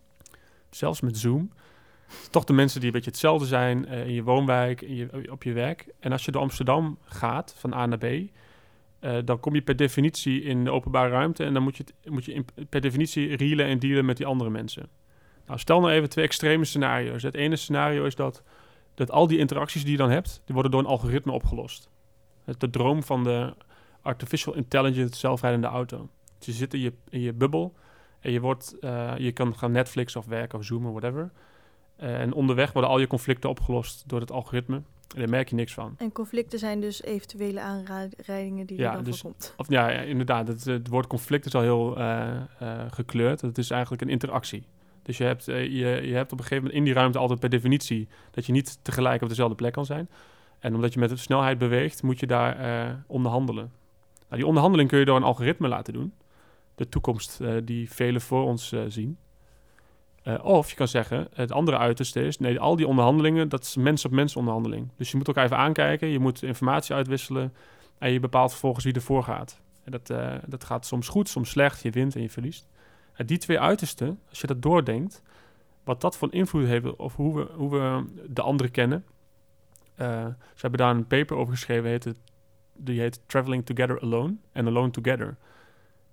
Zelfs 0.75 1.01
met 1.01 1.17
Zoom. 1.17 1.51
Toch 2.29 2.43
de 2.43 2.53
mensen 2.53 2.79
die 2.79 2.87
een 2.87 2.95
beetje 2.95 3.09
hetzelfde 3.09 3.45
zijn 3.45 3.85
uh, 3.89 4.07
in 4.07 4.13
je 4.13 4.23
woonwijk, 4.23 4.81
in 4.81 4.95
je, 4.95 5.31
op 5.31 5.43
je 5.43 5.53
werk. 5.53 5.87
En 5.99 6.11
als 6.11 6.25
je 6.25 6.31
door 6.31 6.41
Amsterdam 6.41 6.97
gaat, 7.05 7.55
van 7.57 7.73
A 7.73 7.85
naar 7.85 7.97
B, 7.97 8.03
uh, 8.03 8.27
dan 9.25 9.39
kom 9.39 9.55
je 9.55 9.61
per 9.61 9.75
definitie 9.75 10.41
in 10.41 10.63
de 10.63 10.71
openbare 10.71 11.09
ruimte. 11.09 11.43
En 11.43 11.53
dan 11.53 11.63
moet 11.63 11.77
je, 11.77 11.85
moet 12.09 12.25
je 12.25 12.45
per 12.69 12.81
definitie 12.81 13.35
reelen 13.35 13.65
en 13.65 13.79
dealen 13.79 14.05
met 14.05 14.17
die 14.17 14.25
andere 14.25 14.49
mensen. 14.49 14.89
Nou, 15.45 15.59
stel 15.59 15.79
nou 15.79 15.93
even 15.93 16.09
twee 16.09 16.25
extreme 16.25 16.65
scenario's. 16.65 17.23
Het 17.23 17.35
ene 17.35 17.55
scenario 17.55 18.05
is 18.05 18.15
dat, 18.15 18.43
dat 18.93 19.11
al 19.11 19.27
die 19.27 19.37
interacties 19.37 19.81
die 19.81 19.91
je 19.91 19.97
dan 19.97 20.09
hebt, 20.09 20.41
die 20.45 20.53
worden 20.53 20.71
door 20.71 20.81
een 20.81 20.87
algoritme 20.87 21.31
opgelost. 21.31 21.89
Het 22.43 22.59
de 22.59 22.69
droom 22.69 23.03
van 23.03 23.23
de 23.23 23.53
artificial 24.01 24.55
intelligence 24.55 25.19
zelfrijdende 25.19 25.67
auto. 25.67 26.09
Dus 26.37 26.47
je 26.47 26.53
zit 26.53 26.73
in 26.73 26.79
je, 26.79 26.93
in 27.09 27.19
je 27.19 27.33
bubbel 27.33 27.75
en 28.25 28.31
je, 28.31 28.39
wordt, 28.39 28.75
uh, 28.79 29.13
je 29.17 29.31
kan 29.31 29.55
gaan 29.57 29.71
Netflix 29.71 30.15
of 30.15 30.25
werken 30.25 30.59
of 30.59 30.65
zoomen, 30.65 30.91
whatever. 30.91 31.31
En 31.95 32.33
onderweg 32.33 32.71
worden 32.71 32.91
al 32.91 32.99
je 32.99 33.07
conflicten 33.07 33.49
opgelost 33.49 34.03
door 34.07 34.19
het 34.19 34.31
algoritme. 34.31 34.75
En 34.75 35.19
daar 35.19 35.29
merk 35.29 35.49
je 35.49 35.55
niks 35.55 35.73
van. 35.73 35.95
En 35.97 36.11
conflicten 36.11 36.59
zijn 36.59 36.81
dus 36.81 37.03
eventuele 37.03 37.59
aanrijdingen 37.59 38.65
die 38.65 38.77
ja, 38.77 38.89
er 38.89 38.95
dan 38.95 39.03
dus, 39.03 39.19
voorkomt. 39.19 39.53
Of, 39.57 39.69
ja, 39.69 39.89
ja, 39.89 39.99
inderdaad. 39.99 40.47
Het, 40.47 40.65
het, 40.65 40.87
woord 40.87 41.07
conflict 41.07 41.45
is 41.45 41.55
al 41.55 41.61
heel 41.61 41.99
uh, 41.99 42.41
gekleurd. 42.89 43.41
Het 43.41 43.57
is 43.57 43.69
eigenlijk 43.69 44.01
een 44.01 44.09
interactie. 44.09 44.63
Dus 45.01 45.17
je 45.17 45.23
hebt, 45.23 45.45
je, 45.45 45.99
je 46.03 46.13
hebt 46.13 46.31
op 46.31 46.39
een 46.39 46.45
gegeven 46.45 46.63
moment 46.63 46.73
in 46.73 46.83
die 46.83 46.93
ruimte 46.93 47.17
altijd 47.17 47.39
per 47.39 47.49
definitie... 47.49 48.07
dat 48.31 48.45
je 48.45 48.51
niet 48.51 48.79
tegelijk 48.81 49.21
op 49.21 49.29
dezelfde 49.29 49.55
plek 49.55 49.73
kan 49.73 49.85
zijn. 49.85 50.09
En 50.59 50.75
omdat 50.75 50.93
je 50.93 50.99
met 50.99 51.09
de 51.09 51.17
snelheid 51.17 51.57
beweegt, 51.57 52.03
moet 52.03 52.19
je 52.19 52.27
daar 52.27 53.03
onderhandelen. 53.07 53.71
Nou, 54.27 54.35
die 54.37 54.45
onderhandeling 54.45 54.89
kun 54.89 54.99
je 54.99 55.05
door 55.05 55.15
een 55.15 55.23
algoritme 55.23 55.67
laten 55.67 55.93
doen. 55.93 56.13
De 56.75 56.89
toekomst 56.89 57.39
uh, 57.41 57.55
die 57.63 57.91
velen 57.91 58.21
voor 58.21 58.43
ons 58.43 58.71
uh, 58.71 58.81
zien. 58.87 59.17
Uh, 60.23 60.45
of 60.45 60.69
je 60.69 60.75
kan 60.75 60.87
zeggen, 60.87 61.27
het 61.33 61.51
andere 61.51 61.77
uiterste 61.77 62.25
is, 62.25 62.37
nee, 62.37 62.59
al 62.59 62.75
die 62.75 62.87
onderhandelingen, 62.87 63.49
dat 63.49 63.63
is 63.63 63.75
mens-op-mens 63.75 64.35
onderhandeling. 64.35 64.89
Dus 64.97 65.11
je 65.11 65.17
moet 65.17 65.27
elkaar 65.27 65.45
even 65.45 65.57
aankijken, 65.57 66.07
je 66.07 66.19
moet 66.19 66.43
informatie 66.43 66.95
uitwisselen 66.95 67.53
en 67.97 68.11
je 68.11 68.19
bepaalt 68.19 68.51
vervolgens 68.51 68.85
wie 68.85 68.93
ervoor 68.93 69.23
gaat. 69.23 69.61
En 69.83 69.91
dat, 69.91 70.07
dat 70.45 70.63
gaat 70.63 70.85
soms 70.85 71.07
goed, 71.07 71.29
soms 71.29 71.49
slecht, 71.49 71.81
je 71.81 71.89
wint 71.89 72.15
en 72.15 72.21
je 72.21 72.29
verliest. 72.29 72.67
En 73.13 73.25
die 73.25 73.37
twee 73.37 73.59
uitersten, 73.59 74.19
als 74.29 74.41
je 74.41 74.47
dat 74.47 74.61
doordenkt, 74.61 75.21
wat 75.83 76.01
dat 76.01 76.17
voor 76.17 76.33
invloed 76.33 76.67
heeft 76.67 76.95
op 76.95 77.11
hoe 77.11 77.35
we, 77.35 77.47
hoe 77.53 77.69
we 77.69 78.05
de 78.29 78.41
anderen 78.41 78.71
kennen. 78.71 79.05
ze 79.95 80.35
hebben 80.55 80.79
daar 80.79 80.95
een 80.95 81.07
paper 81.07 81.37
over 81.37 81.53
geschreven, 81.53 81.89
heet 81.89 82.03
het 82.03 82.19
die 82.77 82.99
heet 82.99 83.21
Traveling 83.25 83.65
Together 83.65 84.01
Alone 84.01 84.35
en 84.51 84.67
Alone 84.67 84.91
Together. 84.91 85.37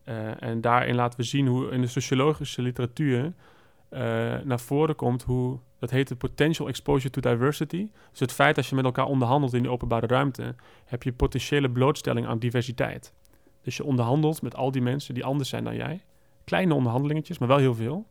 Uh, 0.05 0.43
en 0.43 0.61
daarin 0.61 0.95
laten 0.95 1.21
we 1.21 1.27
zien 1.27 1.47
hoe 1.47 1.71
in 1.71 1.81
de 1.81 1.87
sociologische 1.87 2.63
literatuur 2.63 3.25
uh, 3.25 4.01
naar 4.45 4.61
voren 4.61 4.97
komt 4.97 5.23
hoe, 5.23 5.59
dat 5.79 5.91
heet 5.91 6.09
de 6.09 6.17
potential 6.17 6.69
exposure 6.69 7.11
to 7.11 7.21
diversity. 7.31 7.89
Dus 8.11 8.21
het 8.21 8.33
feit 8.33 8.55
dat 8.55 8.67
je 8.67 8.75
met 8.75 8.85
elkaar 8.85 9.07
onderhandelt 9.07 9.55
in 9.55 9.63
de 9.63 9.69
openbare 9.69 10.07
ruimte, 10.07 10.55
heb 10.85 11.03
je 11.03 11.13
potentiële 11.13 11.71
blootstelling 11.71 12.27
aan 12.27 12.39
diversiteit. 12.39 13.13
Dus 13.63 13.77
je 13.77 13.85
onderhandelt 13.85 14.43
met 14.43 14.57
al 14.57 14.71
die 14.71 14.83
mensen 14.83 15.15
die 15.15 15.25
anders 15.25 15.49
zijn 15.49 15.65
dan 15.65 15.75
jij. 15.75 16.03
Kleine 16.45 16.75
onderhandelingetjes, 16.75 17.39
maar 17.39 17.49
wel 17.49 17.59
heel 17.59 17.75
veel. 17.75 18.07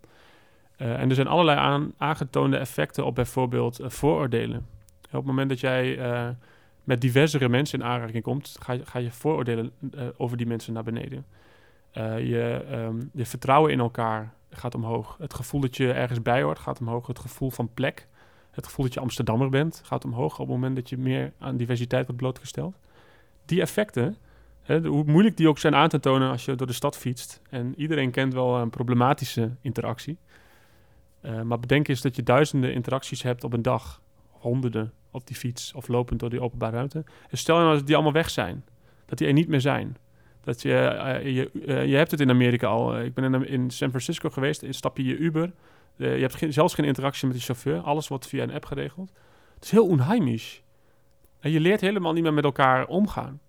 Uh, 0.77 0.99
en 0.99 1.09
er 1.09 1.15
zijn 1.15 1.27
allerlei 1.27 1.57
aan, 1.57 1.93
aangetoonde 1.97 2.57
effecten 2.57 3.05
op 3.05 3.15
bijvoorbeeld 3.15 3.79
vooroordelen. 3.83 4.65
Op 5.05 5.11
het 5.11 5.25
moment 5.25 5.49
dat 5.49 5.59
jij 5.59 5.99
met 6.83 7.01
diversere 7.01 7.49
mensen 7.49 7.79
in 7.79 7.85
aanraking 7.85 8.23
komt, 8.23 8.57
ga 8.59 8.73
je, 8.73 8.85
ga 8.85 8.99
je 8.99 9.11
vooroordelen 9.11 9.71
over 10.17 10.37
die 10.37 10.47
mensen 10.47 10.73
naar 10.73 10.83
beneden. 10.83 11.25
Uh, 11.97 12.27
je, 12.27 12.65
um, 12.71 13.09
je 13.13 13.25
vertrouwen 13.25 13.71
in 13.71 13.79
elkaar 13.79 14.33
gaat 14.49 14.75
omhoog. 14.75 15.17
Het 15.19 15.33
gevoel 15.33 15.61
dat 15.61 15.77
je 15.77 15.91
ergens 15.91 16.21
bij 16.21 16.41
hoort 16.41 16.59
gaat 16.59 16.79
omhoog. 16.79 17.07
Het 17.07 17.19
gevoel 17.19 17.49
van 17.49 17.69
plek. 17.73 18.07
Het 18.51 18.65
gevoel 18.65 18.85
dat 18.85 18.93
je 18.93 18.99
Amsterdammer 18.99 19.49
bent 19.49 19.81
gaat 19.85 20.05
omhoog 20.05 20.33
op 20.33 20.39
het 20.39 20.47
moment 20.47 20.75
dat 20.75 20.89
je 20.89 20.97
meer 20.97 21.33
aan 21.39 21.57
diversiteit 21.57 22.05
wordt 22.05 22.21
blootgesteld. 22.21 22.75
Die 23.45 23.61
effecten, 23.61 24.17
hè, 24.61 24.87
hoe 24.87 25.03
moeilijk 25.03 25.37
die 25.37 25.47
ook 25.47 25.59
zijn 25.59 25.75
aan 25.75 25.89
te 25.89 25.99
tonen 25.99 26.29
als 26.29 26.45
je 26.45 26.55
door 26.55 26.67
de 26.67 26.73
stad 26.73 26.97
fietst. 26.97 27.41
En 27.49 27.73
iedereen 27.77 28.11
kent 28.11 28.33
wel 28.33 28.57
een 28.57 28.69
problematische 28.69 29.51
interactie. 29.61 30.17
Uh, 31.21 31.41
maar 31.41 31.59
bedenk 31.59 31.87
eens 31.87 32.01
dat 32.01 32.15
je 32.15 32.23
duizenden 32.23 32.73
interacties 32.73 33.21
hebt 33.21 33.43
op 33.43 33.53
een 33.53 33.61
dag. 33.61 34.01
Honderden 34.29 34.93
op 35.11 35.27
die 35.27 35.35
fiets 35.35 35.73
of 35.73 35.87
lopend 35.87 36.19
door 36.19 36.29
die 36.29 36.41
openbare 36.41 36.75
ruimte. 36.75 37.03
En 37.29 37.37
stel 37.37 37.57
nou 37.57 37.75
dat 37.75 37.85
die 37.85 37.95
allemaal 37.95 38.13
weg 38.13 38.29
zijn. 38.29 38.65
Dat 39.05 39.17
die 39.17 39.27
er 39.27 39.33
niet 39.33 39.47
meer 39.47 39.61
zijn. 39.61 39.97
Dat 40.41 40.61
je, 40.61 40.69
uh, 40.69 41.35
je, 41.35 41.49
uh, 41.53 41.85
je 41.85 41.95
hebt 41.95 42.11
het 42.11 42.19
in 42.19 42.29
Amerika 42.29 42.67
al. 42.67 42.99
ik 42.99 43.13
ben 43.13 43.33
in, 43.33 43.47
in, 43.47 43.69
San 43.69 43.89
Francisco 43.89 44.29
geweest. 44.29 44.65
Stap 44.69 44.97
je 44.97 45.03
je 45.03 45.17
Uber. 45.17 45.51
je 45.95 46.05
hebt 46.05 46.53
zelfs 46.53 46.73
geen 46.73 46.85
interactie 46.85 47.27
met 47.27 47.37
de 47.37 47.43
chauffeur. 47.43 47.79
Alles 47.79 48.07
wordt 48.07 48.27
via 48.27 48.43
een 48.43 48.53
app 48.53 48.65
geregeld. 48.65 49.11
Het 49.55 49.63
is 49.63 49.71
heel 49.71 49.87
onheimisch. 49.87 50.63
En 51.39 51.51
je 51.51 51.59
leert 51.59 51.81
helemaal 51.81 52.13
niet 52.13 52.23
meer 52.23 52.33
met 52.33 52.43
elkaar 52.43 52.87
omgaan. 52.87 53.39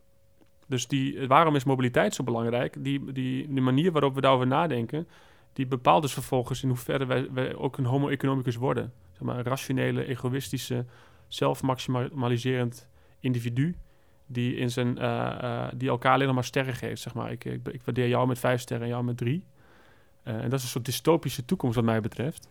Dus 0.66 0.86
die, 0.86 1.26
waarom 1.26 1.54
is 1.54 1.64
mobiliteit 1.64 2.14
zo 2.14 2.24
belangrijk? 2.24 2.84
Die, 2.84 3.12
die, 3.12 3.52
die 3.52 3.60
manier 3.60 3.92
waarop 3.92 4.14
we 4.14 4.20
daarover 4.20 4.46
nadenken, 4.46 5.08
die 5.52 5.66
bepaalt 5.66 6.02
dus 6.02 6.12
vervolgens 6.12 6.62
in 6.62 6.68
hoeverre 6.68 7.06
wij, 7.06 7.28
wij 7.32 7.54
ook 7.54 7.76
een 7.76 7.84
homo 7.84 8.08
economicus 8.08 8.56
worden. 8.56 8.92
Zeg 9.12 9.22
maar, 9.22 9.38
een 9.38 9.44
rationele, 9.44 10.06
egoïstische, 10.06 10.86
zelfmaximaliserend 11.28 12.88
individu 13.20 13.76
die, 14.26 14.56
in 14.56 14.70
zijn, 14.70 14.96
uh, 14.98 15.38
uh, 15.42 15.68
die 15.74 15.88
elkaar 15.88 16.12
alleen 16.12 16.26
nog 16.26 16.34
maar 16.34 16.44
sterren 16.44 16.74
geeft. 16.74 17.02
Zeg 17.02 17.14
maar. 17.14 17.32
ik, 17.32 17.44
ik, 17.44 17.68
ik 17.68 17.82
waardeer 17.84 18.08
jou 18.08 18.26
met 18.26 18.38
vijf 18.38 18.60
sterren 18.60 18.84
en 18.84 18.92
jou 18.92 19.04
met 19.04 19.16
drie. 19.16 19.44
Uh, 20.24 20.34
en 20.34 20.50
dat 20.50 20.58
is 20.58 20.64
een 20.64 20.70
soort 20.70 20.84
dystopische 20.84 21.44
toekomst 21.44 21.76
wat 21.76 21.84
mij 21.84 22.00
betreft. 22.00 22.48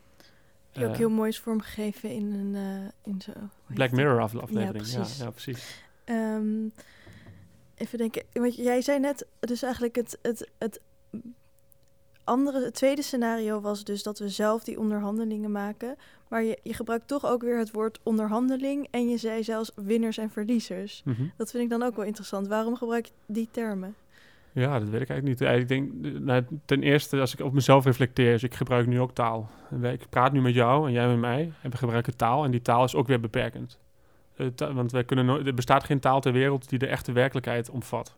Die 0.71 0.85
ook 0.85 0.95
heel 0.95 1.09
mooi 1.09 1.29
is 1.29 1.39
vormgegeven 1.39 2.09
in 2.09 2.33
een 2.33 2.91
in 3.03 3.21
zo, 3.21 3.31
Black 3.67 3.91
Mirror 3.91 4.21
aflevering. 4.21 4.63
Ja, 4.63 4.71
precies. 4.71 5.17
Ja, 5.17 5.23
ja, 5.25 5.31
precies. 5.31 5.83
Um, 6.05 6.73
even 7.75 7.97
denken, 7.97 8.23
want 8.33 8.55
jij 8.55 8.81
zei 8.81 8.99
net, 8.99 9.27
dus 9.39 9.63
eigenlijk 9.63 9.95
het, 9.95 10.17
het, 10.21 10.49
het 10.57 10.81
andere, 12.23 12.63
het 12.63 12.73
tweede 12.73 13.01
scenario 13.01 13.61
was 13.61 13.83
dus 13.83 14.03
dat 14.03 14.19
we 14.19 14.29
zelf 14.29 14.63
die 14.63 14.79
onderhandelingen 14.79 15.51
maken. 15.51 15.95
Maar 16.31 16.43
je, 16.43 16.59
je 16.63 16.73
gebruikt 16.73 17.07
toch 17.07 17.25
ook 17.25 17.41
weer 17.41 17.57
het 17.57 17.71
woord 17.71 17.99
onderhandeling. 18.03 18.87
En 18.91 19.09
je 19.09 19.17
zei 19.17 19.43
zelfs 19.43 19.71
winnaars 19.75 20.17
en 20.17 20.29
verliezers. 20.29 21.01
Mm 21.05 21.13
-hmm. 21.13 21.31
Dat 21.37 21.51
vind 21.51 21.63
ik 21.63 21.69
dan 21.69 21.83
ook 21.83 21.95
wel 21.95 22.05
interessant. 22.05 22.47
Waarom 22.47 22.75
gebruik 22.75 23.05
je 23.05 23.11
die 23.25 23.47
termen? 23.51 23.95
Ja, 24.51 24.79
dat 24.79 24.89
weet 24.89 25.01
ik 25.01 25.09
eigenlijk 25.09 25.39
niet. 25.39 25.59
Ik 25.59 25.67
denk, 25.67 25.91
nou, 26.19 26.43
ten 26.65 26.83
eerste, 26.83 27.19
als 27.19 27.33
ik 27.33 27.39
op 27.39 27.53
mezelf 27.53 27.85
reflecteer, 27.85 28.31
dus 28.31 28.43
ik 28.43 28.53
gebruik 28.53 28.87
nu 28.87 28.99
ook 28.99 29.13
taal. 29.13 29.49
Ik 29.81 30.09
praat 30.09 30.31
nu 30.31 30.41
met 30.41 30.53
jou 30.53 30.87
en 30.87 30.93
jij 30.93 31.07
met 31.07 31.19
mij 31.19 31.51
en 31.61 31.71
we 31.71 31.77
gebruiken 31.77 32.17
taal. 32.17 32.43
En 32.43 32.51
die 32.51 32.61
taal 32.61 32.83
is 32.83 32.95
ook 32.95 33.07
weer 33.07 33.19
beperkend. 33.19 33.79
Want 34.55 34.91
wij 34.91 35.03
kunnen 35.03 35.25
nooit, 35.25 35.47
er 35.47 35.53
bestaat 35.53 35.83
geen 35.83 35.99
taal 35.99 36.21
ter 36.21 36.31
wereld 36.31 36.69
die 36.69 36.79
de 36.79 36.87
echte 36.87 37.11
werkelijkheid 37.11 37.69
omvat. 37.69 38.15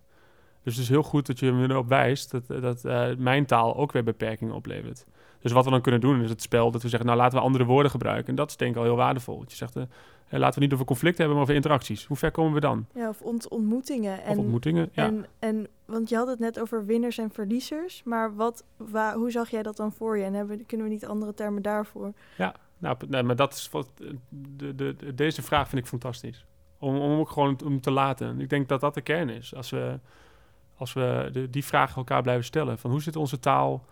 Dus 0.63 0.73
het 0.73 0.83
is 0.83 0.89
heel 0.89 1.03
goed 1.03 1.25
dat 1.25 1.39
je 1.39 1.51
me 1.51 1.69
erop 1.69 1.87
wijst 1.87 2.31
dat, 2.31 2.47
dat 2.47 2.85
uh, 2.85 3.15
mijn 3.17 3.45
taal 3.45 3.75
ook 3.75 3.91
weer 3.91 4.03
beperkingen 4.03 4.53
oplevert. 4.53 5.05
Dus 5.43 5.51
wat 5.51 5.65
we 5.65 5.71
dan 5.71 5.81
kunnen 5.81 6.01
doen 6.01 6.21
is 6.21 6.29
het 6.29 6.41
spel 6.41 6.71
dat 6.71 6.81
we 6.81 6.89
zeggen, 6.89 7.07
nou 7.07 7.19
laten 7.19 7.37
we 7.37 7.43
andere 7.43 7.63
woorden 7.63 7.91
gebruiken. 7.91 8.27
En 8.27 8.35
dat 8.35 8.49
is 8.49 8.57
denk 8.57 8.71
ik 8.71 8.77
al 8.77 8.83
heel 8.83 8.95
waardevol. 8.95 9.39
Dat 9.39 9.51
je 9.51 9.57
zegt, 9.57 9.75
uh, 9.75 9.83
laten 10.29 10.59
we 10.59 10.65
niet 10.65 10.73
over 10.73 10.85
conflicten 10.85 11.19
hebben, 11.19 11.35
maar 11.35 11.43
over 11.43 11.55
interacties. 11.55 12.05
Hoe 12.05 12.17
ver 12.17 12.31
komen 12.31 12.53
we 12.53 12.59
dan? 12.59 12.85
Ja, 12.93 13.09
of 13.09 13.21
ont 13.21 13.47
ontmoetingen. 13.47 14.23
En, 14.23 14.31
of 14.31 14.37
ontmoetingen, 14.37 14.89
ja. 14.93 15.05
En, 15.05 15.25
en, 15.39 15.67
want 15.85 16.09
je 16.09 16.15
had 16.15 16.27
het 16.27 16.39
net 16.39 16.59
over 16.59 16.85
winnaars 16.85 17.17
en 17.17 17.31
verliezers. 17.31 18.03
Maar 18.03 18.35
wat, 18.35 18.63
waar, 18.77 19.15
hoe 19.15 19.31
zag 19.31 19.49
jij 19.49 19.63
dat 19.63 19.77
dan 19.77 19.91
voor 19.91 20.17
je? 20.17 20.23
En 20.23 20.33
hebben, 20.33 20.65
kunnen 20.65 20.87
we 20.87 20.93
niet 20.93 21.05
andere 21.05 21.33
termen 21.33 21.61
daarvoor? 21.61 22.13
Ja, 22.37 22.55
nou, 22.77 22.97
nee, 23.07 23.23
maar 23.23 23.35
dat 23.35 23.53
is 23.53 23.69
wat, 23.71 23.89
de, 23.97 24.75
de, 24.75 24.95
de, 24.95 25.13
deze 25.15 25.41
vraag 25.41 25.69
vind 25.69 25.81
ik 25.81 25.87
fantastisch. 25.87 26.45
Om, 26.79 26.99
om 26.99 27.19
ook 27.19 27.29
gewoon 27.29 27.59
om 27.65 27.81
te 27.81 27.91
laten. 27.91 28.39
Ik 28.39 28.49
denk 28.49 28.67
dat 28.67 28.81
dat 28.81 28.93
de 28.93 29.01
kern 29.01 29.29
is. 29.29 29.55
Als 29.55 29.69
we 29.69 29.99
als 30.83 30.93
we 30.93 31.29
de, 31.31 31.49
die 31.49 31.65
vragen 31.65 31.95
elkaar 31.95 32.21
blijven 32.21 32.45
stellen. 32.45 32.79
Van 32.79 32.91
hoe 32.91 33.01
zit 33.01 33.15
onze 33.15 33.39
taal, 33.39 33.85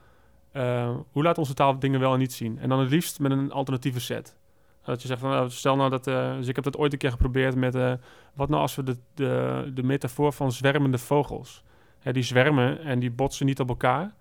uh, 0.54 0.96
hoe 1.12 1.24
laat 1.24 1.38
onze 1.38 1.54
taal 1.54 1.80
dingen 1.80 2.00
wel 2.00 2.14
en 2.14 2.20
niet 2.20 2.34
zien? 2.34 2.60
En 2.60 2.70
dan 2.70 2.80
het 2.80 2.90
liefst 2.90 3.20
met 3.20 3.32
een 3.32 3.52
alternatieve 3.52 4.00
set. 4.00 4.40
Dat 4.84 5.02
je 5.02 5.08
zegt 5.08 5.20
van, 5.20 5.30
nou, 5.30 5.50
stel 5.50 5.76
nou 5.76 5.90
dat, 5.90 6.08
uh, 6.08 6.36
dus 6.36 6.48
ik 6.48 6.56
heb 6.56 6.64
dat 6.64 6.78
ooit 6.78 6.94
een 6.94 6.98
keer 6.98 7.12
geprobeerd 7.12 7.56
met, 7.56 7.76
uh, 7.76 7.94
wat 8.34 8.50
nou 8.50 8.62
als 8.62 8.76
we 8.76 8.84
de, 8.84 8.98
de, 9.14 9.72
de 9.74 9.84
metafoor 9.84 10.34
van 10.34 10.52
zwermende 10.52 10.98
vogels, 10.98 11.64
hè, 12.00 12.14
die 12.14 12.24
zwermen 12.24 12.80
en 12.80 13.00
die 13.00 13.12
botsen 13.12 13.46
niet 13.46 13.60
op 13.60 13.70
elkaar. 13.70 14.14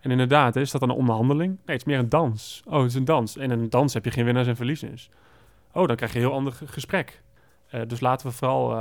En 0.00 0.10
inderdaad, 0.10 0.56
is 0.56 0.70
dat 0.70 0.80
dan 0.80 0.90
een 0.90 0.96
onderhandeling? 0.96 1.50
Nee, 1.50 1.76
het 1.76 1.76
is 1.76 1.84
meer 1.84 1.98
een 1.98 2.08
dans. 2.08 2.62
Oh, 2.66 2.78
het 2.78 2.90
is 2.90 2.94
een 2.94 3.04
dans. 3.04 3.36
En 3.36 3.50
in 3.50 3.58
een 3.58 3.70
dans 3.70 3.94
heb 3.94 4.04
je 4.04 4.10
geen 4.10 4.24
winnaars 4.24 4.46
en 4.46 4.56
verliezers. 4.56 5.10
Oh, 5.72 5.86
dan 5.86 5.96
krijg 5.96 6.12
je 6.12 6.18
een 6.18 6.24
heel 6.24 6.34
ander 6.34 6.52
gesprek. 6.64 7.22
Dus 7.86 8.00
laten 8.00 8.26
we 8.26 8.32
vooral 8.32 8.76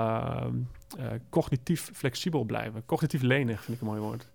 cognitief 1.30 1.90
flexibel 1.94 2.44
blijven. 2.44 2.86
Cognitief 2.86 3.22
lenig 3.22 3.64
vind 3.64 3.78
ik 3.78 3.82
een 3.82 3.88
mooi 3.88 4.02
woord. 4.02 4.30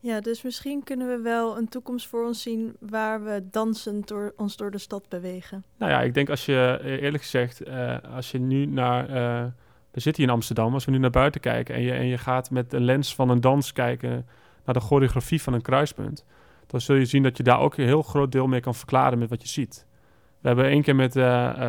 Ja, 0.00 0.20
dus 0.20 0.42
misschien 0.42 0.82
kunnen 0.84 1.08
we 1.08 1.22
wel 1.22 1.58
een 1.58 1.68
toekomst 1.68 2.06
voor 2.06 2.26
ons 2.26 2.42
zien 2.42 2.76
waar 2.80 3.24
we 3.24 3.44
dansend 3.50 4.08
door, 4.08 4.32
ons 4.36 4.56
door 4.56 4.70
de 4.70 4.78
stad 4.78 5.08
bewegen. 5.08 5.64
Nou 5.78 5.92
ja, 5.92 6.00
ik 6.00 6.14
denk 6.14 6.30
als 6.30 6.46
je 6.46 6.78
eh, 6.82 7.02
eerlijk 7.02 7.22
gezegd, 7.22 7.68
uh, 7.68 7.96
als 8.14 8.30
je 8.30 8.38
nu 8.38 8.66
naar. 8.66 9.10
Uh, 9.10 9.44
we 9.90 10.00
zitten 10.00 10.22
hier 10.22 10.30
in 10.32 10.36
Amsterdam, 10.36 10.74
als 10.74 10.84
we 10.84 10.90
nu 10.90 10.98
naar 10.98 11.10
buiten 11.10 11.40
kijken 11.40 11.74
en 11.74 11.82
je, 11.82 11.92
en 11.92 12.06
je 12.06 12.18
gaat 12.18 12.50
met 12.50 12.72
een 12.72 12.84
lens 12.84 13.14
van 13.14 13.28
een 13.28 13.40
dans 13.40 13.72
kijken 13.72 14.26
naar 14.64 14.74
de 14.74 14.80
choreografie 14.80 15.42
van 15.42 15.52
een 15.52 15.62
kruispunt, 15.62 16.24
dan 16.66 16.80
zul 16.80 16.96
je 16.96 17.04
zien 17.04 17.22
dat 17.22 17.36
je 17.36 17.42
daar 17.42 17.60
ook 17.60 17.76
een 17.76 17.84
heel 17.84 18.02
groot 18.02 18.32
deel 18.32 18.46
mee 18.46 18.60
kan 18.60 18.74
verklaren 18.74 19.18
met 19.18 19.30
wat 19.30 19.42
je 19.42 19.48
ziet. 19.48 19.86
We 20.40 20.46
hebben 20.48 20.66
één 20.66 20.82
keer 20.82 20.96
met 20.96 21.12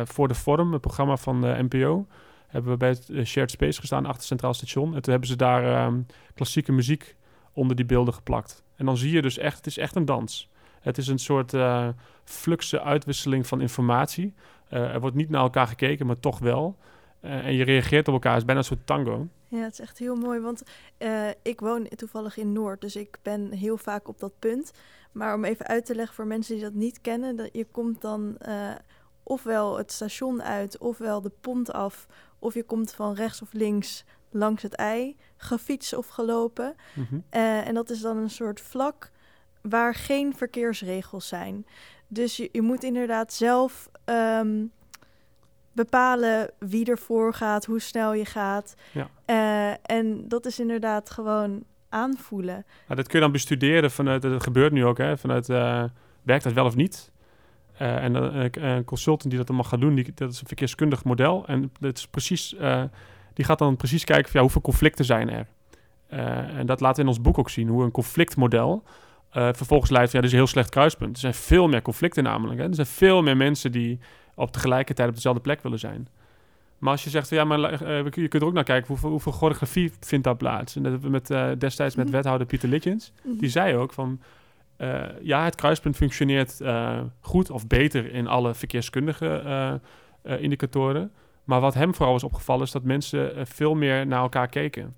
Voor 0.08 0.28
de 0.28 0.34
Vorm, 0.34 0.72
het 0.72 0.80
programma 0.80 1.16
van 1.16 1.40
de 1.40 1.66
NPO, 1.68 2.06
hebben 2.46 2.70
we 2.70 2.76
bij 2.76 2.88
het 2.88 3.26
Shared 3.26 3.50
Space 3.50 3.80
gestaan 3.80 4.06
achter 4.06 4.26
Centraal 4.26 4.54
Station. 4.54 4.94
En 4.94 5.02
toen 5.02 5.12
hebben 5.12 5.30
ze 5.30 5.36
daar 5.36 5.64
ehm, 5.64 6.00
klassieke 6.34 6.72
muziek 6.72 7.16
onder 7.52 7.76
die 7.76 7.84
beelden 7.84 8.14
geplakt. 8.14 8.62
En 8.76 8.86
dan 8.86 8.96
zie 8.96 9.12
je 9.12 9.22
dus 9.22 9.38
echt, 9.38 9.56
het 9.56 9.66
is 9.66 9.78
echt 9.78 9.96
een 9.96 10.04
dans. 10.04 10.48
Het 10.80 10.98
is 10.98 11.06
een 11.06 11.18
soort 11.18 11.52
uh, 11.52 11.88
fluxe 12.24 12.82
uitwisseling 12.82 13.46
van 13.46 13.60
informatie. 13.60 14.34
Uh, 14.72 14.94
er 14.94 15.00
wordt 15.00 15.16
niet 15.16 15.30
naar 15.30 15.42
elkaar 15.42 15.66
gekeken, 15.66 16.06
maar 16.06 16.20
toch 16.20 16.38
wel. 16.38 16.76
Uh, 17.22 17.46
en 17.46 17.54
je 17.54 17.64
reageert 17.64 18.08
op 18.08 18.14
elkaar. 18.14 18.32
Het 18.32 18.40
is 18.40 18.46
bijna 18.46 18.60
een 18.60 18.66
soort 18.66 18.86
tango. 18.86 19.28
Ja, 19.48 19.62
het 19.62 19.72
is 19.72 19.80
echt 19.80 19.98
heel 19.98 20.16
mooi. 20.16 20.40
Want 20.40 20.62
ik 21.42 21.60
woon 21.60 21.88
toevallig 21.96 22.36
in 22.36 22.52
Noord, 22.52 22.80
dus 22.80 22.96
ik 22.96 23.18
ben 23.22 23.52
heel 23.52 23.76
vaak 23.76 24.08
op 24.08 24.18
dat 24.18 24.32
punt. 24.38 24.72
Maar 25.12 25.34
om 25.34 25.44
even 25.44 25.66
uit 25.66 25.86
te 25.86 25.94
leggen 25.94 26.14
voor 26.14 26.26
mensen 26.26 26.54
die 26.54 26.64
dat 26.64 26.74
niet 26.74 27.00
kennen, 27.00 27.36
dat 27.36 27.48
je 27.52 27.66
komt 27.70 28.00
dan 28.00 28.38
ofwel 29.22 29.78
het 29.78 29.92
station 29.92 30.42
uit, 30.42 30.78
ofwel 30.78 31.20
de 31.20 31.32
pont 31.40 31.72
af, 31.72 32.06
of 32.38 32.54
je 32.54 32.62
komt 32.62 32.92
van 32.92 33.14
rechts 33.14 33.42
of 33.42 33.52
links 33.52 34.04
langs 34.30 34.62
het 34.62 34.74
ei 34.74 35.16
gefietst 35.36 35.94
of 35.94 36.08
gelopen. 36.08 36.74
Mhm. 36.94 37.18
Eh, 37.28 37.66
en 37.66 37.74
dat 37.74 37.90
is 37.90 38.00
dan 38.00 38.16
een 38.16 38.30
soort 38.30 38.60
vlak 38.60 39.10
waar 39.60 39.94
geen 39.94 40.36
verkeersregels 40.36 41.28
zijn. 41.28 41.66
Dus 42.08 42.36
je, 42.36 42.48
je 42.52 42.62
moet 42.62 42.82
inderdaad 42.82 43.32
zelf 43.32 43.88
um, 44.04 44.72
bepalen 45.72 46.50
wie 46.58 46.90
er 46.90 46.98
voor 46.98 47.34
gaat, 47.34 47.64
hoe 47.64 47.80
snel 47.80 48.12
je 48.12 48.24
gaat. 48.24 48.74
Ja. 48.92 49.08
Uh, 49.26 49.96
en 49.96 50.28
dat 50.28 50.46
is 50.46 50.60
inderdaad 50.60 51.10
gewoon 51.10 51.64
aanvoelen. 51.88 52.64
Dat 52.88 53.06
kun 53.06 53.18
je 53.18 53.20
dan 53.20 53.32
bestuderen 53.32 53.90
vanuit, 53.90 54.22
dat 54.22 54.42
gebeurt 54.42 54.72
nu 54.72 54.84
ook, 54.84 54.98
hè, 54.98 55.18
vanuit 55.18 55.48
uh, 55.48 55.84
werkt 56.22 56.44
dat 56.44 56.52
wel 56.52 56.64
of 56.64 56.76
niet? 56.76 57.10
Uh, 57.82 58.04
en 58.04 58.14
een 58.64 58.84
consultant 58.84 59.30
die 59.30 59.44
dat 59.44 59.56
mag 59.56 59.68
gaan 59.68 59.80
doen, 59.80 59.94
die, 59.94 60.12
dat 60.14 60.30
is 60.30 60.40
een 60.40 60.46
verkeerskundig 60.46 61.04
model. 61.04 61.46
En 61.46 61.72
dat 61.80 61.96
is 61.96 62.06
precies 62.06 62.56
die 63.34 63.44
gaat 63.44 63.58
dan 63.58 63.76
precies 63.76 64.04
kijken 64.04 64.24
van 64.24 64.34
ja, 64.34 64.40
hoeveel 64.40 64.60
conflicten 64.60 65.04
zijn 65.04 65.30
er. 65.30 65.46
Uh, 66.12 66.58
en 66.58 66.66
dat 66.66 66.80
laat 66.80 66.98
in 66.98 67.06
ons 67.06 67.20
boek 67.20 67.38
ook 67.38 67.50
zien, 67.50 67.68
hoe 67.68 67.84
een 67.84 67.90
conflictmodel 67.90 68.82
uh, 69.36 69.48
vervolgens 69.52 69.90
leidt 69.90 70.10
van 70.10 70.20
ja, 70.20 70.26
dit 70.26 70.34
is 70.34 70.38
een 70.38 70.44
heel 70.44 70.54
slecht 70.54 70.70
kruispunt. 70.70 71.14
Er 71.14 71.20
zijn 71.20 71.34
veel 71.34 71.68
meer 71.68 71.82
conflicten 71.82 72.22
namelijk. 72.22 72.60
Hè. 72.60 72.66
Er 72.66 72.74
zijn 72.74 72.86
veel 72.86 73.22
meer 73.22 73.36
mensen 73.36 73.72
die 73.72 73.98
op 74.34 74.52
tegelijkertijd 74.52 75.08
op 75.08 75.14
dezelfde 75.14 75.42
plek 75.42 75.62
willen 75.62 75.78
zijn. 75.78 76.08
Maar 76.78 76.92
als 76.92 77.04
je 77.04 77.10
zegt, 77.10 77.28
ja, 77.28 77.44
maar 77.44 77.82
uh, 77.82 78.04
je 78.04 78.28
kunt 78.28 78.42
er 78.42 78.48
ook 78.48 78.52
naar 78.52 78.64
kijken, 78.64 78.88
hoeveel, 78.88 79.10
hoeveel 79.10 79.32
choreografie 79.32 79.92
vindt 80.00 80.24
daar 80.24 80.36
plaats? 80.36 80.76
En 80.76 80.82
dat 80.82 80.92
hebben 80.92 81.10
we 81.10 81.20
met, 81.28 81.60
destijds 81.60 81.94
met 81.94 82.06
mhm. 82.06 82.14
wethouder 82.14 82.46
Pieter 82.46 82.68
Litjens. 82.68 83.12
Mhm. 83.22 83.38
Die 83.38 83.48
zei 83.48 83.76
ook 83.76 83.92
van, 83.92 84.20
ja, 85.22 85.44
het 85.44 85.54
kruispunt 85.54 85.96
functioneert 85.96 86.60
goed 87.20 87.50
of 87.50 87.66
beter 87.66 88.12
in 88.12 88.26
alle 88.26 88.54
verkeerskundige 88.54 89.80
indicatoren. 90.22 91.12
Maar 91.50 91.60
wat 91.60 91.74
hem 91.74 91.94
vooral 91.94 92.14
is 92.14 92.24
opgevallen 92.24 92.64
is 92.64 92.70
dat 92.70 92.82
mensen 92.82 93.36
eh, 93.36 93.44
veel 93.44 93.74
meer 93.74 94.06
naar 94.06 94.20
elkaar 94.22 94.48
keken. 94.48 94.96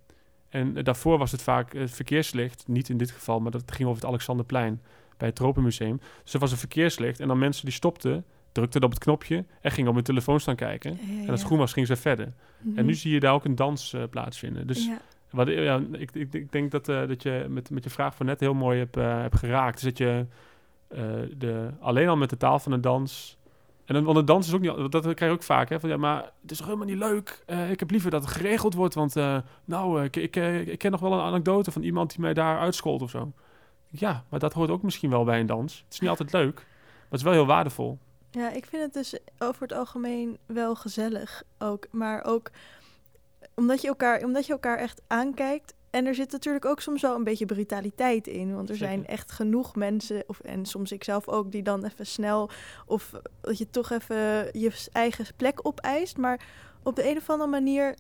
En 0.48 0.76
eh, 0.76 0.84
daarvoor 0.84 1.18
was 1.18 1.32
het 1.32 1.42
vaak 1.42 1.72
het 1.72 1.90
verkeerslicht, 1.90 2.64
niet 2.68 2.88
in 2.88 2.96
dit 2.96 3.10
geval, 3.10 3.40
maar 3.40 3.50
dat 3.50 3.62
ging 3.66 3.88
over 3.88 4.00
het 4.00 4.10
Alexanderplein 4.10 4.82
bij 5.16 5.26
het 5.28 5.36
Tropenmuseum. 5.36 6.00
Dus 6.22 6.34
er 6.34 6.40
was 6.40 6.50
een 6.52 6.58
verkeerslicht 6.58 7.20
en 7.20 7.28
dan 7.28 7.38
mensen 7.38 7.64
die 7.64 7.74
stopten, 7.74 8.24
drukten 8.52 8.82
op 8.82 8.90
het 8.90 8.98
knopje 8.98 9.44
en 9.60 9.70
gingen 9.70 9.88
op 9.88 9.94
hun 9.94 10.04
telefoon 10.04 10.40
staan 10.40 10.56
kijken. 10.56 10.98
En 11.20 11.30
als 11.30 11.38
het 11.38 11.48
groen 11.48 11.58
was, 11.58 11.72
gingen 11.72 11.88
ze 11.88 11.96
verder. 11.96 12.32
En 12.64 12.84
nu 12.84 12.90
mhm. 12.90 12.92
zie 12.92 13.12
je 13.12 13.20
daar 13.20 13.34
ook 13.34 13.44
een 13.44 13.54
dans 13.54 13.92
uh, 13.92 14.02
plaatsvinden. 14.10 14.66
Dus 14.66 14.90
wat, 15.30 15.48
ja, 15.48 15.82
ik, 15.92 16.10
ik, 16.14 16.32
ik, 16.32 16.52
denk 16.52 16.70
dat, 16.70 16.88
uh, 16.88 17.08
dat 17.08 17.22
je 17.22 17.46
met, 17.48 17.70
met 17.70 17.84
je 17.84 17.90
vraag 17.90 18.14
van 18.14 18.26
net 18.26 18.40
heel 18.40 18.54
mooi 18.54 18.78
hebt, 18.78 18.96
uh, 18.96 19.20
hebt 19.20 19.38
geraakt. 19.38 19.74
Dus 19.74 19.82
dat 19.82 19.98
je 19.98 20.26
de, 21.36 21.70
alleen 21.80 22.08
al 22.08 22.16
met 22.16 22.30
de 22.30 22.36
taal 22.36 22.58
van 22.58 22.72
de 22.72 22.80
dans 22.80 23.36
en 23.92 24.04
dan, 24.04 24.14
want 24.14 24.26
de 24.26 24.32
dans 24.32 24.46
is 24.46 24.54
ook 24.54 24.60
niet... 24.60 24.92
Dat 24.92 25.02
krijg 25.02 25.18
je 25.20 25.30
ook 25.30 25.42
vaak, 25.42 25.68
hè. 25.68 25.80
Van, 25.80 25.88
ja, 25.88 25.96
maar 25.96 26.32
het 26.42 26.50
is 26.50 26.56
toch 26.56 26.66
helemaal 26.66 26.86
niet 26.86 26.98
leuk? 26.98 27.44
Uh, 27.46 27.70
ik 27.70 27.80
heb 27.80 27.90
liever 27.90 28.10
dat 28.10 28.22
het 28.24 28.30
geregeld 28.30 28.74
wordt, 28.74 28.94
want... 28.94 29.16
Uh, 29.16 29.38
nou, 29.64 30.04
ik, 30.04 30.16
ik, 30.16 30.36
ik, 30.66 30.78
ken 30.78 30.90
nog 30.90 31.00
wel 31.00 31.12
een 31.12 31.20
anekdote 31.20 31.70
van 31.70 31.82
iemand 31.82 32.10
die 32.10 32.20
mij 32.20 32.34
daar 32.34 32.58
uitschold 32.58 33.02
of 33.02 33.10
zo. 33.10 33.32
Ja, 33.88 34.24
maar 34.28 34.40
dat 34.40 34.52
hoort 34.52 34.70
ook 34.70 34.82
misschien 34.82 35.10
wel 35.10 35.24
bij 35.24 35.40
een 35.40 35.46
dans. 35.46 35.82
Het 35.84 35.92
is 35.92 36.00
niet 36.00 36.10
altijd 36.10 36.32
leuk, 36.32 36.54
maar 36.54 37.08
het 37.08 37.18
is 37.18 37.22
wel 37.22 37.32
heel 37.32 37.46
waardevol. 37.46 37.98
Ja, 38.30 38.50
ik 38.50 38.66
vind 38.66 38.82
het 38.82 38.92
dus 38.92 39.18
over 39.38 39.62
het 39.62 39.72
algemeen 39.72 40.38
wel 40.46 40.74
gezellig 40.74 41.42
ook. 41.58 41.86
Maar 41.90 42.24
ook 42.24 42.50
omdat 43.54 43.80
je 43.80 43.88
elkaar, 43.88 44.24
omdat 44.24 44.46
je 44.46 44.52
elkaar 44.52 44.78
echt 44.78 45.02
aankijkt 45.06 45.74
en 45.92 46.06
er 46.06 46.14
zit 46.14 46.32
natuurlijk 46.32 46.64
ook 46.64 46.80
soms 46.80 47.02
wel 47.02 47.14
een 47.14 47.24
beetje 47.24 47.46
brutaliteit 47.46 48.26
in. 48.26 48.54
Want 48.54 48.70
er 48.70 48.76
zijn 48.76 49.06
echt 49.06 49.32
genoeg 49.32 49.74
mensen, 49.74 50.24
of, 50.26 50.40
en 50.40 50.66
soms 50.66 50.92
ik 50.92 51.04
zelf 51.04 51.28
ook, 51.28 51.52
die 51.52 51.62
dan 51.62 51.84
even 51.84 52.06
snel. 52.06 52.50
of 52.86 53.12
dat 53.40 53.58
je 53.58 53.70
toch 53.70 53.90
even 53.90 54.16
je 54.60 54.88
eigen 54.92 55.26
plek 55.36 55.66
opeist. 55.66 56.16
Maar 56.16 56.40
op 56.82 56.96
de 56.96 57.10
een 57.10 57.16
of 57.16 57.30
andere 57.30 57.50
manier 57.50 57.96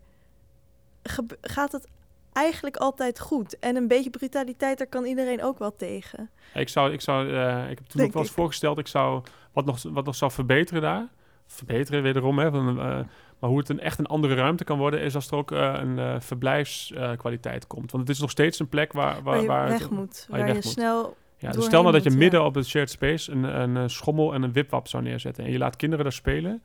gaat 1.40 1.72
het 1.72 1.88
eigenlijk 2.32 2.76
altijd 2.76 3.20
goed. 3.20 3.58
En 3.58 3.76
een 3.76 3.88
beetje 3.88 4.10
brutaliteit, 4.10 4.78
daar 4.78 4.86
kan 4.86 5.04
iedereen 5.04 5.42
ook 5.42 5.58
wel 5.58 5.76
tegen. 5.76 6.30
Ik, 6.54 6.68
zou, 6.68 6.92
ik, 6.92 7.00
zou, 7.00 7.26
uh, 7.26 7.70
ik 7.70 7.78
heb 7.78 7.86
toen 7.86 8.02
ook 8.02 8.12
wel 8.12 8.22
eens 8.22 8.30
voorgesteld, 8.30 8.78
ik 8.78 8.86
zou 8.86 9.22
wat 9.52 9.64
nog, 9.64 9.82
wat 9.82 10.04
nog 10.04 10.14
zou 10.14 10.30
verbeteren 10.30 10.82
daar. 10.82 11.08
Verbeteren 11.46 12.02
wederom, 12.02 12.38
hè. 12.38 12.50
Van, 12.50 12.78
uh, 12.78 13.00
maar 13.42 13.50
hoe 13.50 13.60
het 13.60 13.68
een, 13.68 13.80
echt 13.80 13.98
een 13.98 14.06
andere 14.06 14.34
ruimte 14.34 14.64
kan 14.64 14.78
worden, 14.78 15.00
is 15.00 15.14
als 15.14 15.30
er 15.30 15.36
ook 15.36 15.50
uh, 15.50 15.74
een 15.80 15.98
uh, 15.98 16.14
verblijfskwaliteit 16.18 17.66
komt. 17.66 17.90
Want 17.90 18.06
het 18.06 18.16
is 18.16 18.20
nog 18.20 18.30
steeds 18.30 18.58
een 18.58 18.68
plek 18.68 18.92
waar, 18.92 19.22
waar, 19.22 19.46
waar, 19.46 19.72
je 19.72 19.78
weg 19.78 19.90
moet. 19.90 20.26
Waar, 20.28 20.54
je, 20.54 20.62
snel. 20.62 21.16
Ja, 21.36 21.50
dus 21.50 21.64
stel 21.64 21.80
nou 21.80 21.94
dat 21.94 22.04
je 22.04 22.10
midden 22.10 22.44
op 22.44 22.54
het 22.54 22.66
shared 22.66 22.90
space 22.90 23.32
een, 23.32 23.42
een, 23.60 23.74
een, 23.74 23.90
schommel 23.90 24.34
en 24.34 24.42
een 24.42 24.52
wipwap 24.52 24.88
zou 24.88 25.02
neerzetten. 25.02 25.44
En 25.44 25.50
je 25.50 25.58
laat 25.58 25.76
kinderen 25.76 26.04
daar 26.04 26.14
spelen. 26.14 26.62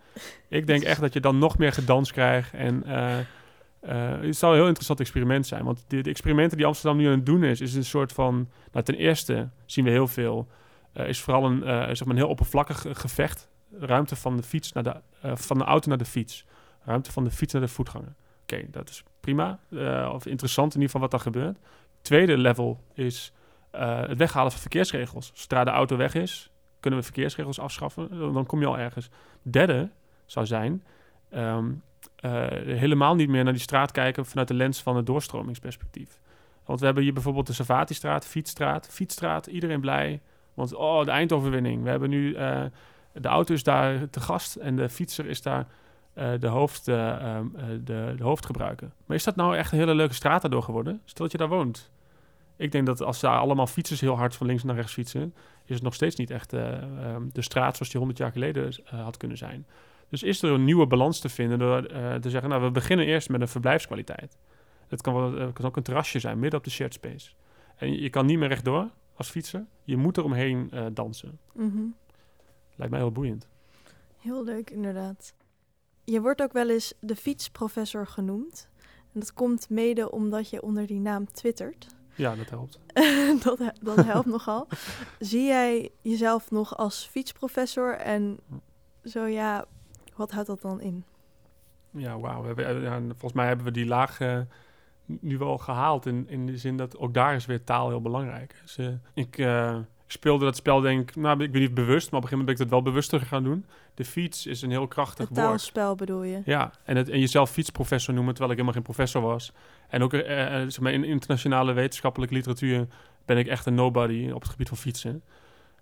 Ik 0.47 0.67
denk 0.67 0.83
echt 0.83 1.01
dat 1.01 1.13
je 1.13 1.19
dan 1.19 1.37
nog 1.37 1.57
meer 1.57 1.71
gedans 1.71 2.11
krijgt. 2.11 2.53
En 2.53 2.83
uh, 2.87 3.17
het 4.21 4.35
zou 4.35 4.51
een 4.51 4.57
heel 4.57 4.67
interessant 4.67 4.99
experiment 4.99 5.47
zijn. 5.47 5.63
Want 5.63 5.83
de, 5.87 6.01
de, 6.01 6.09
experimenten 6.09 6.57
die 6.57 6.65
Amsterdam 6.65 6.97
nu 6.97 7.05
aan 7.05 7.11
het 7.11 7.25
doen 7.25 7.43
is, 7.43 7.61
is 7.61 7.75
een 7.75 7.85
soort 7.85 8.11
van. 8.11 8.49
Nou, 8.71 8.85
ten 8.85 8.95
eerste 8.95 9.49
zien 9.65 9.85
we 9.85 9.91
heel 9.91 10.07
veel. 10.07 10.47
is 10.93 11.21
vooral 11.21 11.45
een, 11.45 11.59
zeg 11.95 12.05
maar 12.05 12.15
een 12.15 12.21
heel 12.21 12.29
oppervlakkig 12.29 12.85
gevecht. 12.91 13.49
Ruimte 13.79 14.15
van 14.15 14.37
de 14.37 14.43
fiets 14.43 14.71
naar 14.71 14.83
de, 14.83 14.95
van 15.35 15.57
de 15.57 15.63
auto 15.63 15.89
naar 15.89 15.97
de 15.97 16.05
fiets 16.05 16.45
ruimte 16.87 17.11
van 17.11 17.23
de 17.23 17.31
fiets 17.31 17.53
naar 17.53 17.61
de 17.61 17.67
voetganger. 17.67 18.15
Oké, 18.41 18.65
dat 18.71 18.89
is 18.89 19.03
prima. 19.19 19.59
Uh, 19.69 20.11
of 20.13 20.25
interessant 20.25 20.75
in 20.75 20.81
ieder 20.81 20.95
geval 20.95 21.01
wat 21.01 21.11
daar 21.11 21.33
gebeurt. 21.33 21.57
Tweede 22.01 22.37
level 22.37 22.83
is 22.93 23.31
uh, 23.75 23.99
het 24.07 24.17
weghalen 24.17 24.51
van 24.51 24.61
verkeersregels. 24.61 25.31
Zodra 25.33 25.63
de 25.63 25.69
auto 25.69 25.97
weg 25.97 26.13
is, 26.13 26.51
kunnen 26.79 26.99
we 26.99 27.05
verkeersregels 27.05 27.59
afschaffen. 27.59 28.33
Dan 28.33 28.45
kom 28.45 28.59
je 28.59 28.65
al 28.65 28.77
ergens. 28.77 29.09
Derde 29.41 29.89
zou 30.25 30.45
zijn 30.45 30.83
um, 31.33 31.81
uh, 32.25 32.47
helemaal 32.65 33.15
niet 33.15 33.29
meer 33.29 33.43
naar 33.43 33.53
die 33.53 33.61
straat 33.61 33.91
kijken 33.91 34.25
vanuit 34.25 34.47
de 34.47 34.53
lens 34.53 34.81
van 34.81 34.95
het 34.95 35.05
doorstromingsperspectief. 35.05 36.19
Want 36.65 36.79
we 36.79 36.85
hebben 36.85 37.03
hier 37.03 37.13
bijvoorbeeld 37.13 37.47
de 37.47 37.53
Savatistraat, 37.53 38.25
Fietsstraat. 38.25 38.87
Fietsstraat, 38.89 39.47
iedereen 39.47 39.81
blij. 39.81 40.21
Want 40.53 40.73
oh, 40.73 41.05
de 41.05 41.11
eindoverwinning. 41.11 41.83
We 41.83 41.89
hebben 41.89 42.09
nu... 42.09 42.33
de 43.13 43.27
auto 43.27 43.53
is 43.53 43.63
daar 43.63 44.09
te 44.09 44.19
gast 44.19 44.55
en 44.55 44.75
de 44.75 44.89
fietser 44.89 45.25
is 45.25 45.41
daar 45.41 45.67
de, 46.39 46.47
hoofd, 46.47 46.87
uh, 46.87 47.35
um, 47.35 47.51
de, 47.83 48.13
de 48.17 48.23
hoofdgebruiker. 48.23 48.91
Maar 49.05 49.17
is 49.17 49.23
dat 49.23 49.35
nou 49.35 49.55
echt 49.55 49.71
een 49.71 49.77
hele 49.77 49.95
leuke 49.95 50.13
straat 50.13 50.41
daardoor 50.41 50.63
geworden? 50.63 51.01
Stel 51.05 51.23
dat 51.23 51.31
je 51.31 51.37
daar 51.37 51.47
woont. 51.47 51.91
Ik 52.55 52.71
denk 52.71 52.85
dat 52.85 53.01
als 53.01 53.19
daar 53.19 53.39
allemaal 53.39 53.67
fietsers 53.67 54.01
heel 54.01 54.17
hard 54.17 54.35
van 54.35 54.47
links 54.47 54.63
naar 54.63 54.75
rechts 54.75 54.93
fietsen, 54.93 55.33
is 55.65 55.75
het 55.75 55.83
nog 55.83 55.93
steeds 55.93 56.15
niet 56.15 56.29
echt 56.29 56.53
um, 56.53 57.29
de 57.33 57.41
straat 57.41 57.75
zoals 57.75 57.89
die 57.91 57.99
100 57.99 58.19
jaar 58.19 58.31
geleden 58.31 58.73
had 58.85 59.17
kunnen 59.17 59.37
zijn. 59.37 59.65
Dus 60.09 60.23
is 60.23 60.41
er 60.41 60.51
een 60.51 60.63
nieuwe 60.63 60.87
balans 60.87 61.19
te 61.19 61.29
vinden 61.29 61.59
door 61.59 61.87
te 62.21 62.29
zeggen, 62.29 62.49
nou 62.49 62.63
we 62.63 62.71
beginnen 62.71 63.05
eerst 63.05 63.29
met 63.29 63.41
een 63.41 63.47
verblijfskwaliteit. 63.47 64.37
Het 64.87 65.01
kan, 65.01 65.13
wel, 65.13 65.33
het 65.33 65.53
kan 65.53 65.65
ook 65.65 65.77
een 65.77 65.83
terrasje 65.83 66.19
zijn, 66.19 66.39
midden 66.39 66.59
op 66.59 66.65
de 66.65 66.71
shared 66.71 66.93
space. 66.93 67.31
En 67.75 68.01
je, 68.01 68.09
kan 68.09 68.25
niet 68.25 68.37
meer 68.37 68.47
rechtdoor 68.47 68.89
als 69.15 69.29
fietser. 69.29 69.65
Je 69.83 69.97
moet 69.97 70.17
er 70.17 70.23
omheen 70.23 70.71
dansen. 70.93 71.39
Mm 71.53 71.71
-hmm. 71.71 71.95
Lijkt 72.75 72.91
mij 72.91 73.01
heel 73.01 73.11
boeiend. 73.11 73.47
Heel 74.21 74.43
leuk, 74.43 74.69
inderdaad. 74.69 75.33
Je 76.09 76.21
wordt 76.21 76.41
ook 76.41 76.53
wel 76.53 76.69
eens 76.69 76.93
de 76.99 77.15
fietsprofessor 77.15 78.07
genoemd. 78.07 78.69
En 79.13 79.19
dat 79.19 79.33
komt 79.33 79.69
mede 79.69 80.11
omdat 80.11 80.49
je 80.49 80.61
onder 80.61 80.87
die 80.87 80.99
naam 80.99 81.31
twittert. 81.31 81.87
Ja, 82.15 82.35
dat 82.35 82.49
helpt. 82.49 82.79
dat, 83.43 83.59
he- 83.59 83.71
dat 83.81 84.05
helpt 84.05 84.27
nogal. 84.27 84.67
Zie 85.19 85.43
jij 85.45 85.91
jezelf 86.01 86.51
nog 86.51 86.77
als 86.77 87.05
fietsprofessor? 87.05 87.93
En 87.93 88.39
zo 89.03 89.25
ja, 89.25 89.65
wat 90.15 90.31
houdt 90.31 90.47
dat 90.47 90.61
dan 90.61 90.81
in? 90.81 91.03
Ja, 91.91 92.19
wauw. 92.19 92.41
We 92.41 92.47
hebben, 92.47 92.81
ja, 92.81 92.99
volgens 93.07 93.33
mij 93.33 93.47
hebben 93.47 93.65
we 93.65 93.71
die 93.71 93.85
laag 93.85 94.19
eh, 94.19 94.39
nu 95.05 95.37
wel 95.37 95.57
gehaald. 95.57 96.05
In, 96.05 96.25
in 96.29 96.45
de 96.45 96.57
zin 96.57 96.77
dat 96.77 96.97
ook 96.97 97.13
daar 97.13 97.35
is 97.35 97.45
weer 97.45 97.63
taal 97.63 97.89
heel 97.89 98.01
belangrijk. 98.01 98.59
Dus, 98.61 98.77
eh, 98.77 98.87
ik, 99.13 99.37
eh, 99.37 99.75
ik 99.75 99.96
speelde 100.07 100.45
dat 100.45 100.55
spel 100.55 100.81
denk 100.81 101.09
ik, 101.09 101.15
nou 101.15 101.43
ik 101.43 101.51
ben 101.51 101.61
niet 101.61 101.73
bewust, 101.73 102.11
maar 102.11 102.19
op 102.19 102.25
een 102.25 102.29
gegeven 102.29 102.37
moment 102.37 102.45
ben 102.45 102.55
ik 102.55 102.61
dat 102.61 102.69
wel 102.69 102.81
bewuster 102.81 103.21
gaan 103.21 103.43
doen. 103.43 103.65
De 103.93 104.05
fiets 104.05 104.45
is 104.45 104.61
een 104.61 104.69
heel 104.69 104.87
krachtig 104.87 105.27
Het 105.27 105.37
woord. 105.37 105.49
taalspel 105.49 105.95
bedoel 105.95 106.23
je? 106.23 106.41
Ja, 106.45 106.71
en, 106.83 106.95
het, 106.95 107.09
en 107.09 107.19
jezelf 107.19 107.51
fietsprofessor 107.51 108.13
noemen 108.13 108.33
terwijl 108.33 108.51
ik 108.51 108.59
helemaal 108.59 108.83
geen 108.83 108.93
professor 108.93 109.21
was. 109.21 109.51
En 109.87 110.03
ook 110.03 110.13
eh, 110.13 110.61
eh, 110.61 110.69
zeg 110.69 110.79
maar, 110.79 110.93
in 110.93 111.03
internationale 111.03 111.73
wetenschappelijke 111.73 112.35
literatuur 112.35 112.87
ben 113.25 113.37
ik 113.37 113.47
echt 113.47 113.65
een 113.65 113.73
nobody 113.73 114.29
op 114.33 114.41
het 114.41 114.51
gebied 114.51 114.67
van 114.67 114.77
fietsen. 114.77 115.23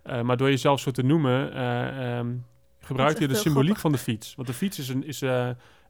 Eh, 0.01 0.21
maar 0.21 0.38
door 0.38 0.49
jezelf 0.49 0.80
zo 0.80 0.91
te 0.91 1.03
noemen, 1.03 1.53
ehm, 1.53 2.34
gebruik 2.80 3.19
je 3.19 3.28
de 3.28 3.36
symboliek 3.36 3.78
grappig. 3.78 3.82
van 3.82 3.91
de 3.91 3.97
fiets. 3.97 4.36
Want 4.36 4.47
de 4.47 4.53
fiets 4.53 4.80
is, 4.80 4.89
een, 4.89 5.05
is 5.05 5.21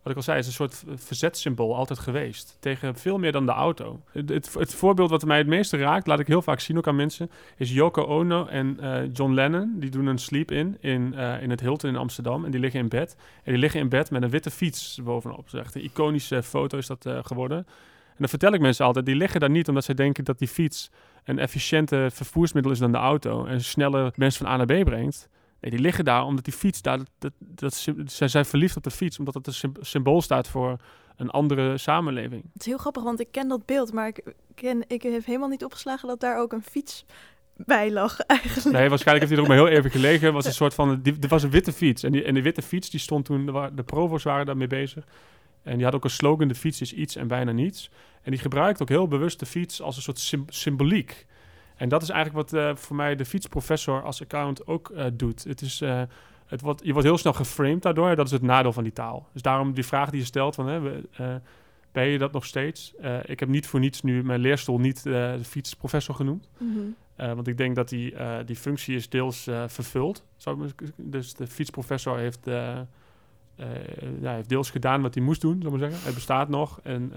wat 0.06 0.14
ik 0.14 0.20
al 0.20 0.26
zei, 0.26 0.40
is 0.40 0.48
een 0.48 0.54
soort 0.54 0.84
verzetsymbool 0.96 1.76
altijd 1.76 2.00
geweest. 2.00 2.58
Tegen 2.60 2.96
veel 2.96 3.18
meer 3.18 3.32
dan 3.32 3.46
de 3.46 3.52
auto. 3.52 4.02
Het, 4.12 4.54
het, 4.54 4.74
voorbeeld 4.76 5.10
wat 5.10 5.26
mij 5.26 5.38
het 5.38 5.48
meeste 5.48 5.78
raakt, 5.78 6.08
laat 6.08 6.20
ik 6.20 6.28
heel 6.28 6.42
vaak 6.42 6.60
zien 6.60 6.78
ook 6.78 6.88
aan 6.88 6.96
mensen, 6.96 7.32
is 7.58 7.72
Yoko 7.72 8.04
Ono 8.04 8.46
en 8.46 8.80
eh, 8.80 9.14
John 9.14 9.34
Lennon. 9.34 9.76
Die 9.80 9.90
doen 9.90 10.06
een 10.06 10.18
sleep-in 10.18 10.78
in, 10.80 11.14
eh, 11.14 11.42
in 11.42 11.50
het 11.50 11.60
Hilton 11.60 11.90
in 11.90 11.96
Amsterdam. 11.96 12.46
En 12.46 12.52
die 12.52 12.60
liggen 12.60 12.80
in 12.80 12.88
bed. 12.88 13.16
En 13.44 13.52
die 13.52 13.62
liggen 13.62 13.80
in 13.80 13.90
bed 13.90 14.12
met 14.12 14.24
een 14.24 14.30
witte 14.30 14.52
fiets 14.52 15.00
bovenop. 15.04 15.46
Is 15.46 15.54
echt 15.54 15.76
een 15.76 15.84
iconische 15.84 16.44
foto 16.44 16.78
is 16.78 16.88
dat 16.88 17.06
eh, 17.06 17.20
geworden. 17.24 17.58
En 17.58 18.18
dan 18.18 18.30
vertel 18.30 18.54
ik 18.54 18.60
mensen 18.60 18.86
altijd, 18.86 19.06
die 19.06 19.16
liggen 19.16 19.40
daar 19.40 19.50
niet 19.50 19.68
omdat 19.68 19.84
zij 19.84 19.96
denken 19.96 20.24
dat 20.24 20.40
die 20.40 20.48
fiets 20.48 20.92
een 21.24 21.40
efficiënte 21.40 22.10
vervoersmiddel 22.12 22.72
is 22.72 22.80
dan 22.80 22.92
de 22.92 22.98
auto. 22.98 23.46
En 23.46 23.62
sneller 23.64 24.12
mensen 24.16 24.46
van 24.46 24.54
A 24.54 24.58
naar 24.58 24.82
B 24.82 24.86
brengt. 24.86 25.30
Nee, 25.66 25.74
die 25.74 25.84
liggen 25.84 26.06
daar 26.06 26.24
omdat 26.24 26.44
die 26.46 26.54
fiets 26.54 26.82
daar, 26.82 26.98
dat, 26.98 27.10
dat, 27.20 27.32
dat, 27.40 27.74
sym- 27.74 28.08
zij 28.08 28.28
zijn 28.28 28.46
verliefd 28.46 28.76
op 28.78 28.84
de 28.84 28.92
fiets. 28.92 29.20
Omdat 29.20 29.34
het 29.34 29.48
een 29.48 29.54
sym- 29.54 29.74
symbool 29.80 30.22
staat 30.22 30.48
voor 30.48 30.78
een 31.16 31.30
andere 31.30 31.78
samenleving. 31.78 32.44
Het 32.54 32.62
is 32.62 32.66
heel 32.66 32.78
grappig, 32.78 33.04
want 33.04 33.20
ik 33.20 33.28
ken 33.32 33.48
dat 33.48 33.66
beeld, 33.66 33.94
maar 33.94 34.08
ik, 34.08 34.34
ken, 34.56 34.84
ik 34.88 35.02
heb 35.02 35.26
helemaal 35.26 35.50
niet 35.50 35.64
opgeslagen 35.64 36.08
dat 36.08 36.20
daar 36.20 36.40
ook 36.40 36.54
een 36.54 36.64
fiets 36.64 37.06
bij 37.56 37.92
lag 37.92 38.20
eigenlijk. 38.26 38.78
Nee, 38.78 38.90
waarschijnlijk 38.90 39.28
heeft 39.28 39.30
hij 39.30 39.36
er 39.36 39.42
ook 39.42 39.48
maar 39.48 39.58
heel 39.70 39.78
even 39.78 39.92
gelegen. 39.92 40.34
Was 40.34 40.46
een 40.46 40.54
soort 40.64 40.74
van, 40.74 41.02
die, 41.02 41.16
er 41.22 41.28
was 41.28 41.44
een 41.44 41.50
witte 41.50 41.74
fiets. 41.74 42.04
En 42.04 42.12
die, 42.12 42.24
en 42.24 42.34
die 42.34 42.44
witte 42.44 42.62
fiets, 42.62 42.90
die 42.90 43.00
stond 43.00 43.26
toen, 43.26 43.52
wa- 43.52 43.70
de 43.70 43.84
provo's 43.84 44.24
waren 44.24 44.46
daarmee 44.46 44.68
bezig. 44.68 45.04
En 45.64 45.76
die 45.76 45.86
had 45.86 45.96
ook 45.96 46.04
een 46.04 46.10
slogan, 46.10 46.48
de 46.48 46.56
fiets 46.56 46.82
is 46.82 46.94
iets 46.94 47.16
en 47.16 47.28
bijna 47.28 47.52
niets. 47.52 47.90
En 48.22 48.32
die 48.32 48.40
gebruikt 48.40 48.82
ook 48.82 48.90
heel 48.90 49.08
bewust 49.08 49.40
de 49.40 49.46
fiets 49.46 49.82
als 49.82 49.96
een 49.96 50.02
soort 50.02 50.20
sym- 50.20 50.46
symboliek. 50.50 51.26
En 51.76 51.90
dat 51.90 52.02
is 52.02 52.10
eigenlijk 52.10 52.50
wat 52.50 52.62
eh, 52.62 52.76
voor 52.76 52.96
mij 52.96 53.16
de 53.16 53.26
fietsprofessor 53.26 54.04
als 54.04 54.22
account 54.22 54.68
ook 54.68 54.90
eh, 54.90 55.06
doet. 55.14 55.44
Het 55.44 55.62
is, 55.62 55.82
eh, 55.82 56.02
het 56.46 56.62
wordt, 56.62 56.86
je 56.86 56.92
wordt 56.92 57.08
heel 57.08 57.18
snel 57.18 57.34
geframed 57.34 57.82
daardoor. 57.82 58.16
Dat 58.16 58.26
is 58.26 58.32
het 58.32 58.42
nadeel 58.42 58.74
van 58.74 58.84
die 58.84 58.94
taal. 58.94 59.28
Dus 59.34 59.42
daarom 59.42 59.74
die 59.74 59.86
vraag 59.86 60.10
die 60.10 60.20
je 60.20 60.26
stelt 60.26 60.56
van, 60.56 60.68
hè, 60.68 61.02
ben 61.92 62.06
je 62.08 62.18
dat 62.18 62.32
nog 62.32 62.46
steeds? 62.46 62.94
Ik 63.26 63.40
heb 63.40 63.50
niet 63.50 63.68
voor 63.68 63.80
niets 63.80 64.02
nu 64.02 64.24
mijn 64.24 64.40
leerstoel 64.40 64.80
niet 64.80 65.04
de 65.04 65.40
fietsprofessor 65.44 66.16
genoemd. 66.16 66.50
Mhm. 66.58 66.80
Want 67.16 67.48
ik 67.48 67.58
denk 67.58 67.76
dat 67.76 67.90
die, 67.90 68.14
die 68.46 68.56
functie 68.56 68.96
is 68.96 69.10
deels 69.10 69.50
vervuld. 69.68 70.26
Dus 70.96 71.34
de 71.34 71.48
fietsprofessor 71.48 72.18
heeft, 72.18 72.40
ja, 74.22 74.34
heeft 74.34 74.50
deels 74.50 74.70
gedaan 74.70 75.02
wat 75.02 75.14
hij 75.14 75.24
moest 75.24 75.42
doen, 75.42 75.62
zou 75.62 75.74
ik 75.74 75.80
maar 75.80 75.90
zeggen. 75.90 76.06
Hij 76.06 76.14
bestaat 76.14 76.50
nog. 76.50 76.80
En, 76.84 77.12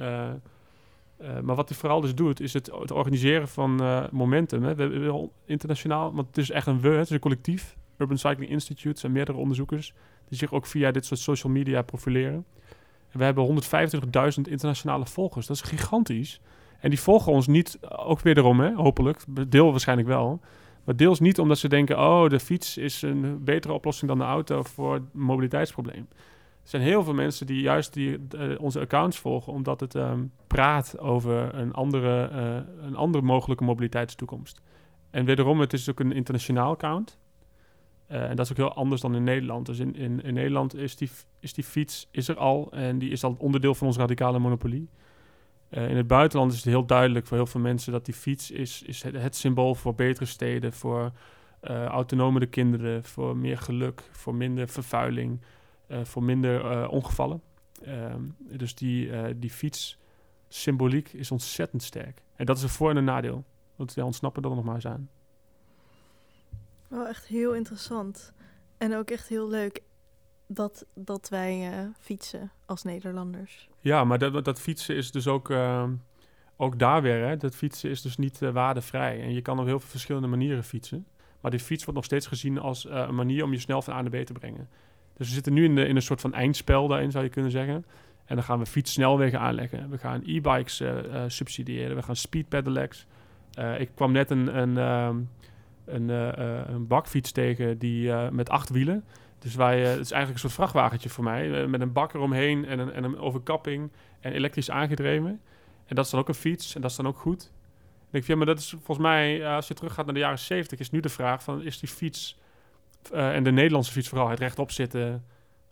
eh, 1.19 1.41
maar 1.41 1.57
wat 1.57 1.69
hij 1.69 1.79
vooral 1.79 2.01
dus 2.01 2.15
doet, 2.15 2.41
is 2.41 2.53
het, 2.53 2.71
het 2.81 2.91
organiseren 2.91 3.49
van 3.49 3.83
eh, 3.83 4.05
momentum. 4.11 4.63
Hè. 4.63 4.75
We 4.75 4.83
hebben 4.83 5.31
internationaal, 5.45 6.15
want 6.15 6.27
het 6.27 6.39
is 6.39 6.51
echt 6.51 6.67
een 6.67 6.81
we, 6.81 6.89
het 6.89 7.07
is 7.07 7.11
een 7.11 7.19
collectief. 7.19 7.77
Urban 7.97 8.19
Cycling 8.19 8.51
Institute 8.51 9.01
zijn 9.01 9.13
meerdere 9.13 9.39
onderzoekers 9.39 9.95
die 10.29 10.39
zich 10.39 10.53
ook 10.53 10.67
via 10.67 10.91
dit 10.91 11.07
soort 11.07 11.21
social 11.21 11.53
media 11.53 11.83
profileren. 11.83 12.45
En 13.11 13.19
we 13.19 13.25
hebben 13.25 13.63
125.000 13.65 14.51
internationale 14.51 15.07
volgers. 15.07 15.47
Dat 15.47 15.57
is 15.57 15.63
gigantisch. 15.63 16.41
En 16.81 16.91
die 16.91 17.01
volgen 17.01 17.33
ons 17.33 17.47
niet, 17.47 17.79
eh, 17.81 18.09
ook 18.09 18.21
wederom, 18.21 18.61
hè, 18.61 18.75
hopelijk, 18.75 19.25
deel 19.49 19.71
waarschijnlijk 19.71 20.09
wel. 20.09 20.41
Maar 20.85 20.97
deels 20.97 21.21
niet 21.21 21.39
omdat 21.39 21.59
ze 21.59 21.69
denken, 21.69 21.99
oh, 21.99 22.29
de 22.29 22.41
fiets 22.41 22.77
is 22.77 23.03
een 23.03 23.45
betere 23.45 23.75
oplossing 23.75 24.11
dan 24.11 24.19
de 24.19 24.25
auto 24.25 24.63
voor 24.63 24.95
het 24.95 25.03
mobiliteitsprobleem. 25.13 26.09
Er 26.69 26.75
zijn 26.79 26.89
heel 26.89 27.05
veel 27.05 27.15
mensen 27.15 27.47
die 27.47 27.61
juist 27.61 27.93
die, 27.93 28.19
eh, 28.31 28.61
onze 28.61 28.81
accounts 28.81 29.19
volgen, 29.19 29.53
omdat 29.53 29.81
het 29.81 29.95
ehm, 29.95 30.25
praat 30.47 30.99
over 30.99 31.55
een 31.55 31.73
andere, 31.73 32.29
eh, 32.29 32.87
een 32.87 32.97
andere 32.97 33.25
mogelijke 33.25 33.65
mobiliteitstoekomst. 33.65 34.61
En 35.11 35.25
wederom, 35.25 35.61
het 35.61 35.73
is 35.73 35.91
ook 35.91 36.01
een 36.01 36.13
internationaal 36.13 36.71
account. 36.71 37.19
Eh, 38.07 38.31
en 38.31 38.37
dat 38.37 38.45
is 38.45 38.51
ook 38.51 38.57
heel 38.57 38.75
anders 38.75 39.01
dan 39.01 39.15
in 39.15 39.25
Nederland. 39.25 39.67
Dus 39.67 39.79
in, 39.79 39.95
in, 39.97 40.35
Nederland 40.35 40.75
is 40.75 40.97
die, 40.97 41.11
is 41.41 41.53
die 41.53 41.65
fiets 41.65 42.09
is 42.11 42.29
er 42.29 42.37
al 42.37 42.73
en 42.73 42.99
die 42.99 43.11
is 43.11 43.25
al 43.25 43.37
onderdeel 43.39 43.75
van 43.75 43.87
onze 43.87 43.99
radicale 43.99 44.39
monopolie. 44.39 44.89
In 45.71 45.97
het 45.97 46.07
buitenland 46.07 46.53
is 46.53 46.57
het 46.57 46.67
heel 46.67 46.87
duidelijk 46.87 47.27
voor 47.27 47.37
heel 47.37 47.47
veel 47.47 47.61
mensen 47.61 47.93
dat 47.93 48.05
die 48.05 48.15
fiets 48.15 48.51
is, 48.51 48.83
is 48.83 49.03
het, 49.03 49.15
het 49.15 49.37
symbool 49.37 49.75
voor 49.75 49.95
betere 49.95 50.27
steden, 50.27 50.73
voor 50.73 51.13
autonomere 51.89 52.47
kinderen, 52.47 53.05
voor 53.05 53.37
meer 53.37 53.59
geluk, 53.59 54.03
voor 54.13 54.35
minder 54.35 54.69
vervuiling, 54.69 55.41
voor 55.89 56.23
minder 56.23 56.71
eh, 56.71 56.93
ongevallen. 56.93 57.43
Ehm, 57.83 58.23
dus 58.39 58.75
die, 58.75 59.13
eh 59.13 59.35
die 59.37 59.51
fietssymboliek 59.51 61.13
is 61.13 61.31
ontzettend 61.31 61.83
sterk. 61.83 62.23
En 62.37 62.47
dat 62.47 62.57
is 62.57 62.63
een 62.63 62.69
voor- 62.69 62.91
en 62.91 62.97
een 62.97 63.05
nadeel. 63.05 63.45
Want 63.77 63.95
ja, 63.95 64.05
ontsnappen 64.05 64.43
er 64.43 64.51
nog 64.51 64.65
maar 64.65 64.75
eens 64.75 64.87
aan. 64.87 65.11
Wel 66.89 67.07
echt 67.07 67.27
heel 67.27 67.55
interessant. 67.55 68.33
En 68.79 68.97
ook 68.97 69.11
echt 69.11 69.29
heel 69.29 69.49
leuk 69.49 69.83
dat, 70.47 70.87
dat 70.95 71.29
wij 71.29 71.73
eh, 71.73 71.87
fietsen 72.01 72.51
als 72.67 72.83
Nederlanders. 72.83 73.69
Ja, 73.81 74.05
maar 74.05 74.19
dat, 74.19 74.45
dat 74.45 74.61
fietsen 74.61 74.97
is 74.97 75.11
dus 75.11 75.27
ook, 75.27 75.51
ehm, 75.51 75.93
ook 76.57 76.79
daar 76.79 77.03
weer. 77.03 77.27
Hè? 77.27 77.37
Dat 77.37 77.55
fietsen 77.55 77.91
is 77.91 78.03
dus 78.03 78.17
niet 78.17 78.43
eh, 78.43 78.51
waardevrij. 78.51 79.23
En 79.23 79.33
je 79.33 79.43
kan 79.43 79.59
op 79.59 79.67
heel 79.67 79.81
veel 79.81 79.89
verschillende 79.89 80.29
manieren 80.29 80.65
fietsen. 80.65 81.07
Maar 81.41 81.51
die 81.51 81.61
fiets 81.61 81.83
wordt 81.83 81.97
nog 81.97 82.05
steeds 82.05 82.27
gezien 82.27 82.59
als 82.59 82.87
eh, 82.87 83.05
een 83.09 83.15
manier 83.15 83.45
om 83.45 83.53
je 83.53 83.59
snel 83.59 83.83
van 83.83 83.95
A 83.95 84.03
naar 84.03 84.23
B 84.23 84.27
te 84.27 84.33
brengen. 84.33 84.69
Dus 85.19 85.29
we 85.29 85.35
zitten 85.35 85.53
nu 85.53 85.65
in, 85.65 85.79
in 85.79 85.97
een 85.97 86.03
soort 86.03 86.21
van 86.21 86.35
eindspel 86.35 86.89
daarin, 86.89 87.11
zou 87.11 87.25
je 87.25 87.31
kunnen 87.31 87.51
zeggen. 87.51 87.85
En 88.25 88.35
dan 88.35 88.45
gaan 88.45 88.59
we 88.59 88.67
fietssnelwegen 88.67 89.41
aanleggen. 89.41 89.91
We 89.91 89.99
gaan 89.99 90.23
e-bikes 90.27 90.81
eh, 90.81 90.99
eh, 90.99 91.31
subsidiëren. 91.31 91.97
We 91.97 92.03
gaan 92.03 92.17
speed 92.17 92.49
pedelecs. 92.49 93.07
Eh, 93.53 93.81
ik 93.81 93.91
kwam 93.95 94.13
net 94.13 94.31
een, 94.31 94.59
een, 94.59 94.79
ehm, 94.79 95.17
een, 95.85 96.09
een 96.75 96.87
bakfiets 96.87 97.33
tegen 97.33 97.79
die, 97.79 98.13
met 98.13 98.49
acht 98.49 98.71
wielen. 98.71 99.05
Dus 99.39 99.55
wij, 99.55 99.81
het 99.81 100.01
is 100.01 100.11
eigenlijk 100.11 100.33
een 100.33 100.39
soort 100.39 100.53
vrachtwagentje 100.53 101.09
voor 101.09 101.25
mij. 101.25 101.67
met 101.67 101.81
een 101.81 101.93
bak 101.93 102.15
eromheen 102.15 102.65
en 102.65 102.79
een, 102.79 102.93
en 102.93 103.05
een 103.05 103.19
overkapping 103.19 103.91
en 104.21 104.33
elektrisch 104.33 104.71
aangedreven. 104.71 105.41
En 105.87 105.95
dat 105.95 106.05
is 106.05 106.11
dan 106.11 106.21
ook 106.21 106.29
een 106.29 106.35
fiets 106.35 106.75
en 106.75 106.81
dat 106.81 106.91
is 106.91 106.97
dan 106.97 107.07
ook 107.07 107.19
goed. 107.19 107.43
Ik 107.43 108.15
denk, 108.15 108.25
ja, 108.25 108.37
maar 108.37 108.47
dat 108.47 108.59
is 108.59 108.69
volgens 108.69 108.99
mij, 108.99 109.47
als 109.47 109.69
je 109.69 109.75
teruggaat 109.75 110.05
naar 110.05 110.15
de 110.15 110.21
jaren 110.21 110.39
70, 110.39 110.79
is 110.79 110.91
nu 110.91 111.01
de 111.01 111.09
vraag 111.09 111.43
van, 111.43 111.63
is 111.63 111.79
die 111.79 111.89
fiets, 111.89 112.39
eh, 113.13 113.35
en 113.35 113.43
de 113.43 113.51
Nederlandse 113.53 113.93
fiets 113.93 114.09
vooral, 114.09 114.29
het 114.29 114.39
rechtop 114.39 114.71
zitten, 114.71 115.11
dat 115.11 115.21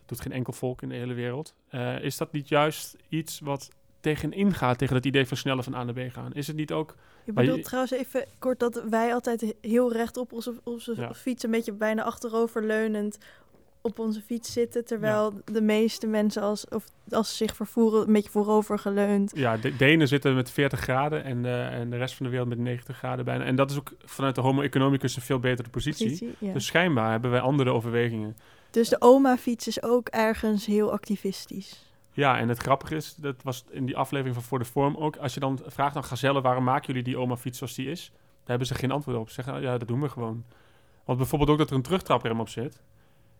doet 0.05 0.21
geen 0.21 0.31
enkel 0.31 0.53
volk 0.53 0.81
in 0.81 0.89
de 0.89 0.95
hele 0.95 1.13
wereld. 1.13 1.55
Eh, 1.69 2.01
is 2.03 2.17
dat 2.17 2.31
niet 2.31 2.47
juist 2.47 2.95
iets 3.09 3.39
wat 3.39 3.69
tegenin 3.99 4.53
gaat 4.53 4.77
tegen 4.77 4.95
het 4.95 5.05
idee 5.05 5.27
van 5.27 5.37
sneller 5.37 5.63
van 5.63 5.75
A 5.75 5.83
naar 5.83 5.93
B 5.93 6.11
gaan? 6.11 6.33
Is 6.33 6.47
het 6.47 6.55
niet 6.55 6.71
ook, 6.71 6.95
Je 7.25 7.33
bedoelt 7.33 7.63
trouwens 7.63 7.91
even 7.93 8.25
kort 8.39 8.59
dat 8.59 8.83
wij 8.89 9.13
altijd 9.13 9.41
he- 9.41 9.53
heel 9.61 9.91
recht 9.93 10.17
op 10.17 10.33
onze, 10.33 10.53
onze 10.63 10.93
Ja. 10.97 11.13
fiets, 11.13 11.43
een 11.43 11.51
beetje 11.51 11.73
bijna 11.73 12.03
achteroverleunend 12.03 13.17
op 13.87 13.99
onze 13.99 14.21
fiets 14.21 14.53
zitten. 14.53 14.85
Terwijl 14.85 15.33
de 15.45 15.61
meeste 15.61 16.07
mensen, 16.07 16.41
als, 16.41 16.67
of 16.67 16.85
als 17.09 17.29
ze 17.29 17.35
zich 17.35 17.55
vervoeren, 17.55 18.07
een 18.07 18.13
beetje 18.13 18.29
voorover 18.29 18.79
geleund. 18.79 19.31
ja, 19.35 19.57
de 19.57 19.75
Denen 19.75 20.07
zitten 20.07 20.35
met 20.35 20.51
40 20.51 20.79
graden 20.79 21.23
en, 21.23 21.45
eh, 21.45 21.73
en 21.79 21.89
de 21.89 21.97
rest 21.97 22.15
van 22.15 22.25
de 22.25 22.31
wereld 22.31 22.49
met 22.49 22.57
90 22.57 22.97
graden 22.97 23.25
bijna. 23.25 23.43
En 23.43 23.55
dat 23.55 23.71
is 23.71 23.77
ook 23.77 23.91
vanuit 24.05 24.35
de 24.35 24.41
homo 24.41 24.61
economicus 24.61 25.15
een 25.15 25.21
veel 25.21 25.39
betere 25.39 25.69
positie. 25.69 26.05
positie, 26.05 26.27
ja. 26.27 26.35
Dus 26.39 26.53
Dus, 26.53 26.65
schijnbaar 26.65 27.11
hebben 27.11 27.31
wij 27.31 27.39
andere 27.39 27.71
overwegingen. 27.71 28.37
de 28.71 28.95
oma-fiets 28.99 29.67
is 29.67 29.83
ook 29.83 30.07
ergens 30.07 30.65
heel 30.65 30.91
activistisch. 30.91 31.85
Ja, 32.11 32.37
en 32.37 32.49
het 32.49 32.57
grappige 32.57 32.95
is, 32.95 33.15
dat 33.15 33.35
was 33.43 33.63
in 33.69 33.85
die 33.85 33.97
aflevering 33.97 34.35
van 34.35 34.43
Voor 34.43 34.59
de 34.59 34.65
Vorm 34.65 34.95
ook, 34.95 35.15
als 35.17 35.33
je 35.33 35.39
dan 35.39 35.59
vraagt 35.65 35.95
aan 35.95 36.03
Gazelle, 36.03 36.41
waarom 36.41 36.63
maken 36.63 36.87
jullie 36.87 37.03
die 37.03 37.17
oma-fiets 37.17 37.57
zoals 37.57 37.75
die 37.75 37.89
is? 37.89 38.11
Daar 38.13 38.57
hebben 38.57 38.67
ze 38.67 38.75
geen 38.75 38.91
antwoord 38.91 39.17
op. 39.17 39.27
Ze 39.27 39.33
zeggen, 39.33 39.61
ja, 39.61 39.77
dat 39.77 39.87
doen 39.87 40.01
we 40.01 40.09
gewoon. 40.09 40.43
Want 41.05 41.17
bijvoorbeeld 41.17 41.49
ook 41.49 41.57
dat 41.57 41.69
er 41.69 41.75
een 41.75 41.81
terugtraprem 41.81 42.39
op 42.39 42.49
zit. 42.49 42.81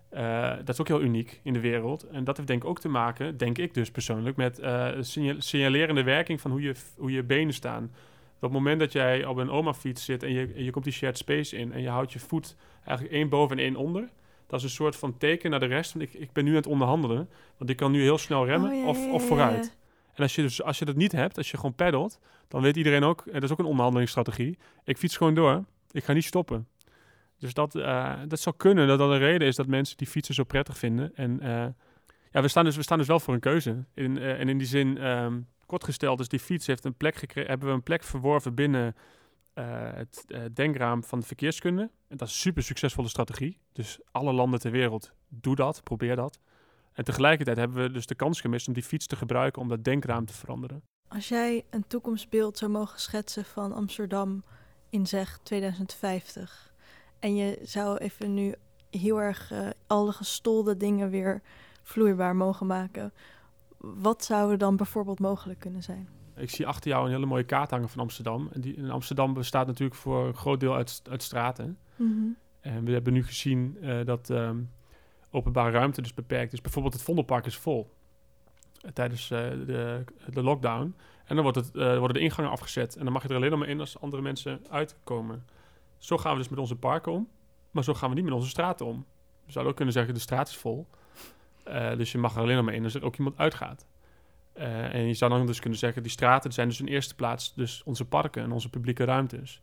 Eh, 0.10 0.49
dat 0.58 0.70
is 0.70 0.80
ook 0.82 0.88
heel 0.88 1.01
uniek 1.01 1.39
in 1.43 1.53
de 1.53 1.60
wereld. 1.60 2.03
En 2.03 2.24
dat 2.24 2.36
heeft 2.38 2.49
denk 2.49 2.64
ik 2.64 2.70
ook 2.70 2.80
te 2.80 2.89
maken, 2.89 3.38
denk 3.38 3.58
ik 3.58 3.74
dus 3.74 3.91
persoonlijk, 3.91 4.36
met 4.36 4.62
signa- 4.99 5.39
signalerende 5.39 6.03
werking 6.03 6.41
van 6.41 6.51
hoe 6.51 6.62
je, 6.62 6.74
hoe 6.97 7.12
je 7.12 7.24
benen 7.24 7.53
staan. 7.53 7.84
Op 8.36 8.41
het 8.43 8.51
moment 8.51 8.80
dat 8.80 8.91
jij 8.91 9.26
op 9.26 9.38
een 9.38 9.49
oma-fiets 9.49 10.05
zit 10.05 10.24
en 10.24 10.32
je, 10.32 10.51
en 10.55 10.64
je 10.64 10.72
komt 10.72 10.84
die 10.84 10.93
shared 10.93 11.18
space 11.18 11.58
in 11.58 11.74
en 11.74 11.82
je 11.82 11.89
houdt 11.89 12.14
je 12.14 12.20
voet 12.20 12.55
eigenlijk 12.86 13.16
één 13.18 13.30
boven 13.30 13.58
en 13.58 13.64
één 13.64 13.76
onder, 13.76 14.10
dat 14.47 14.60
is 14.60 14.66
een 14.66 14.72
soort 14.72 14.95
van 14.95 15.18
teken 15.18 15.49
naar 15.49 15.60
de 15.60 15.66
rest. 15.66 15.93
Want 15.93 16.05
ik, 16.05 16.14
ik 16.22 16.32
ben 16.32 16.43
nu 16.43 16.49
aan 16.49 16.55
het 16.55 16.68
onderhandelen. 16.68 17.30
Want 17.58 17.70
ik 17.70 17.76
kan 17.78 17.91
nu 17.91 18.01
heel 18.01 18.18
snel 18.18 18.45
remmen 18.45 18.72
Oh, 18.72 18.78
ja, 18.78 18.86
of, 18.86 19.12
of 19.12 19.22
ja, 19.22 19.28
vooruit. 19.28 19.66
ja. 19.66 19.72
En 20.14 20.24
als 20.24 20.36
je, 20.36 20.41
dus, 20.41 20.64
als 20.64 20.80
je 20.80 20.86
dat 20.86 20.95
niet 20.95 21.12
hebt, 21.12 21.38
als 21.38 21.51
je 21.51 21.58
gewoon 21.58 21.76
peddelt, 21.76 22.20
dan 22.47 22.62
weet 22.62 22.76
iedereen 22.78 23.03
ook, 23.03 23.24
en 23.26 23.34
dat 23.34 23.43
is 23.43 23.51
ook 23.51 23.60
een 23.60 23.66
onderhandelingsstrategie, 23.66 24.58
ik 24.84 24.97
fiets 24.97 25.18
gewoon 25.18 25.34
door. 25.34 25.64
Ik 25.91 26.03
ga 26.03 26.14
niet 26.14 26.24
stoppen. 26.24 26.68
Dus 27.38 27.53
dat, 27.53 27.75
eh, 27.75 28.13
dat 28.27 28.39
zou 28.39 28.55
kunnen 28.55 28.88
dat 28.88 28.99
dat 28.99 29.11
een 29.11 29.17
reden 29.17 29.47
is 29.47 29.55
dat 29.55 29.67
mensen 29.67 29.97
die 29.97 30.07
fietsen 30.07 30.35
zo 30.35 30.43
prettig 30.43 30.77
vinden. 30.77 31.15
En 31.15 31.39
eh, 31.39 31.67
ja, 32.31 32.41
we 32.41 32.47
staan, 32.47 32.63
dus, 32.63 32.75
we 32.75 32.81
staan 32.81 32.97
dus 32.97 33.07
wel 33.07 33.19
voor 33.19 33.33
een 33.33 33.39
keuze. 33.39 33.85
In, 33.93 34.17
eh, 34.17 34.39
en 34.39 34.49
in 34.49 34.57
die 34.57 34.67
zin, 34.67 34.97
ehm 34.97 35.39
kort 35.65 35.83
gesteld, 35.83 36.17
dus 36.17 36.27
die 36.27 36.39
fiets 36.39 36.67
heeft 36.67 36.85
een 36.85 36.95
plek 36.95 37.15
gekregen, 37.15 37.49
hebben 37.49 37.67
we 37.67 37.73
een 37.73 37.83
plek 37.83 38.03
verworven 38.03 38.55
binnen 38.55 38.95
het 39.53 40.25
denkraam 40.53 41.03
van 41.03 41.19
de 41.19 41.25
verkeerskunde. 41.25 41.81
En 41.81 42.17
dat 42.17 42.27
is 42.27 42.33
een 42.33 42.39
super 42.39 42.63
succesvolle 42.63 43.07
strategie. 43.07 43.59
Dus 43.71 43.99
alle 44.11 44.33
landen 44.33 44.59
ter 44.59 44.71
wereld, 44.71 45.13
doe 45.27 45.55
dat, 45.55 45.83
probeer 45.83 46.15
dat. 46.15 46.39
En 46.93 47.03
tegelijkertijd 47.03 47.57
hebben 47.57 47.83
we 47.83 47.91
dus 47.91 48.05
de 48.05 48.15
kans 48.15 48.41
gemist 48.41 48.67
om 48.67 48.73
die 48.73 48.83
fiets 48.83 49.07
te 49.07 49.15
gebruiken 49.15 49.61
om 49.61 49.67
dat 49.67 49.83
denkraam 49.83 50.25
te 50.25 50.33
veranderen. 50.33 50.83
Als 51.07 51.27
jij 51.27 51.65
een 51.69 51.88
toekomstbeeld 51.88 52.57
zou 52.57 52.71
mogen 52.71 52.99
schetsen 52.99 53.45
van 53.45 53.73
Amsterdam 53.73 54.43
in 54.89 55.05
zeg 55.05 55.39
2050 55.43 56.66
en 57.20 57.36
je 57.36 57.59
zou 57.63 57.97
even 57.97 58.34
nu 58.34 58.55
heel 58.89 59.22
erg 59.22 59.51
eh, 59.51 59.70
alle 59.88 60.11
gestolde 60.11 60.78
dingen 60.78 61.09
weer 61.09 61.41
vloeibaar 61.84 62.36
mogen 62.36 62.68
maken, 62.68 63.13
wat 63.78 64.24
zou 64.24 64.51
er 64.51 64.57
dan 64.57 64.76
bijvoorbeeld 64.76 65.20
mogelijk 65.20 65.59
kunnen 65.59 65.84
zijn? 65.84 66.09
Ik 66.36 66.49
zie 66.49 66.68
achter 66.68 66.91
jou 66.91 67.05
een 67.05 67.11
hele 67.11 67.26
mooie 67.26 67.43
kaart 67.43 67.70
hangen 67.70 67.89
van 67.89 68.01
Amsterdam. 68.01 68.49
En 68.51 68.61
die, 68.61 68.78
en 68.78 68.89
Amsterdam 68.89 69.34
bestaat 69.34 69.68
natuurlijk 69.68 69.99
voor 69.99 70.28
een 70.28 70.36
groot 70.36 70.59
deel 70.59 70.76
uit, 70.76 71.01
uit 71.09 71.24
straten. 71.24 71.78
En 72.59 72.86
we 72.86 72.91
hebben 72.91 73.13
nu 73.13 73.24
gezien 73.24 73.78
eh, 73.82 74.05
dat 74.05 74.30
ehm, 74.30 74.57
openbare 75.32 75.72
ruimte 75.72 76.01
dus 76.01 76.13
beperkt 76.13 76.53
is. 76.53 76.61
Bijvoorbeeld 76.61 76.93
het 76.93 77.03
Vondelpark 77.03 77.45
is 77.45 77.57
vol 77.57 77.93
eh, 78.82 78.91
tijdens 78.91 79.28
de, 79.28 80.03
de 80.30 80.43
lockdown. 80.43 80.95
En 81.26 81.36
dan 81.36 81.43
wordt 81.43 81.57
het, 81.57 81.74
worden 81.74 82.13
de 82.13 82.20
ingangen 82.20 82.51
afgezet. 82.51 82.95
En 82.95 83.03
dan 83.03 83.13
mag 83.13 83.24
je 83.24 83.30
er 83.30 83.36
alleen 83.36 83.49
nog 83.49 83.59
maar 83.59 83.70
in 83.70 83.80
als 83.80 83.99
andere 83.99 84.22
mensen 84.22 84.61
uitkomen. 84.70 85.45
Zo 85.98 86.18
gaan 86.18 86.32
we 86.32 86.38
dus 86.38 86.50
met 86.50 86.60
onze 86.60 86.76
parken 86.76 87.12
om. 87.12 87.28
Maar 87.72 87.84
zo 87.84 87.93
gaan 87.93 88.10
we 88.10 88.16
niet 88.16 88.24
met 88.24 88.34
onze 88.34 88.50
straten 88.50 88.86
om. 88.86 89.06
We 89.45 89.52
zouden 89.52 89.72
ook 89.72 89.76
kunnen 89.78 89.93
zeggen, 89.93 90.14
de 90.14 90.20
straat 90.20 90.48
is 90.48 90.58
vol. 90.58 90.88
Eh, 91.64 91.98
dus 91.98 92.12
je 92.12 92.18
mag 92.18 92.36
er 92.36 92.41
alleen 92.41 92.56
nog 92.56 92.66
maar 92.66 92.74
in 92.74 92.84
als 92.84 92.93
er 92.93 93.04
ook 93.04 93.18
iemand 93.18 93.38
uitgaat. 93.38 93.86
Eh, 94.54 94.93
en 94.93 95.08
je 95.08 95.14
zou 95.14 95.32
dan 95.32 95.45
dus 95.45 95.60
kunnen 95.60 95.80
zeggen, 95.80 96.04
die 96.04 96.12
straten 96.12 96.54
zijn 96.54 96.68
dus 96.68 96.80
in 96.80 96.88
eerste 96.88 97.16
plaats 97.16 97.54
dus 97.54 97.84
onze 97.84 98.06
parken 98.06 98.43
en 98.43 98.52
onze 98.52 98.70
publieke 98.70 99.04
ruimtes. 99.04 99.62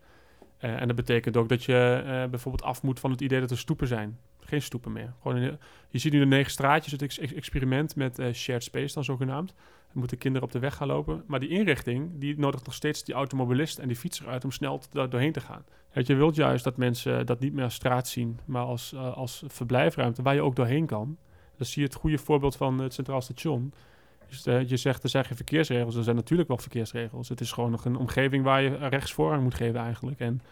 Eh, 0.58 0.80
en 0.80 0.86
dat 0.86 0.96
betekent 0.96 1.36
ook 1.36 1.48
dat 1.48 1.64
je 1.64 2.26
bijvoorbeeld 2.30 2.64
af 2.64 2.82
moet 2.82 3.00
van 3.00 3.10
het 3.10 3.20
idee 3.20 3.40
dat 3.40 3.50
er 3.50 3.58
stoepen 3.58 3.86
zijn. 3.86 4.18
Geen 4.40 4.62
stoepen 4.62 4.92
meer. 4.92 5.12
Gewoon 5.22 5.58
je 5.88 5.98
ziet 5.98 6.12
nu 6.12 6.18
de 6.18 6.26
negen 6.26 6.50
straatjes, 6.50 6.92
het 6.92 7.02
ex- 7.02 7.18
ex- 7.18 7.32
experiment 7.32 7.96
met 7.96 8.20
shared 8.32 8.62
space 8.62 8.94
dan 8.94 9.04
zogenaamd. 9.04 9.54
Moeten 9.94 10.18
kinderen 10.18 10.46
op 10.46 10.52
de 10.52 10.58
weg 10.58 10.74
gaan 10.74 10.86
lopen. 10.86 11.24
Maar 11.26 11.40
die 11.40 11.48
inrichting, 11.48 12.10
die 12.14 12.38
nodigt 12.38 12.64
nog 12.64 12.74
steeds 12.74 13.04
die 13.04 13.14
automobilist 13.14 13.78
en 13.78 13.88
die 13.88 13.96
fietser 13.96 14.28
uit 14.28 14.44
om 14.44 14.50
snel 14.50 14.80
daar 14.92 15.10
doorheen 15.10 15.32
te 15.32 15.40
gaan. 15.40 15.64
Je 15.92 16.14
wilt 16.14 16.36
juist 16.36 16.64
dat 16.64 16.76
mensen 16.76 17.26
dat 17.26 17.40
niet 17.40 17.52
meer 17.52 17.64
als 17.64 17.74
straat 17.74 18.08
zien, 18.08 18.38
maar 18.44 18.64
als, 18.64 18.92
eh, 18.92 19.16
als 19.16 19.44
verblijfruimte 19.46 20.22
waar 20.22 20.34
je 20.34 20.42
ook 20.42 20.56
doorheen 20.56 20.86
kan. 20.86 21.16
Dan 21.56 21.66
zie 21.66 21.82
je 21.82 21.88
het 21.88 21.96
goede 21.96 22.18
voorbeeld 22.18 22.56
van 22.56 22.78
het 22.78 22.94
Centraal 22.94 23.20
Station. 23.20 23.72
Dus 24.28 24.46
eh, 24.46 24.68
je 24.68 24.76
zegt 24.76 25.02
er 25.02 25.08
zijn 25.08 25.24
geen 25.24 25.36
verkeersregels. 25.36 25.96
Er 25.96 26.02
zijn 26.02 26.16
natuurlijk 26.16 26.48
wel 26.48 26.58
verkeersregels. 26.58 27.28
Het 27.28 27.40
is 27.40 27.52
gewoon 27.52 27.70
nog 27.70 27.84
een 27.84 27.96
omgeving 27.96 28.44
waar 28.44 28.62
je 28.62 28.76
rechtsvoorrang 28.76 29.42
moet 29.42 29.54
geven 29.54 29.80
eigenlijk. 29.80 30.20
En, 30.20 30.42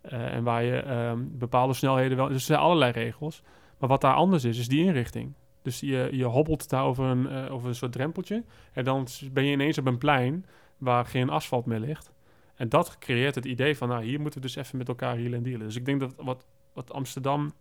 eh, 0.00 0.34
en 0.34 0.42
waar 0.42 0.62
je 0.62 0.76
ehm, 0.76 1.18
bepaalde 1.30 1.74
snelheden 1.74 2.16
wel... 2.16 2.26
Dus 2.26 2.36
er 2.36 2.42
zijn 2.42 2.58
allerlei 2.58 2.92
regels. 2.92 3.42
Maar 3.78 3.88
wat 3.88 4.00
daar 4.00 4.14
anders 4.14 4.44
is, 4.44 4.58
is 4.58 4.68
die 4.68 4.84
inrichting. 4.84 5.32
Dus 5.66 5.80
je, 5.80 6.08
je 6.12 6.24
hobbelt 6.24 6.68
daar 6.68 6.84
over 6.84 7.04
een, 7.04 7.28
eh, 7.28 7.52
over 7.52 7.68
een 7.68 7.74
soort 7.74 7.92
drempeltje. 7.92 8.44
En 8.72 8.84
dan 8.84 9.06
ben 9.32 9.44
je 9.44 9.52
ineens 9.52 9.78
op 9.78 9.86
een 9.86 9.98
plein 9.98 10.46
waar 10.78 11.06
geen 11.06 11.30
asfalt 11.30 11.66
meer 11.66 11.80
ligt. 11.80 12.12
En 12.54 12.68
dat 12.68 12.98
creëert 12.98 13.34
het 13.34 13.44
idee 13.44 13.76
van, 13.76 13.88
nou, 13.88 14.04
hier 14.04 14.20
moeten 14.20 14.40
we 14.40 14.46
dus 14.46 14.56
even 14.56 14.78
met 14.78 14.88
elkaar 14.88 15.16
hielen 15.16 15.38
en 15.38 15.44
dealen. 15.44 15.66
Dus 15.66 15.76
ik 15.76 15.84
denk 15.84 16.00
dat 16.00 16.14
wat, 16.16 16.46
wat 16.72 16.92
Amsterdam 16.92 17.52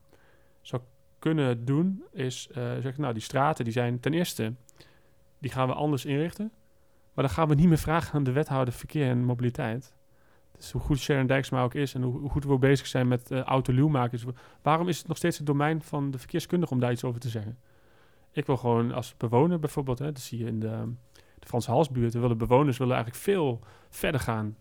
zou 0.62 0.82
kunnen 1.20 1.66
doen, 1.66 2.04
is 2.12 2.48
eh, 2.54 2.64
zeggen, 2.64 3.02
nou, 3.02 3.14
die 3.14 3.24
straten, 3.24 3.64
die 3.64 3.74
zijn 3.74 4.00
ten 4.00 4.14
eerste, 4.14 4.54
die 5.40 5.52
gaan 5.52 5.68
we 5.68 5.74
anders 5.74 6.06
inrichten. 6.06 6.52
Maar 7.14 7.26
dan 7.26 7.34
gaan 7.34 7.48
we 7.48 7.56
niet 7.56 7.68
meer 7.68 7.78
vragen 7.78 8.14
aan 8.14 8.24
de 8.24 8.32
wethouder 8.32 8.74
verkeer 8.74 9.10
en 9.10 9.24
mobiliteit. 9.24 9.94
Dus 10.58 10.72
hoe 10.72 10.82
goed 10.82 11.00
Sharon 11.00 11.28
Dijksma 11.28 11.64
ook 11.64 11.74
is 11.74 11.94
en 11.94 12.02
hoe, 12.02 12.30
goed 12.30 12.46
we 12.46 12.58
bezig 12.58 12.88
zijn 12.88 13.08
met 13.08 13.32
uh, 13.32 13.42
autoluwmakers. 13.42 14.26
Waarom 14.62 14.88
is 14.88 14.98
het 14.98 15.08
nog 15.08 15.18
steeds 15.18 15.38
het 15.38 15.46
domein 15.46 15.82
van 15.82 16.12
de 16.12 16.18
verkeerskundige 16.18 16.74
om 16.74 16.80
daar 16.80 16.92
iets 16.92 17.04
over 17.04 17.20
te 17.20 17.30
zeggen? 17.30 17.58
Ik 18.36 18.46
wil 18.46 18.58
gewoon 18.58 18.92
als 18.92 19.18
bewoner 19.18 19.60
bijvoorbeeld, 19.60 20.00
hè, 20.00 20.12
dat 20.12 20.22
zie 20.22 20.40
je 20.40 20.46
in 20.46 20.60
de, 20.60 20.94
de 21.40 21.48
Franse 21.48 21.72
Halsbuurt, 21.72 22.14
willen 22.14 22.38
bewoners 22.38 22.78
willen 22.78 22.94
eigenlijk 22.96 23.24
veel 23.24 23.60
verder 23.90 24.20
gaan 24.20 24.58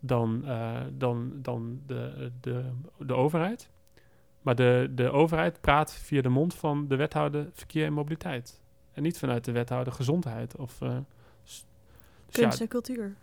dan, 0.00 0.42
uh, 0.44 0.80
dan, 0.92 1.32
dan 1.34 1.80
de, 1.86 2.32
de, 2.40 2.70
de 2.98 3.14
overheid. 3.14 3.70
Maar 4.42 4.54
de, 4.54 4.92
de 4.94 5.10
overheid 5.10 5.60
praat 5.60 5.92
via 5.92 6.22
de 6.22 6.28
mond 6.28 6.54
van 6.54 6.88
de 6.88 6.96
wethouder 6.96 7.48
verkeer 7.52 7.86
en 7.86 7.92
mobiliteit. 7.92 8.62
En 8.92 9.02
niet 9.02 9.18
vanuit 9.18 9.44
de 9.44 9.52
wethouder 9.52 9.92
gezondheid 9.92 10.56
of... 10.56 10.80
Uh, 10.80 10.96
dus 11.42 11.64
Kunst 12.30 12.60
en 12.60 12.68
cultuur. 12.68 13.14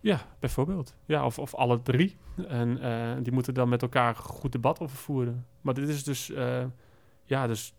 Ja, 0.00 0.20
bijvoorbeeld. 0.38 0.96
Ja, 1.04 1.24
of, 1.24 1.38
of 1.38 1.54
alle 1.54 1.82
drie. 1.82 2.16
En 2.48 2.68
uh, 2.68 3.12
die 3.22 3.32
moeten 3.32 3.54
dan 3.54 3.68
met 3.68 3.82
elkaar 3.82 4.14
goed 4.14 4.52
debat 4.52 4.80
over 4.80 4.96
voeren. 4.96 5.46
Maar 5.60 5.74
dit 5.74 5.88
is 5.88 6.04
dus... 6.04 6.30
Uh, 6.30 6.64
ja, 7.24 7.46
dus... 7.46 7.72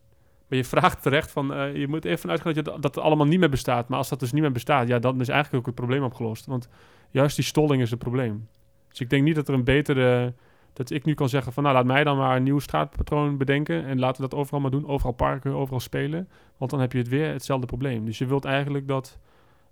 Maar 0.50 0.58
je 0.58 0.64
vraagt 0.66 1.02
terecht 1.02 1.32
van... 1.32 1.54
Uh, 1.54 1.76
je 1.76 1.88
moet 1.88 2.06
even 2.06 2.30
uitgaan 2.30 2.54
dat, 2.54 2.66
je, 2.66 2.72
dat 2.72 2.96
het 2.96 3.04
allemaal 3.04 3.26
niet 3.26 3.40
meer 3.40 3.50
bestaat. 3.50 3.90
Maar 3.90 3.98
als 3.98 4.10
dat 4.10 4.20
dus 4.20 4.32
niet 4.32 4.42
meer 4.42 4.52
bestaat... 4.52 4.88
Ja, 4.88 5.00
dan 5.00 5.22
is 5.22 5.28
eigenlijk 5.28 5.60
ook 5.60 5.66
het 5.66 5.86
probleem 5.86 6.04
opgelost. 6.04 6.46
Want 6.46 6.70
juist 7.10 7.36
die 7.36 7.46
stolling 7.46 7.82
is 7.82 7.90
het 7.90 8.00
probleem. 8.00 8.48
Dus 8.90 9.00
ik 9.00 9.10
denk 9.10 9.24
niet 9.24 9.36
dat 9.36 9.48
er 9.48 9.54
een 9.54 9.64
betere... 9.64 10.34
Dat 10.74 10.90
ik 10.90 11.06
nu 11.06 11.14
kan 11.14 11.30
zeggen 11.30 11.54
van... 11.54 11.64
Nou, 11.64 11.76
laat 11.76 11.86
mij 11.86 12.04
dan 12.04 12.18
maar 12.18 12.36
een 12.36 12.44
nieuw 12.44 12.60
straatpatroon 12.60 13.38
bedenken. 13.38 13.86
En 13.86 14.00
laten 14.00 14.22
we 14.22 14.30
dat 14.30 14.40
overal 14.40 14.60
maar 14.60 14.72
doen. 14.72 14.88
Overal 14.88 15.14
parken, 15.14 15.52
overal 15.52 15.80
spelen. 15.80 16.30
Want 16.58 16.72
dan 16.72 16.80
heb 16.80 16.92
je 16.92 16.98
het 16.98 17.08
weer 17.08 17.32
hetzelfde 17.32 17.68
probleem. 17.68 18.06
Dus 18.06 18.18
je 18.18 18.26
wilt 18.26 18.46
eigenlijk 18.46 18.88
dat... 18.88 19.18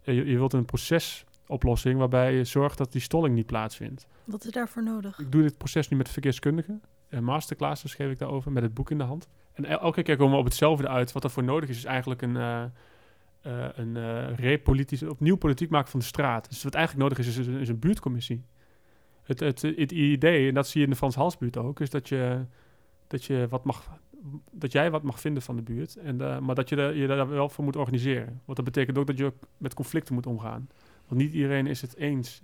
Je, 0.02 0.14
je 0.26 0.38
wilt 0.38 0.54
een 0.54 0.66
proces 0.66 1.26
oplossing 1.48 2.00
waarbij 2.00 2.34
je 2.34 2.44
zorgt 2.44 2.78
dat 2.78 2.92
die 2.92 3.02
stolling 3.02 3.36
niet 3.36 3.46
plaatsvindt. 3.46 4.08
Wat 4.24 4.46
is 4.46 4.52
daarvoor 4.52 4.84
nodig? 4.84 5.20
Ik 5.20 5.32
doe 5.32 5.42
dit 5.42 5.58
proces 5.58 5.90
nu 5.90 5.98
met 5.98 6.10
verkeerskundigen. 6.10 6.82
Een 7.10 7.24
masterclasses 7.24 7.94
geef 7.94 8.12
ik 8.12 8.20
daarover 8.20 8.52
met 8.52 8.64
het 8.64 8.74
boek 8.74 8.92
in 8.92 8.98
de 8.98 9.04
hand. 9.04 9.28
En 9.58 9.66
elke 9.66 10.04
keer 10.04 10.18
komen 10.18 10.34
we 10.34 10.40
op 10.40 10.46
hetzelfde 10.46 10.88
uit. 10.88 11.12
Wat 11.12 11.24
er 11.24 11.30
voor 11.30 11.44
nodig 11.44 11.70
is, 11.70 11.78
is 11.78 11.86
eigenlijk 11.86 12.22
een, 12.22 12.36
uh, 12.36 12.64
uh, 13.46 13.66
een 13.76 13.96
uh, 13.96 14.36
repolitisch, 14.36 15.04
opnieuw 15.04 15.36
politiek 15.36 15.70
maken 15.70 15.92
van 15.92 16.00
de 16.00 16.06
straat. 16.06 16.50
Dus 16.50 16.64
wat 16.64 16.74
eigenlijk 16.74 17.10
nodig 17.10 17.28
is, 17.28 17.38
is, 17.38 17.48
is 17.48 17.70
een 17.70 17.80
buurtcommissie. 17.80 18.44
Het, 19.24 19.40
het, 19.40 19.62
het, 19.62 19.92
idee, 19.92 20.48
en 20.48 20.54
dat 20.54 20.68
zie 20.68 20.80
je 20.80 20.86
in 20.86 20.92
de 20.92 20.98
Frans 20.98 21.16
Halsbuurt 21.16 21.58
ook, 21.58 21.80
is 21.80 21.90
dat 21.90 22.10
je, 22.10 22.46
dat 23.08 23.24
je 23.24 23.48
wat 23.50 23.64
mag 23.64 24.00
dat 24.52 24.72
jij 24.72 24.92
wat 24.92 25.04
mag 25.04 25.20
vinden 25.20 25.44
van 25.44 25.56
de 25.56 25.62
buurt, 25.62 25.96
en, 25.96 26.22
uh, 26.22 26.40
maar 26.40 26.56
dat 26.56 26.70
je, 26.70 26.76
je 26.76 27.08
daar 27.08 27.30
wel 27.30 27.50
voor 27.50 27.64
moet 27.64 27.76
organiseren. 27.76 28.42
Want 28.46 28.58
dat 28.58 28.66
betekent 28.66 28.98
ook 28.98 29.08
dat 29.08 29.18
je 29.18 29.26
ook 29.26 29.36
met 29.58 29.74
conflicten 29.74 30.14
moet 30.14 30.26
omgaan. 30.26 30.70
Want 31.08 31.22
niet 31.22 31.34
iedereen 31.34 31.68
is 31.68 31.82
het 31.82 31.96
eens. 31.96 32.40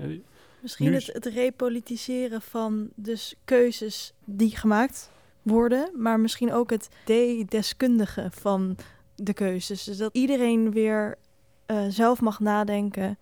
Misschien 0.62 0.94
is... 0.94 1.06
het, 1.06 1.24
het 1.24 1.34
repolitiseren 1.34 2.42
van 2.42 2.90
dus 2.96 3.36
keuzes 3.46 4.14
die 4.26 4.56
gemaakt 4.56 5.12
worden, 5.44 5.90
maar 5.96 6.20
misschien 6.20 6.54
ook 6.54 6.70
het 6.70 6.90
de-deskundige 7.06 8.28
van 8.32 8.78
de 9.16 9.34
keuzes. 9.34 9.84
Dus 9.84 9.98
dat 9.98 10.14
iedereen 10.14 10.72
weer 10.72 11.18
uh, 11.68 11.86
zelf 11.90 12.22
mag 12.22 12.40
nadenken 12.40 13.18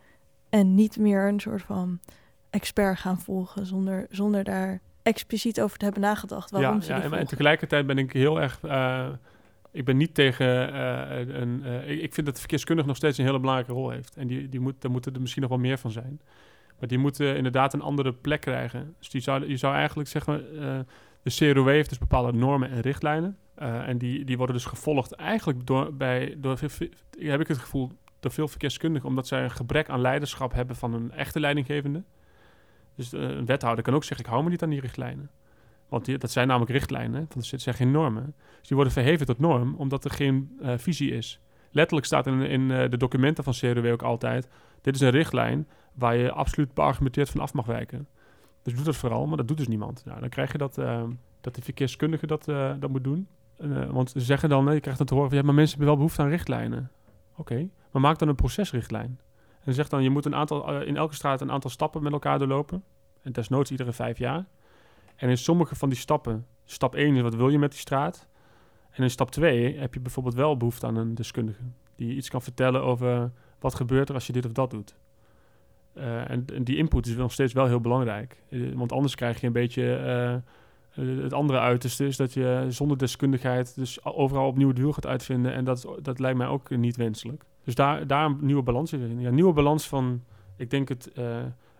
en 0.49 0.75
niet 0.75 0.97
meer 0.97 1.27
een 1.27 1.39
soort 1.39 1.61
van 1.61 1.99
expert 2.49 2.99
gaan 2.99 3.19
volgen 3.19 3.65
zonder, 3.65 4.05
zonder 4.09 4.43
daar 4.43 4.81
expliciet 5.03 5.61
over 5.61 5.77
te 5.77 5.83
hebben 5.83 6.03
nagedacht 6.03 6.51
waarom 6.51 6.75
ja, 6.75 6.81
ze 6.81 6.93
ja, 6.93 7.01
en, 7.01 7.13
en 7.13 7.27
tegelijkertijd 7.27 7.87
ben 7.87 7.97
ik 7.97 8.13
heel 8.13 8.41
erg... 8.41 8.59
Uh, 8.63 9.07
ik 9.73 9.85
ben 9.85 9.97
niet 9.97 10.13
tegen 10.13 10.73
uh, 10.73 11.39
een. 11.39 11.63
Ik, 12.01 12.13
vind 12.13 12.25
dat 12.25 12.39
verkeerskundig 12.39 12.85
nog 12.85 12.95
steeds 12.95 13.17
een 13.17 13.25
hele 13.25 13.39
belangrijke 13.39 13.73
rol 13.73 13.89
heeft. 13.89 14.15
En 14.15 14.27
die, 14.27 14.49
die 14.49 14.59
moet, 14.59 14.81
daar 14.81 14.91
moeten 14.91 15.13
er 15.13 15.21
misschien 15.21 15.41
nog 15.41 15.51
wel 15.51 15.59
meer 15.59 15.77
van 15.77 15.91
zijn. 15.91 16.21
Maar 16.79 16.87
die 16.87 16.97
moeten 16.97 17.35
inderdaad 17.35 17.73
een 17.73 17.81
andere 17.81 18.13
plek 18.13 18.41
krijgen. 18.41 18.95
Dus 18.99 19.09
die 19.09 19.21
zou, 19.21 19.47
je 19.47 19.57
zou 19.57 19.75
eigenlijk 19.75 20.09
zeggen. 20.09 20.45
De 21.23 21.31
CROW 21.31 21.67
heeft 21.67 21.89
dus 21.89 21.97
bepaalde 21.97 22.37
normen 22.37 22.69
en 22.69 22.79
richtlijnen. 22.79 23.37
en 23.55 23.97
die, 23.97 24.25
die 24.25 24.37
worden 24.37 24.55
dus 24.55 24.65
gevolgd 24.65 25.11
eigenlijk 25.11 25.65
door, 25.67 25.93
bij, 25.93 26.35
door 26.37 26.59
heb 27.17 27.39
ik 27.39 27.47
het 27.47 27.57
gevoel, 27.57 27.91
door 28.19 28.31
veel 28.31 28.47
verkeerskundigen, 28.47 29.09
omdat 29.09 29.27
zij 29.27 29.43
een 29.43 29.51
gebrek 29.51 29.89
aan 29.89 30.01
leiderschap 30.01 30.53
hebben 30.53 30.75
van 30.75 30.93
een 30.93 31.11
echte 31.11 31.39
leidinggevende. 31.39 32.03
Dus 32.95 33.11
een 33.11 33.45
wethouder 33.45 33.83
kan 33.83 33.93
ook 33.93 34.03
zeggen: 34.03 34.25
ik 34.25 34.31
hou 34.31 34.43
me 34.43 34.49
niet 34.49 34.63
aan 34.63 34.69
die 34.69 34.81
richtlijnen. 34.81 35.29
Want 35.89 36.05
die, 36.05 36.17
dat 36.17 36.31
zijn 36.31 36.47
namelijk 36.47 36.71
richtlijnen, 36.71 37.27
want 37.33 37.51
er 37.51 37.59
zijn 37.59 37.75
geen 37.75 37.91
normen. 37.91 38.35
Dus 38.59 38.67
die 38.67 38.75
worden 38.75 38.93
verheven 38.93 39.25
tot 39.25 39.39
norm, 39.39 39.75
omdat 39.75 40.05
er 40.05 40.11
geen 40.11 40.57
uh, 40.61 40.73
visie 40.77 41.11
is. 41.11 41.39
Letterlijk 41.71 42.05
staat 42.05 42.27
in, 42.27 42.41
in 42.41 42.67
de 42.67 42.97
documenten 42.97 43.43
van 43.43 43.53
CRW 43.53 43.85
ook 43.85 44.01
altijd... 44.01 44.49
dit 44.81 44.95
is 44.95 45.01
een 45.01 45.09
richtlijn 45.09 45.67
waar 45.93 46.15
je 46.15 46.31
absoluut 46.31 46.73
beargumenteerd 46.73 47.29
van 47.29 47.41
af 47.41 47.53
mag 47.53 47.65
wijken. 47.65 48.07
Dus 48.63 48.75
doe 48.75 48.83
dat 48.83 48.95
vooral, 48.95 49.25
maar 49.27 49.37
dat 49.37 49.47
doet 49.47 49.57
dus 49.57 49.67
niemand. 49.67 50.05
Nou, 50.05 50.19
dan 50.19 50.29
krijg 50.29 50.51
je 50.51 50.57
dat, 50.57 50.77
uh, 50.77 51.03
dat 51.41 51.55
de 51.55 51.61
verkeerskundige 51.61 52.27
dat, 52.27 52.45
dat 52.79 52.89
moet 52.89 53.03
doen. 53.03 53.27
eh, 53.57 53.89
want 53.89 54.09
ze 54.09 54.19
zeggen 54.19 54.49
dan, 54.49 54.67
eh, 54.67 54.73
je 54.73 54.79
krijgt 54.79 54.97
dan 54.97 55.07
te 55.07 55.15
horen, 55.15 55.35
ja, 55.35 55.41
maar 55.41 55.53
mensen 55.53 55.77
hebben 55.77 55.87
wel 55.87 55.95
behoefte 55.95 56.21
aan 56.21 56.29
richtlijnen. 56.29 56.91
Oké, 57.35 57.69
maar 57.91 58.01
maak 58.01 58.19
dan 58.19 58.27
een 58.27 58.35
procesrichtlijn. 58.35 59.19
En 59.63 59.73
zegt 59.73 59.89
dan, 59.89 60.03
je 60.03 60.09
moet 60.09 60.25
een 60.25 60.35
aantal, 60.35 60.67
eh, 60.67 60.87
in 60.87 60.97
elke 60.97 61.15
straat 61.15 61.41
een 61.41 61.51
aantal 61.51 61.69
stappen 61.69 62.03
met 62.03 62.11
elkaar 62.11 62.39
doorlopen. 62.39 62.83
En 63.21 63.31
desnoods 63.31 63.71
iedere 63.71 63.91
vijf 63.93 64.17
jaar. 64.17 64.45
En 65.15 65.29
in 65.29 65.37
sommige 65.37 65.75
van 65.75 65.89
die 65.89 65.97
stappen, 65.97 66.45
stap 66.65 66.95
1 66.95 67.15
is 67.15 67.21
wat 67.21 67.35
wil 67.35 67.49
je 67.49 67.59
met 67.59 67.71
die 67.71 67.79
straat. 67.79 68.27
En 68.89 69.03
in 69.03 69.09
stap 69.09 69.31
2 69.31 69.77
heb 69.77 69.93
je 69.93 69.99
bijvoorbeeld 69.99 70.35
wel 70.35 70.57
behoefte 70.57 70.85
aan 70.85 70.95
een 70.95 71.15
deskundige. 71.15 71.63
Die 71.95 72.15
iets 72.15 72.29
kan 72.29 72.41
vertellen 72.41 72.83
over 72.83 73.31
wat 73.59 73.75
gebeurt 73.75 74.09
er 74.09 74.15
als 74.15 74.27
je 74.27 74.33
dit 74.33 74.45
of 74.45 74.51
dat 74.51 74.71
doet. 74.71 74.95
Eh, 75.93 76.29
en, 76.29 76.45
die 76.63 76.77
input 76.77 77.07
is 77.07 77.15
nog 77.15 77.31
steeds 77.31 77.53
wel 77.53 77.65
heel 77.65 77.81
belangrijk. 77.81 78.43
Eh, 78.49 78.73
want 78.73 78.91
anders 78.91 79.15
krijg 79.15 79.41
je 79.41 79.47
een 79.47 79.53
beetje 79.53 79.95
eh, 79.95 80.35
het 81.23 81.33
andere 81.33 81.59
uiterste. 81.59 82.05
Is 82.05 82.17
dat 82.17 82.33
je 82.33 82.65
zonder 82.69 82.97
deskundigheid 82.97 83.75
dus 83.75 84.03
overal 84.03 84.47
opnieuw 84.47 84.67
het 84.67 84.77
wiel 84.77 84.93
gaat 84.93 85.07
uitvinden. 85.07 85.53
En 85.53 85.63
dat, 85.63 85.87
dat 86.01 86.19
lijkt 86.19 86.37
mij 86.37 86.47
ook 86.47 86.69
niet 86.69 86.95
wenselijk. 86.95 87.43
Dus 87.63 87.75
daar, 87.75 88.07
daar 88.07 88.25
een 88.25 88.37
nieuwe 88.41 88.63
balans 88.63 88.93
in. 88.93 89.19
Ja, 89.19 89.29
nieuwe 89.29 89.53
balans 89.53 89.87
van, 89.87 90.23
ik 90.57 90.69
denk 90.69 90.89
het, 90.89 91.11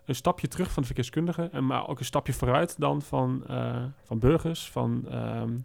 een 0.06 0.16
stapje 0.16 0.48
terug 0.48 0.72
van 0.72 0.82
de 0.82 0.88
verkeerskundige. 0.88 1.50
En 1.52 1.66
maar 1.66 1.88
ook 1.88 2.00
een 2.00 2.06
stapje 2.06 2.34
vooruit 2.34 2.80
dan 2.80 3.02
van, 3.02 3.44
van 4.04 4.20
burgers, 4.20 4.70
van 4.70 5.08
ehm, 5.10 5.58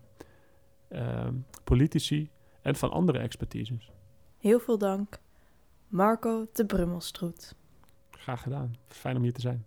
ehm, 0.88 1.34
politici 1.64 2.30
en 2.62 2.76
van 2.76 2.90
andere 2.90 3.18
expertises. 3.18 3.92
Heel 4.38 4.60
veel 4.60 4.78
dank. 4.78 5.18
Marco 5.88 6.46
de 6.52 6.66
Brummelstroet. 6.66 7.54
Graag 8.26 8.42
gedaan. 8.42 8.74
Fijn 8.88 9.16
om 9.16 9.22
hier 9.22 9.32
te 9.32 9.40
zijn. 9.40 9.64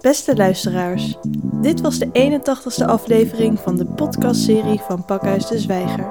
Beste 0.00 0.36
luisteraars, 0.36 1.18
dit 1.60 1.80
was 1.80 1.98
de 1.98 2.06
81ste 2.06 2.84
aflevering 2.84 3.58
van 3.58 3.76
de 3.76 3.84
podcastserie 3.84 4.80
van 4.80 5.04
Pakhuis 5.04 5.46
de 5.46 5.58
Zwijger. 5.58 6.08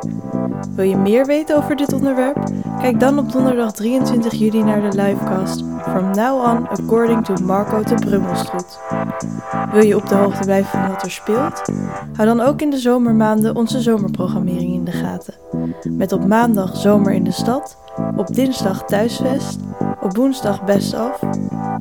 Wil 0.76 0.86
je 0.86 0.96
meer 0.98 1.26
weten 1.26 1.58
over 1.58 1.76
dit 1.76 1.94
onderwerp? 1.94 2.52
Kijk 2.80 3.00
dan 3.00 3.20
op 3.20 3.32
donderdag 3.32 3.72
23 3.72 4.34
juli 4.34 4.64
naar 4.64 4.92
de 4.92 4.98
livecast 4.98 5.64
From 5.82 6.12
Now 6.12 6.46
On 6.46 6.68
According 6.68 7.26
to 7.26 7.34
Marco 7.44 7.84
de 7.84 7.96
Brummelstroet. 7.96 8.80
Wil 9.72 9.86
je 9.86 9.96
op 9.96 10.08
de 10.08 10.16
hoogte 10.16 10.44
blijven 10.44 10.80
van 10.80 10.88
wat 10.88 11.04
er 11.04 11.12
speelt? 11.12 11.62
Hou 12.14 12.28
dan 12.28 12.40
ook 12.40 12.62
in 12.62 12.70
de 12.70 12.78
zomermaanden 12.78 13.56
onze 13.56 13.82
zomerprogrammering 13.82 14.74
in 14.74 14.84
de 14.84 14.92
gaten. 14.92 15.34
Met 15.90 16.12
op 16.12 16.26
maandag 16.26 16.78
Zomer 16.78 17.14
in 17.14 17.24
de 17.24 17.32
Stad, 17.32 17.78
op 18.16 18.28
dinsdag 18.28 18.86
Thuisfest, 18.86 19.60
op 20.08 20.16
woensdag 20.16 20.64
Best 20.64 20.94
Of, 20.94 21.20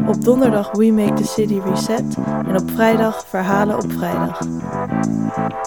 op 0.07 0.25
donderdag 0.25 0.73
We 0.73 0.93
Make 0.93 1.13
the 1.13 1.27
City 1.27 1.61
Reset 1.65 2.17
en 2.47 2.57
op 2.57 2.71
vrijdag 2.71 3.27
Verhalen 3.27 3.77
op 3.77 3.93
vrijdag. 3.93 4.39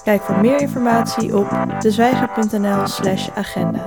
Kijk 0.03 0.22
voor 0.22 0.39
meer 0.39 0.62
informatie 0.62 1.38
op 1.38 1.47
dezwijger.nl 1.80 2.88
slash 2.88 3.30
agenda. 3.36 3.84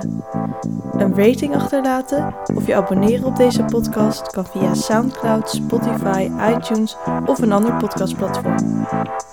Een 0.91 1.15
rating 1.15 1.55
achterlaten 1.55 2.35
of 2.55 2.67
je 2.67 2.75
abonneren 2.75 3.25
op 3.25 3.35
deze 3.35 3.63
podcast 3.63 4.31
kan 4.31 4.45
via 4.45 4.73
Soundcloud, 4.73 5.49
Spotify, 5.49 6.31
iTunes 6.57 6.97
of 7.25 7.41
een 7.41 7.51
ander 7.51 7.73
podcastplatform. 7.73 8.85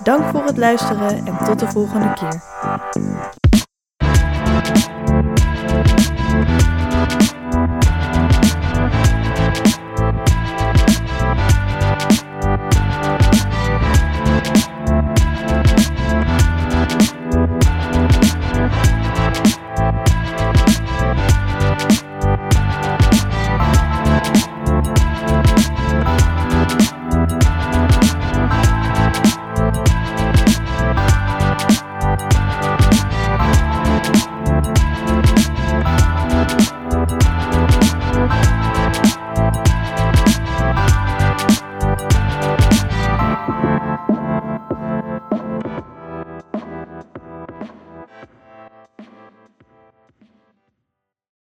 Dank 0.02 0.24
voor 0.24 0.44
het 0.44 0.56
luisteren 0.56 1.26
en 1.26 1.44
tot 1.44 1.58
de 1.58 1.68
volgende 1.68 2.12
keer. 2.12 2.42